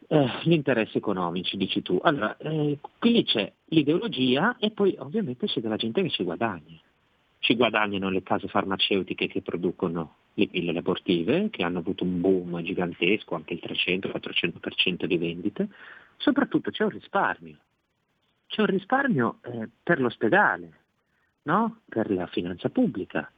[0.07, 1.99] eh, gli interessi economici, dici tu.
[2.03, 6.79] Allora, eh, qui c'è l'ideologia e poi ovviamente c'è della gente che ci guadagna.
[7.45, 12.59] Ci guadagnano le case farmaceutiche che producono le pillole abortive, che hanno avuto un boom
[12.63, 15.69] gigantesco, anche il 300-400% di vendite.
[16.17, 17.57] Soprattutto c'è un risparmio.
[18.47, 20.71] C'è un risparmio eh, per l'ospedale,
[21.43, 21.81] no?
[21.87, 23.31] per la finanza pubblica.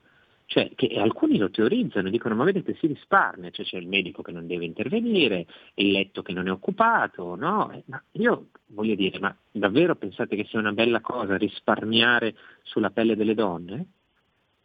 [0.45, 4.31] Cioè, che alcuni lo teorizzano, dicono ma vedete si risparmia, cioè c'è il medico che
[4.31, 7.71] non deve intervenire, il letto che non è occupato, no?
[7.71, 12.89] Eh, ma io voglio dire, ma davvero pensate che sia una bella cosa risparmiare sulla
[12.89, 13.87] pelle delle donne?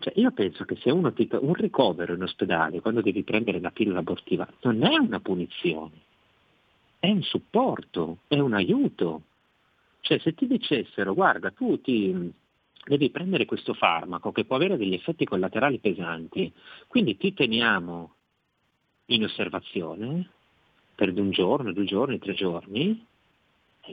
[0.02, 3.70] Cioè, io penso che se uno ti, un ricovero in ospedale quando devi prendere la
[3.70, 5.92] pillola abortiva non è una punizione,
[6.98, 9.22] è un supporto, è un aiuto.
[10.00, 12.32] Cioè se ti dicessero guarda tu ti,
[12.84, 16.52] devi prendere questo farmaco che può avere degli effetti collaterali pesanti,
[16.88, 18.14] quindi ti teniamo
[19.06, 20.28] in osservazione
[20.96, 23.06] per un giorno, due giorni, tre giorni,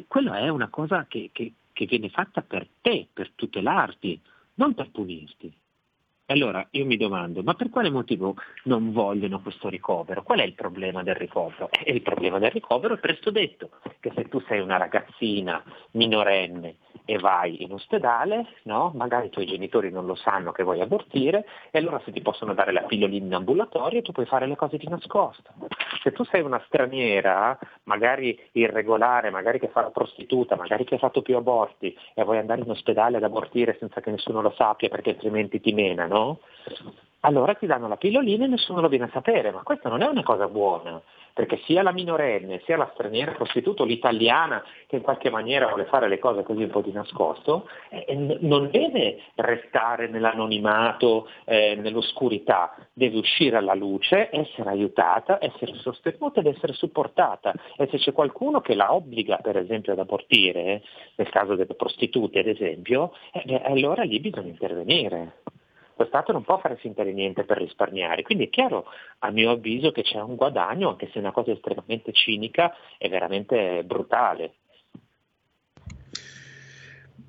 [0.08, 4.20] quello è una cosa che, che, che viene fatta per te, per tutelarti,
[4.56, 5.54] non per punirti.
[6.32, 8.36] Allora io mi domando, ma per quale motivo
[8.66, 10.22] non vogliono questo ricovero?
[10.22, 11.72] Qual è il problema del ricovero?
[11.72, 16.76] E il problema del ricovero è presto detto, che se tu sei una ragazzina minorenne
[17.10, 18.92] e vai in ospedale, no?
[18.94, 22.54] magari i tuoi genitori non lo sanno che vuoi abortire e allora se ti possono
[22.54, 25.52] dare la pillolina in ambulatorio tu puoi fare le cose di nascosto.
[26.04, 31.00] Se tu sei una straniera, magari irregolare, magari che fa la prostituta, magari che ha
[31.00, 34.88] fatto più aborti e vuoi andare in ospedale ad abortire senza che nessuno lo sappia
[34.88, 36.19] perché altrimenti ti menano,
[37.22, 40.08] allora ti danno la pillolina e nessuno lo viene a sapere, ma questa non è
[40.08, 41.02] una cosa buona,
[41.34, 46.08] perché sia la minorenne, sia la straniera prostituta, l'italiana che in qualche maniera vuole fare
[46.08, 53.18] le cose così un po' di nascosto, eh, non deve restare nell'anonimato, eh, nell'oscurità, deve
[53.18, 57.54] uscire alla luce, essere aiutata, essere sostenuta ed essere supportata.
[57.78, 60.84] E se c'è qualcuno che la obbliga per esempio ad abortire,
[61.16, 65.36] nel caso delle prostitute ad esempio, eh, allora lì bisogna intervenire
[66.00, 68.86] lo Stato non può fare finta di niente per risparmiare, quindi è chiaro
[69.20, 73.10] a mio avviso che c'è un guadagno, anche se è una cosa estremamente cinica e
[73.10, 74.54] veramente brutale.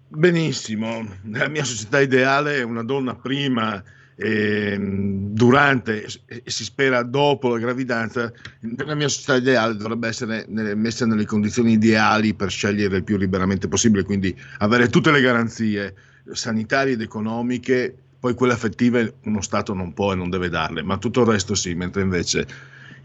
[0.06, 3.82] Benissimo, la mia società ideale una donna prima
[4.14, 11.06] eh, durante e si spera dopo la gravidanza, la mia società ideale dovrebbe essere messa
[11.06, 15.94] nelle condizioni ideali per scegliere il più liberamente possibile, quindi avere tutte le garanzie
[16.32, 20.98] sanitarie ed economiche poi quelle affettive uno Stato non può e non deve darle, ma
[20.98, 22.46] tutto il resto sì, mentre invece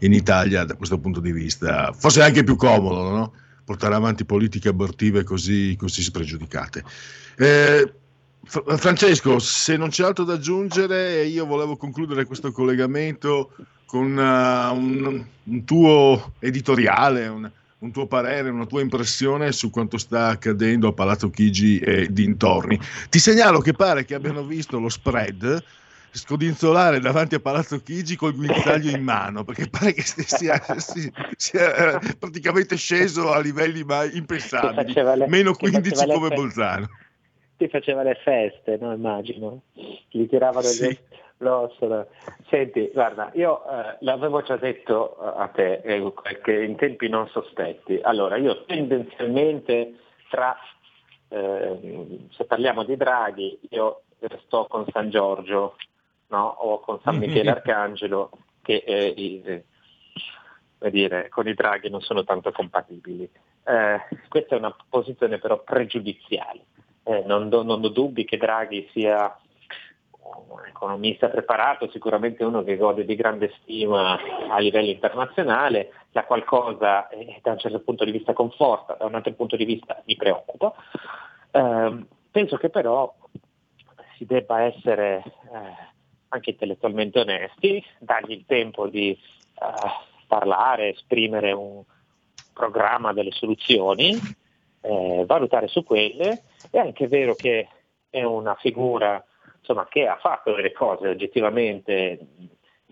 [0.00, 3.32] in Italia da questo punto di vista forse è anche più comodo no?
[3.64, 6.84] portare avanti politiche abortive così, così spregiudicate.
[7.36, 7.92] Eh,
[8.44, 13.50] Francesco, se non c'è altro da aggiungere, io volevo concludere questo collegamento
[13.86, 19.98] con uh, un, un, tuo editoriale, un, un tuo parere, una tua impressione su quanto
[19.98, 22.78] sta accadendo a Palazzo Chigi e dintorni.
[23.08, 25.62] Ti segnalo che pare che abbiano visto lo spread
[26.16, 32.00] scodinzolare davanti a Palazzo Chigi col guinzaglio in mano, perché pare che sia, sia, sia
[32.18, 36.88] praticamente sceso a livelli mai impensabili, le, meno 15 come Bolzano.
[37.58, 38.92] Ti faceva le feste, no?
[38.92, 39.62] immagino,
[40.10, 40.88] gli tiravano sì.
[40.88, 40.98] gli
[41.38, 42.06] lo so.
[42.48, 47.28] Senti, guarda, io eh, l'avevo già detto eh, a te eh, che in tempi non
[47.28, 47.98] sospetti.
[48.02, 49.98] Allora, io tendenzialmente
[50.30, 50.56] tra,
[51.28, 54.02] eh, se parliamo di Draghi, io
[54.44, 55.76] sto con San Giorgio
[56.28, 56.46] no?
[56.46, 58.30] o con San Michele Arcangelo,
[58.62, 59.64] che eh,
[60.90, 63.28] dire, con i Draghi non sono tanto compatibili.
[63.64, 66.64] Eh, questa è una posizione però pregiudiziale.
[67.26, 69.36] non, do, non ho dubbi che Draghi sia
[70.48, 77.08] un economista preparato, sicuramente uno che gode di grande stima a livello internazionale, ha qualcosa
[77.08, 80.16] eh, da un certo punto di vista conforta, da un altro punto di vista mi
[80.16, 80.72] preoccupa.
[81.50, 83.14] Eh, penso che però
[84.16, 85.94] si debba essere eh,
[86.28, 89.18] anche intellettualmente onesti, dargli il tempo di eh,
[90.26, 91.82] parlare, esprimere un
[92.52, 94.18] programma delle soluzioni,
[94.80, 96.42] eh, valutare su quelle.
[96.70, 97.68] È anche vero che
[98.08, 99.22] è una figura
[99.66, 102.18] insomma, che ha fatto delle cose oggettivamente,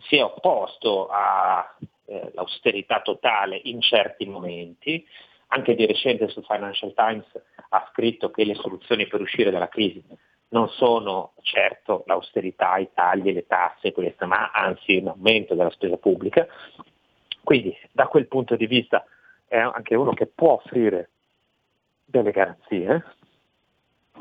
[0.01, 5.07] si è opposto all'austerità eh, totale in certi momenti,
[5.49, 7.27] anche di recente sul Financial Times
[7.69, 10.03] ha scritto che le soluzioni per uscire dalla crisi
[10.49, 15.97] non sono certo l'austerità, i tagli, le tasse, queste, ma anzi un aumento della spesa
[15.97, 16.47] pubblica.
[17.43, 19.05] Quindi da quel punto di vista
[19.47, 21.11] è anche uno che può offrire
[22.05, 23.05] delle garanzie,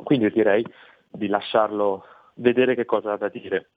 [0.04, 0.66] quindi direi
[1.10, 2.04] di lasciarlo
[2.36, 3.72] vedere che cosa ha da dire.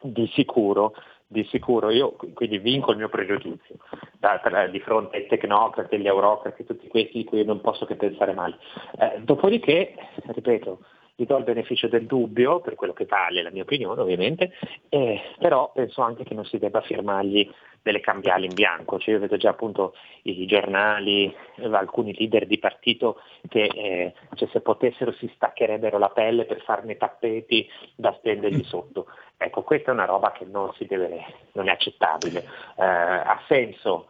[0.00, 0.94] Di sicuro,
[1.26, 3.76] di sicuro, io quindi vinco il mio pregiudizio
[4.18, 7.96] da, per, di fronte ai tecnocrati, agli eurocrati, tutti questi di cui non posso che
[7.96, 8.58] pensare male.
[8.98, 9.94] Eh, dopodiché,
[10.26, 10.80] ripeto,
[11.16, 14.52] gli do il beneficio del dubbio, per quello che vale la mia opinione ovviamente,
[14.88, 17.48] eh, però penso anche che non si debba firmargli
[17.82, 22.58] delle cambiali in bianco, cioè io vedo già appunto i giornali, eh, alcuni leader di
[22.58, 28.60] partito che eh, cioè se potessero si staccherebbero la pelle per farne tappeti da stendergli
[28.60, 28.68] mm.
[28.68, 29.06] sotto.
[29.36, 32.38] Ecco, questa è una roba che non, deve, non è accettabile.
[32.76, 34.06] Eh, ha senso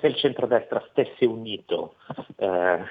[0.00, 1.94] se il centrodestra stesse unito,
[2.38, 2.82] eh,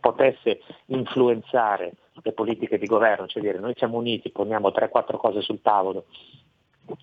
[0.00, 1.92] potesse influenzare
[2.22, 6.06] le politiche di governo, cioè dire noi siamo uniti, poniamo 3-4 cose sul tavolo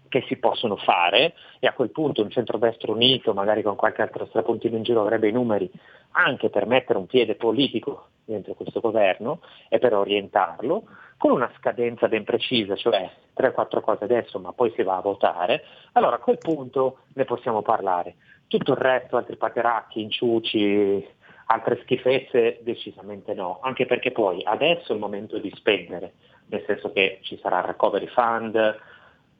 [0.07, 4.25] che si possono fare e a quel punto un centrodestra unito, magari con qualche altro
[4.27, 5.69] strapuntino in giro, avrebbe i numeri
[6.11, 10.83] anche per mettere un piede politico dentro questo governo e per orientarlo,
[11.17, 15.63] con una scadenza ben precisa, cioè 3-4 cose adesso ma poi si va a votare,
[15.93, 18.15] allora a quel punto ne possiamo parlare.
[18.47, 21.05] Tutto il resto, altri pateracchi, inciuci,
[21.45, 26.13] altre schifezze, decisamente no, anche perché poi adesso è il momento di spendere,
[26.47, 28.79] nel senso che ci sarà il recovery fund,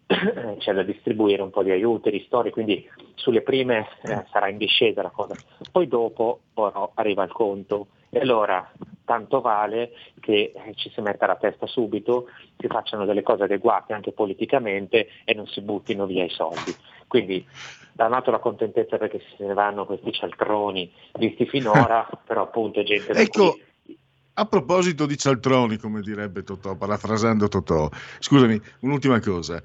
[0.58, 5.02] c'è da distribuire un po' di aiuti, ristori, quindi sulle prime eh, sarà in discesa
[5.02, 5.36] la cosa.
[5.72, 8.70] Poi dopo però arriva il conto e allora
[9.06, 12.28] tanto vale che eh, ci si metta la testa subito,
[12.58, 16.74] si facciano delle cose adeguate anche politicamente e non si buttino via i soldi.
[17.14, 17.46] Quindi
[17.92, 22.82] da un lato la contentezza perché se ne vanno questi cialtroni visti finora, però appunto
[22.82, 23.98] gente ecco, cui...
[24.34, 27.88] a proposito di cialtroni, come direbbe Totò, parafrasando Totò,
[28.18, 29.62] scusami, un'ultima cosa.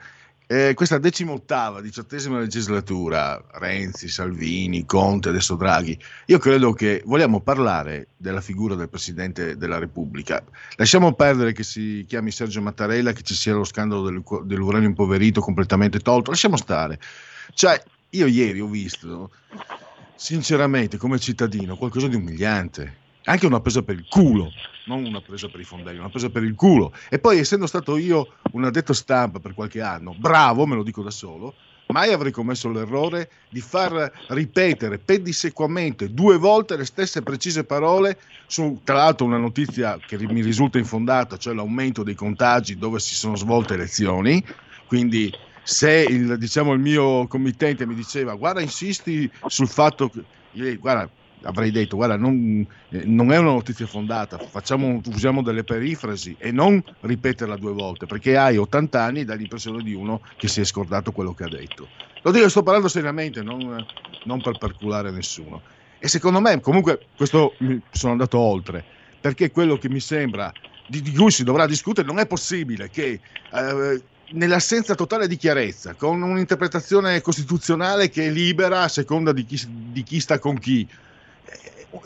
[0.51, 8.09] Eh, questa decimottava, diciottesima legislatura, Renzi, Salvini, Conte, adesso Draghi, io credo che vogliamo parlare
[8.17, 10.43] della figura del Presidente della Repubblica.
[10.77, 15.43] Lasciamo perdere che si chiami Sergio Mattarella, che ci sia lo scandalo del, dell'uranio impoverito
[15.43, 16.99] completamente tolto, lasciamo stare.
[17.53, 19.31] Cioè, io ieri ho visto,
[20.15, 24.51] sinceramente, come cittadino, qualcosa di umiliante anche una presa per il culo,
[24.87, 26.93] non una presa per i fondelli, una presa per il culo.
[27.11, 31.03] E poi, essendo stato io un addetto stampa per qualche anno, bravo, me lo dico
[31.03, 31.55] da solo,
[31.89, 38.81] mai avrei commesso l'errore di far ripetere pedissequamente due volte le stesse precise parole su,
[38.83, 43.37] tra l'altro, una notizia che mi risulta infondata, cioè l'aumento dei contagi dove si sono
[43.37, 44.43] svolte elezioni.
[44.87, 45.31] Quindi,
[45.63, 51.11] se il, diciamo, il mio committente mi diceva guarda, insisti sul fatto che, guarda,
[51.43, 56.51] avrei detto guarda non, eh, non, è una notizia fondata facciamo, usiamo delle perifrasi e
[56.51, 60.61] non ripeterla due volte perché hai 80 anni e dai l'impressione di uno che si
[60.61, 61.89] è scordato quello che ha detto.
[62.23, 63.85] Lo dico sto parlando seriamente non,
[64.25, 65.63] non per perculare nessuno.
[65.99, 67.55] E secondo me comunque questo
[67.91, 68.85] sono andato oltre
[69.21, 70.53] perché quello che mi sembra
[70.87, 73.21] di, di cui si dovrà discutere non è possibile che
[73.53, 79.59] eh, nell'assenza totale di chiarezza, con un'interpretazione costituzionale che è libera a seconda di chi,
[79.67, 80.87] di chi sta con chi,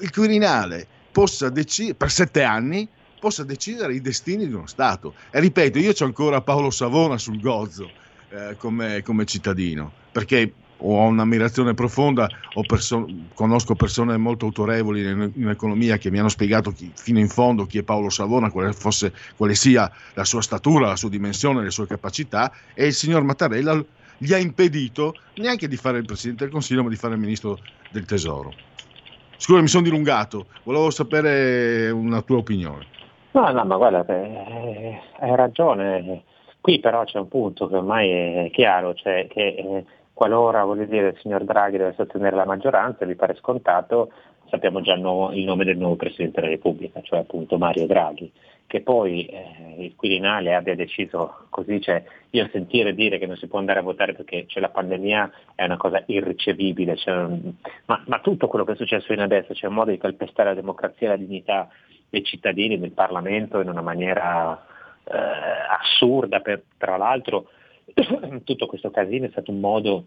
[0.01, 2.89] il Quirinale possa decidere per sette anni
[3.23, 5.14] possa decidere i destini di uno Stato.
[5.31, 7.89] E ripeto, io ho ancora Paolo Savona sul gozzo
[8.31, 12.28] eh, come, come, cittadino, perché ho un'ammirazione profonda,
[12.66, 17.28] perso- conosco persone molto autorevoli in, in, economia che mi hanno spiegato chi, fino in
[17.28, 21.62] fondo chi è Paolo Savona, quale, fosse, quale sia la sua statura, la sua dimensione,
[21.62, 23.81] le sue capacità, e il signor Mattarella
[24.19, 27.60] gli ha impedito neanche di fare il Presidente del Consiglio, ma di fare il Ministro
[27.93, 28.52] del Tesoro.
[29.43, 32.86] Scusa, mi sono dilungato, volevo sapere una tua opinione.
[33.32, 36.23] No, no, ma guarda, eh, hai ragione.
[36.60, 41.19] Qui però c'è un punto che ormai è chiaro, cioè che eh, qualora dire, il
[41.20, 44.12] signor Draghi dovesse ottenere la maggioranza, vi pare scontato,
[44.48, 48.31] sappiamo già no, il nome del nuovo Presidente della Repubblica, cioè appunto Mario Draghi
[48.66, 53.47] che poi eh, il Quirinale abbia deciso così, cioè io sentire dire che non si
[53.47, 57.26] può andare a votare perché c'è la pandemia è una cosa irricevibile, cioè,
[57.86, 60.55] ma, ma, tutto quello che è successo fino adesso, c'è un modo di calpestare la
[60.55, 61.68] democrazia e la dignità
[62.09, 64.66] dei cittadini, del Parlamento in una maniera
[65.05, 65.16] eh,
[65.80, 67.48] assurda, per, tra l'altro
[68.44, 70.05] tutto questo casino è stato un modo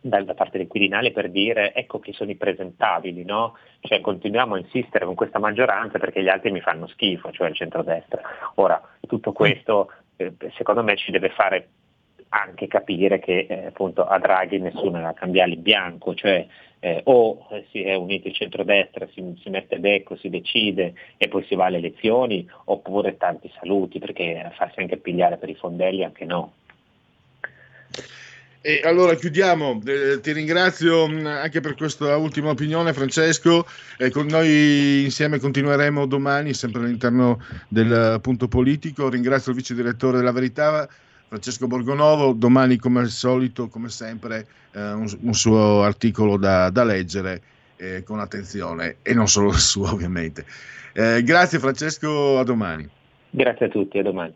[0.00, 3.56] da, da, parte del Quirinale per dire ecco chi sono i presentabili, no?
[3.80, 7.56] Cioè continuiamo a insistere con questa maggioranza perché gli altri mi fanno schifo, cioè il
[7.56, 8.20] centrodestra.
[8.54, 11.68] Ora, tutto questo eh, secondo me ci deve fare
[12.30, 16.46] anche capire che eh, appunto a Draghi nessuno era cambiare in bianco, cioè
[16.80, 21.44] eh, o si è unito il centrodestra, si, si mette becco, si decide e poi
[21.44, 26.24] si va alle elezioni, oppure tanti saluti perché farsi anche pigliare per i fondelli anche
[26.24, 26.52] no.
[28.60, 33.64] E allora chiudiamo, eh, ti ringrazio mm, anche per questa ultima opinione Francesco,
[33.98, 40.18] eh, con noi insieme continueremo domani sempre all'interno del punto politico, ringrazio il vice direttore
[40.18, 40.88] della Verità
[41.28, 46.84] Francesco Borgonovo, domani come al solito, come sempre, eh, un, un, suo articolo da, da
[46.84, 47.42] leggere
[47.76, 50.44] eh, con attenzione e non solo il suo ovviamente.
[50.94, 52.88] Eh, grazie Francesco, a domani.
[53.30, 54.34] Grazie a tutti, a domani.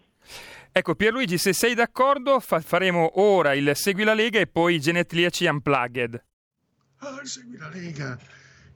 [0.74, 4.80] Ecco Pierluigi, se sei d'accordo fa- faremo ora il Segui la Lega e poi i
[4.80, 6.24] Genetriaci Unplugged.
[7.00, 8.18] Ah, il Segui la Lega,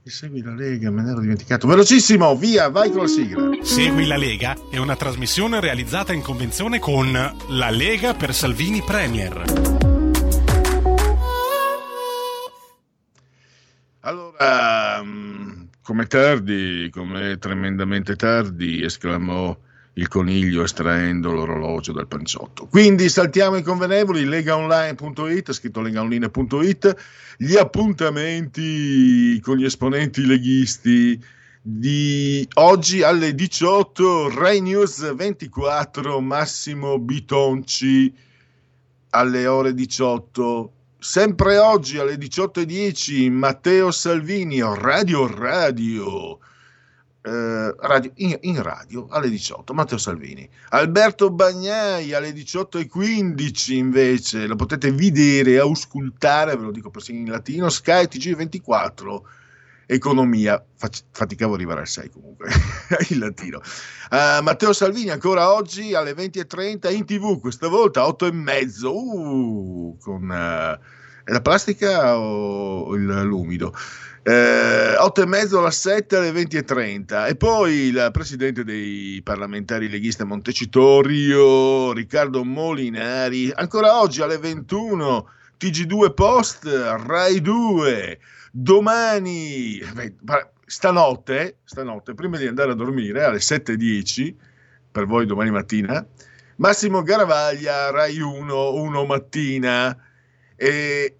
[0.02, 1.66] il Segui la Lega, me ne ero dimenticato.
[1.66, 3.48] Velocissimo, via, vai con la sigla.
[3.62, 7.10] Segui la Lega è una trasmissione realizzata in convenzione con
[7.48, 9.44] La Lega per Salvini Premier.
[14.00, 19.56] Allora, mm, come tardi, come tremendamente tardi, esclamò
[19.98, 22.66] il coniglio estraendo l'orologio dal panciotto.
[22.66, 26.96] Quindi saltiamo i convenevoli, legaonline.it, scritto legaonline.it,
[27.38, 31.18] gli appuntamenti con gli esponenti leghisti
[31.62, 38.14] di oggi alle 18, Rai News 24, Massimo Bitonci
[39.10, 40.72] alle ore 18.
[40.98, 46.38] Sempre oggi alle 18.10 Matteo Salvini, Radio Radio
[47.26, 50.48] eh, radio, in, in, radio alle 18, Matteo Salvini.
[50.68, 57.30] Alberto Bagnai alle 18.15 invece, lo potete vedere e auscultare, ve lo dico persino in
[57.30, 59.20] latino, Sky TG24.
[59.88, 60.64] Economia,
[61.12, 62.48] faticavo arrivare al 6 comunque,
[63.10, 63.60] in latino.
[64.10, 69.96] Uh, Matteo Salvini ancora oggi alle 20.30 in tv, questa volta 8 e mezzo, uh,
[70.00, 70.78] con uh,
[71.24, 73.74] la plastica o il, l'umido?
[74.28, 79.20] Eh, 8 e mezzo alla 7 alle 20 e 30 e poi il presidente dei
[79.22, 85.28] parlamentari leghisti Montecitorio Riccardo Molinari ancora oggi alle 21
[85.60, 88.18] TG2 Post Rai 2
[88.50, 89.80] domani
[90.66, 94.34] stanotte, stanotte prima di andare a dormire alle 7.10
[94.90, 96.04] per voi domani mattina
[96.56, 99.96] Massimo Garavaglia Rai 1 1 mattina.
[100.56, 101.18] E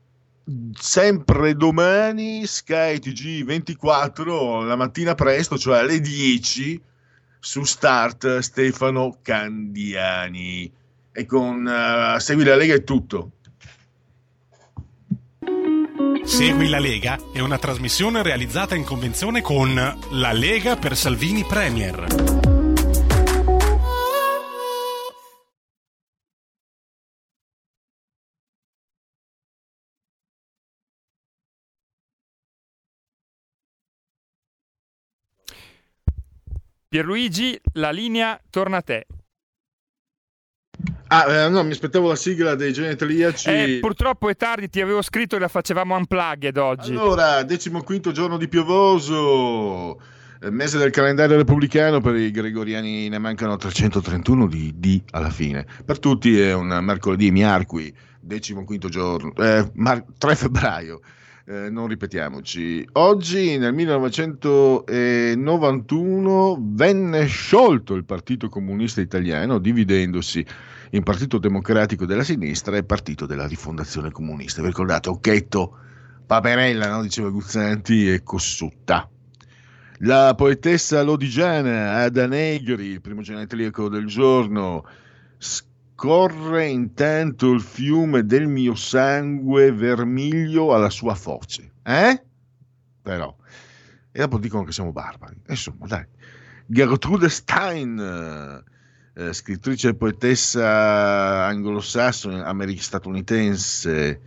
[0.72, 6.80] sempre domani Sky TG 24 la mattina presto, cioè alle 10
[7.38, 10.70] su Start Stefano Candiani
[11.12, 13.30] e con uh, Segui la Lega è tutto.
[16.24, 19.74] Segui la Lega è una trasmissione realizzata in convenzione con
[20.10, 22.35] La Lega per Salvini Premier.
[36.88, 39.06] Pierluigi, la linea torna a te.
[41.08, 43.48] Ah, eh, no, mi aspettavo la sigla dei genetriaci.
[43.48, 46.92] Eh, purtroppo è tardi, ti avevo scritto e la facevamo unplugged oggi.
[46.92, 50.00] Allora, decimo quinto giorno di piovoso,
[50.40, 55.66] eh, mese del calendario repubblicano, per i gregoriani ne mancano 331 di D alla fine.
[55.84, 61.00] Per tutti è un mercoledì miarqui, decimo quinto giorno, eh, mar- 3 febbraio
[61.48, 62.88] eh, non ripetiamoci.
[62.92, 70.44] Oggi nel 1991 venne sciolto il Partito Comunista Italiano, dividendosi
[70.90, 74.60] in Partito Democratico della Sinistra e Partito della Rifondazione Comunista.
[74.60, 75.08] Vi ricordate?
[75.08, 75.76] Occhetto,
[76.26, 77.02] Paperella, no?
[77.02, 79.08] diceva Guzzanti, e Cossutta.
[80.00, 84.84] La poetessa lodigiana Ada Negri, il primo genetriaco del giorno,
[85.96, 91.72] Corre intanto il fiume del mio sangue vermiglio alla sua foce.
[91.82, 92.22] Eh?
[93.00, 93.34] Però.
[94.12, 95.40] E dopo dicono che siamo barbari.
[95.48, 96.04] Insomma, dai.
[96.66, 98.62] Gertrude Stein,
[99.14, 104.20] eh, scrittrice e poetessa anglosassone, americ- statunitense.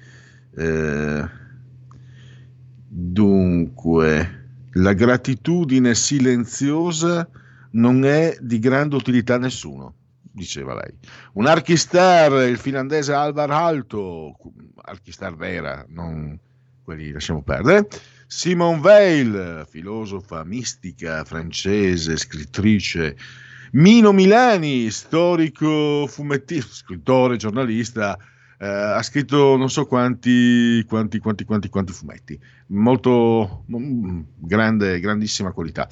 [0.56, 1.30] Eh,
[2.88, 7.30] dunque, la gratitudine silenziosa
[7.72, 9.94] non è di grande utilità a nessuno
[10.32, 10.94] diceva lei.
[11.34, 14.36] Un archistar, il finlandese Alvar Alto,
[14.76, 16.38] archistar vera, non
[16.84, 17.88] quelli lasciamo perdere.
[18.26, 23.16] Simone Weil, filosofa mistica francese, scrittrice.
[23.72, 28.18] Mino Milani, storico fumettista, scrittore, giornalista,
[28.58, 35.52] eh, ha scritto non so quanti, quanti, quanti, quanti, quanti fumetti, molto mm, grande, grandissima
[35.52, 35.88] qualità.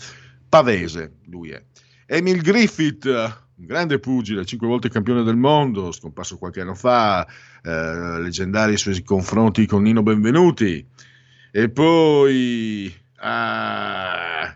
[0.49, 1.63] Pavese, lui è.
[2.05, 7.25] Emil Griffith, un grande pugile, cinque volte campione del mondo, scomparso qualche anno fa,
[7.63, 10.85] eh, leggendari i suoi confronti con Nino Benvenuti.
[11.51, 12.93] E poi...
[13.19, 14.55] Ah,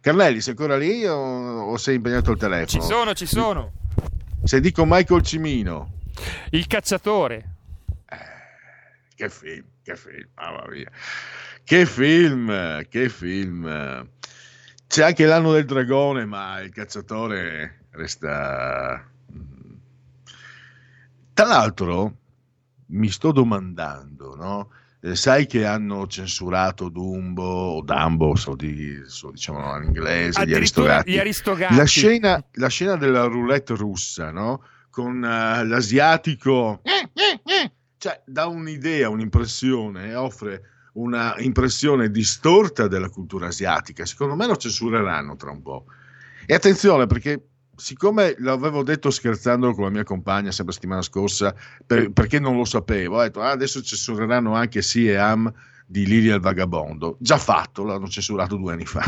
[0.00, 2.66] Carnelli, sei ancora lì o, o, sei impegnato al telefono?
[2.66, 3.72] Ci sono, ci sono.
[4.42, 5.92] Se dico Michael Cimino.
[6.50, 7.56] Il cacciatore.
[8.08, 8.16] Eh,
[9.14, 10.90] che film, che film, mamma mia.
[11.62, 14.08] Che film, che film.
[14.86, 19.04] C'è anche l'anno del dragone, ma il cacciatore resta...
[19.32, 19.74] Mm.
[21.34, 22.16] Tra l'altro,
[22.86, 24.70] mi sto domandando, no?
[25.00, 30.54] Eh, sai che hanno censurato Dumbo o Dumbo, so, di, so diciamo in inglese, gli
[30.54, 31.10] aristogatti.
[31.10, 31.76] gli aristogatti.
[31.76, 34.62] La, scena, la scena della roulette russa, no?
[34.90, 36.80] Con uh, l'asiatico,
[37.98, 40.62] cioè dà un'idea, un'impressione, offre
[40.96, 44.04] una impressione distorta della cultura asiatica.
[44.04, 45.86] Secondo me lo censureranno tra un po'.
[46.46, 51.54] E attenzione perché siccome l'avevo detto scherzando con la mia compagna sempre la settimana scorsa,
[51.86, 55.52] per, perché non lo sapevo, ho detto ah, adesso censureranno anche Sì e Am
[55.86, 57.16] di Lilia il Vagabondo.
[57.20, 59.04] Già fatto, l'hanno censurato due anni fa.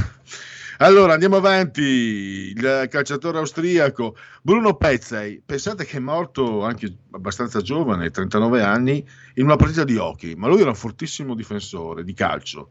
[0.81, 1.83] Allora andiamo avanti.
[1.83, 9.45] Il calciatore austriaco Bruno Pezzei, pensate che è morto anche abbastanza giovane, 39 anni, in
[9.45, 12.71] una partita di hockey, ma lui era un fortissimo difensore di calcio.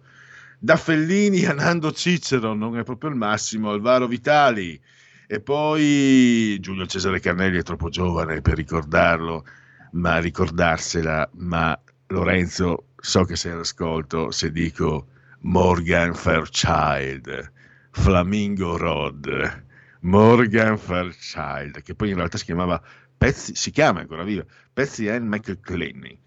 [0.57, 4.79] Da Fellini a Nando Cicero, non è proprio il massimo, Alvaro Vitali
[5.27, 9.43] e poi Giulio Cesare Carnelli è troppo giovane per ricordarlo,
[9.91, 11.77] ma ricordarsela, ma
[12.07, 15.07] Lorenzo, so che sei all'ascolto se dico
[15.41, 17.55] Morgan Fairchild
[17.91, 19.65] Flamingo Rod,
[20.01, 22.81] Morgan Fairchild, che poi in realtà si chiamava
[23.17, 26.19] Pezzi, si chiama ancora viva, Pezzi Ann McClenney,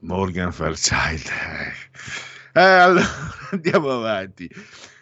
[0.00, 1.28] Morgan Fairchild.
[2.52, 3.06] Eh, allora,
[3.50, 4.48] andiamo avanti.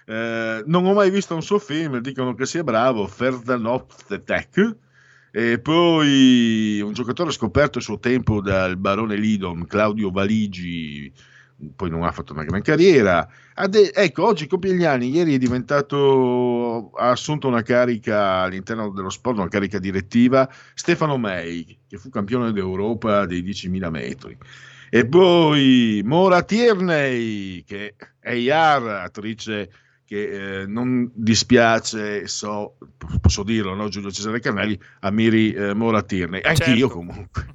[0.06, 3.84] Eh, non ho mai visto un suo film, dicono che sia bravo, Ferdinand
[4.24, 4.76] Tech.
[5.30, 11.12] E poi un giocatore scoperto a suo tempo dal barone Lidom, Claudio Valigi,
[11.74, 13.28] poi non ha fatto una gran carriera.
[13.54, 19.10] Ade- ecco, oggi compie gli anni, ieri è diventato, ha assunto una carica all'interno dello
[19.10, 24.38] sport, una carica direttiva, Stefano May, che fu campione d'Europa dei 10.000 metri.
[24.90, 29.70] E poi Mora Tierney, che è IAR, attrice
[30.04, 32.78] che eh, non dispiace, so,
[33.20, 33.88] posso dirlo, no?
[33.88, 36.88] Giulio Cesare Carnelli, Amiri eh, Mora Tierney, anch'io certo.
[36.88, 37.46] comunque.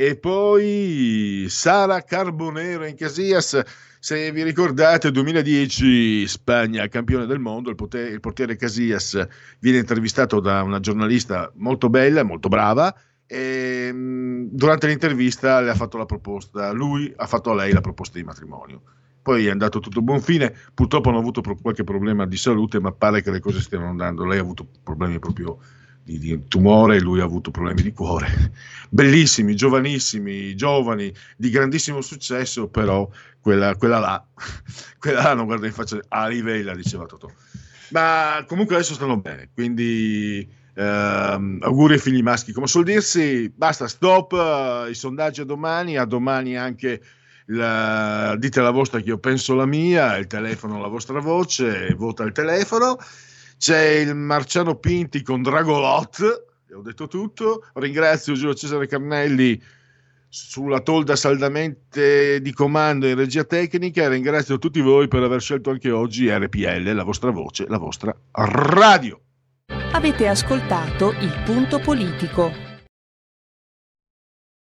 [0.00, 3.60] E poi Sara Carbonero in Casillas,
[3.98, 9.22] se vi ricordate 2010 Spagna campione del mondo, il, poter, il portiere Casillas
[9.58, 12.96] viene intervistato da una giornalista molto bella, molto brava,
[13.26, 17.82] e mm, durante l'intervista le ha fatto la proposta, lui ha fatto a lei la
[17.82, 18.80] proposta di matrimonio.
[19.20, 22.90] Poi è andato tutto a buon fine, purtroppo hanno avuto qualche problema di salute, ma
[22.90, 24.24] pare che le cose stiano andando.
[24.24, 25.58] Lei ha avuto problemi proprio
[26.10, 28.52] di, di tumore, lui ha avuto problemi di cuore.
[28.90, 33.08] Bellissimi, giovanissimi, giovani, di grandissimo successo, però
[33.40, 34.24] quella, quella là,
[34.98, 37.30] quella là non guarda in faccia, a rivela, diceva Totò.
[37.90, 42.52] Ma comunque adesso stanno bene, quindi eh, auguri ai figli maschi.
[42.52, 47.00] Come suol dirsi, basta, stop, uh, i sondaggi a domani, a domani anche
[47.46, 52.22] la, dite la vostra che io penso la mia, il telefono la vostra voce, vota
[52.22, 52.96] il telefono.
[53.60, 57.66] C'è il Marciano Pinti con Dragolot, e ho detto tutto.
[57.74, 59.62] Ringrazio Giulio Cesare Carnelli
[60.30, 65.68] sulla tolda saldamente di comando in regia tecnica e ringrazio tutti voi per aver scelto
[65.68, 69.20] anche oggi RPL, la vostra voce, la vostra radio.
[69.92, 72.69] Avete ascoltato il punto politico.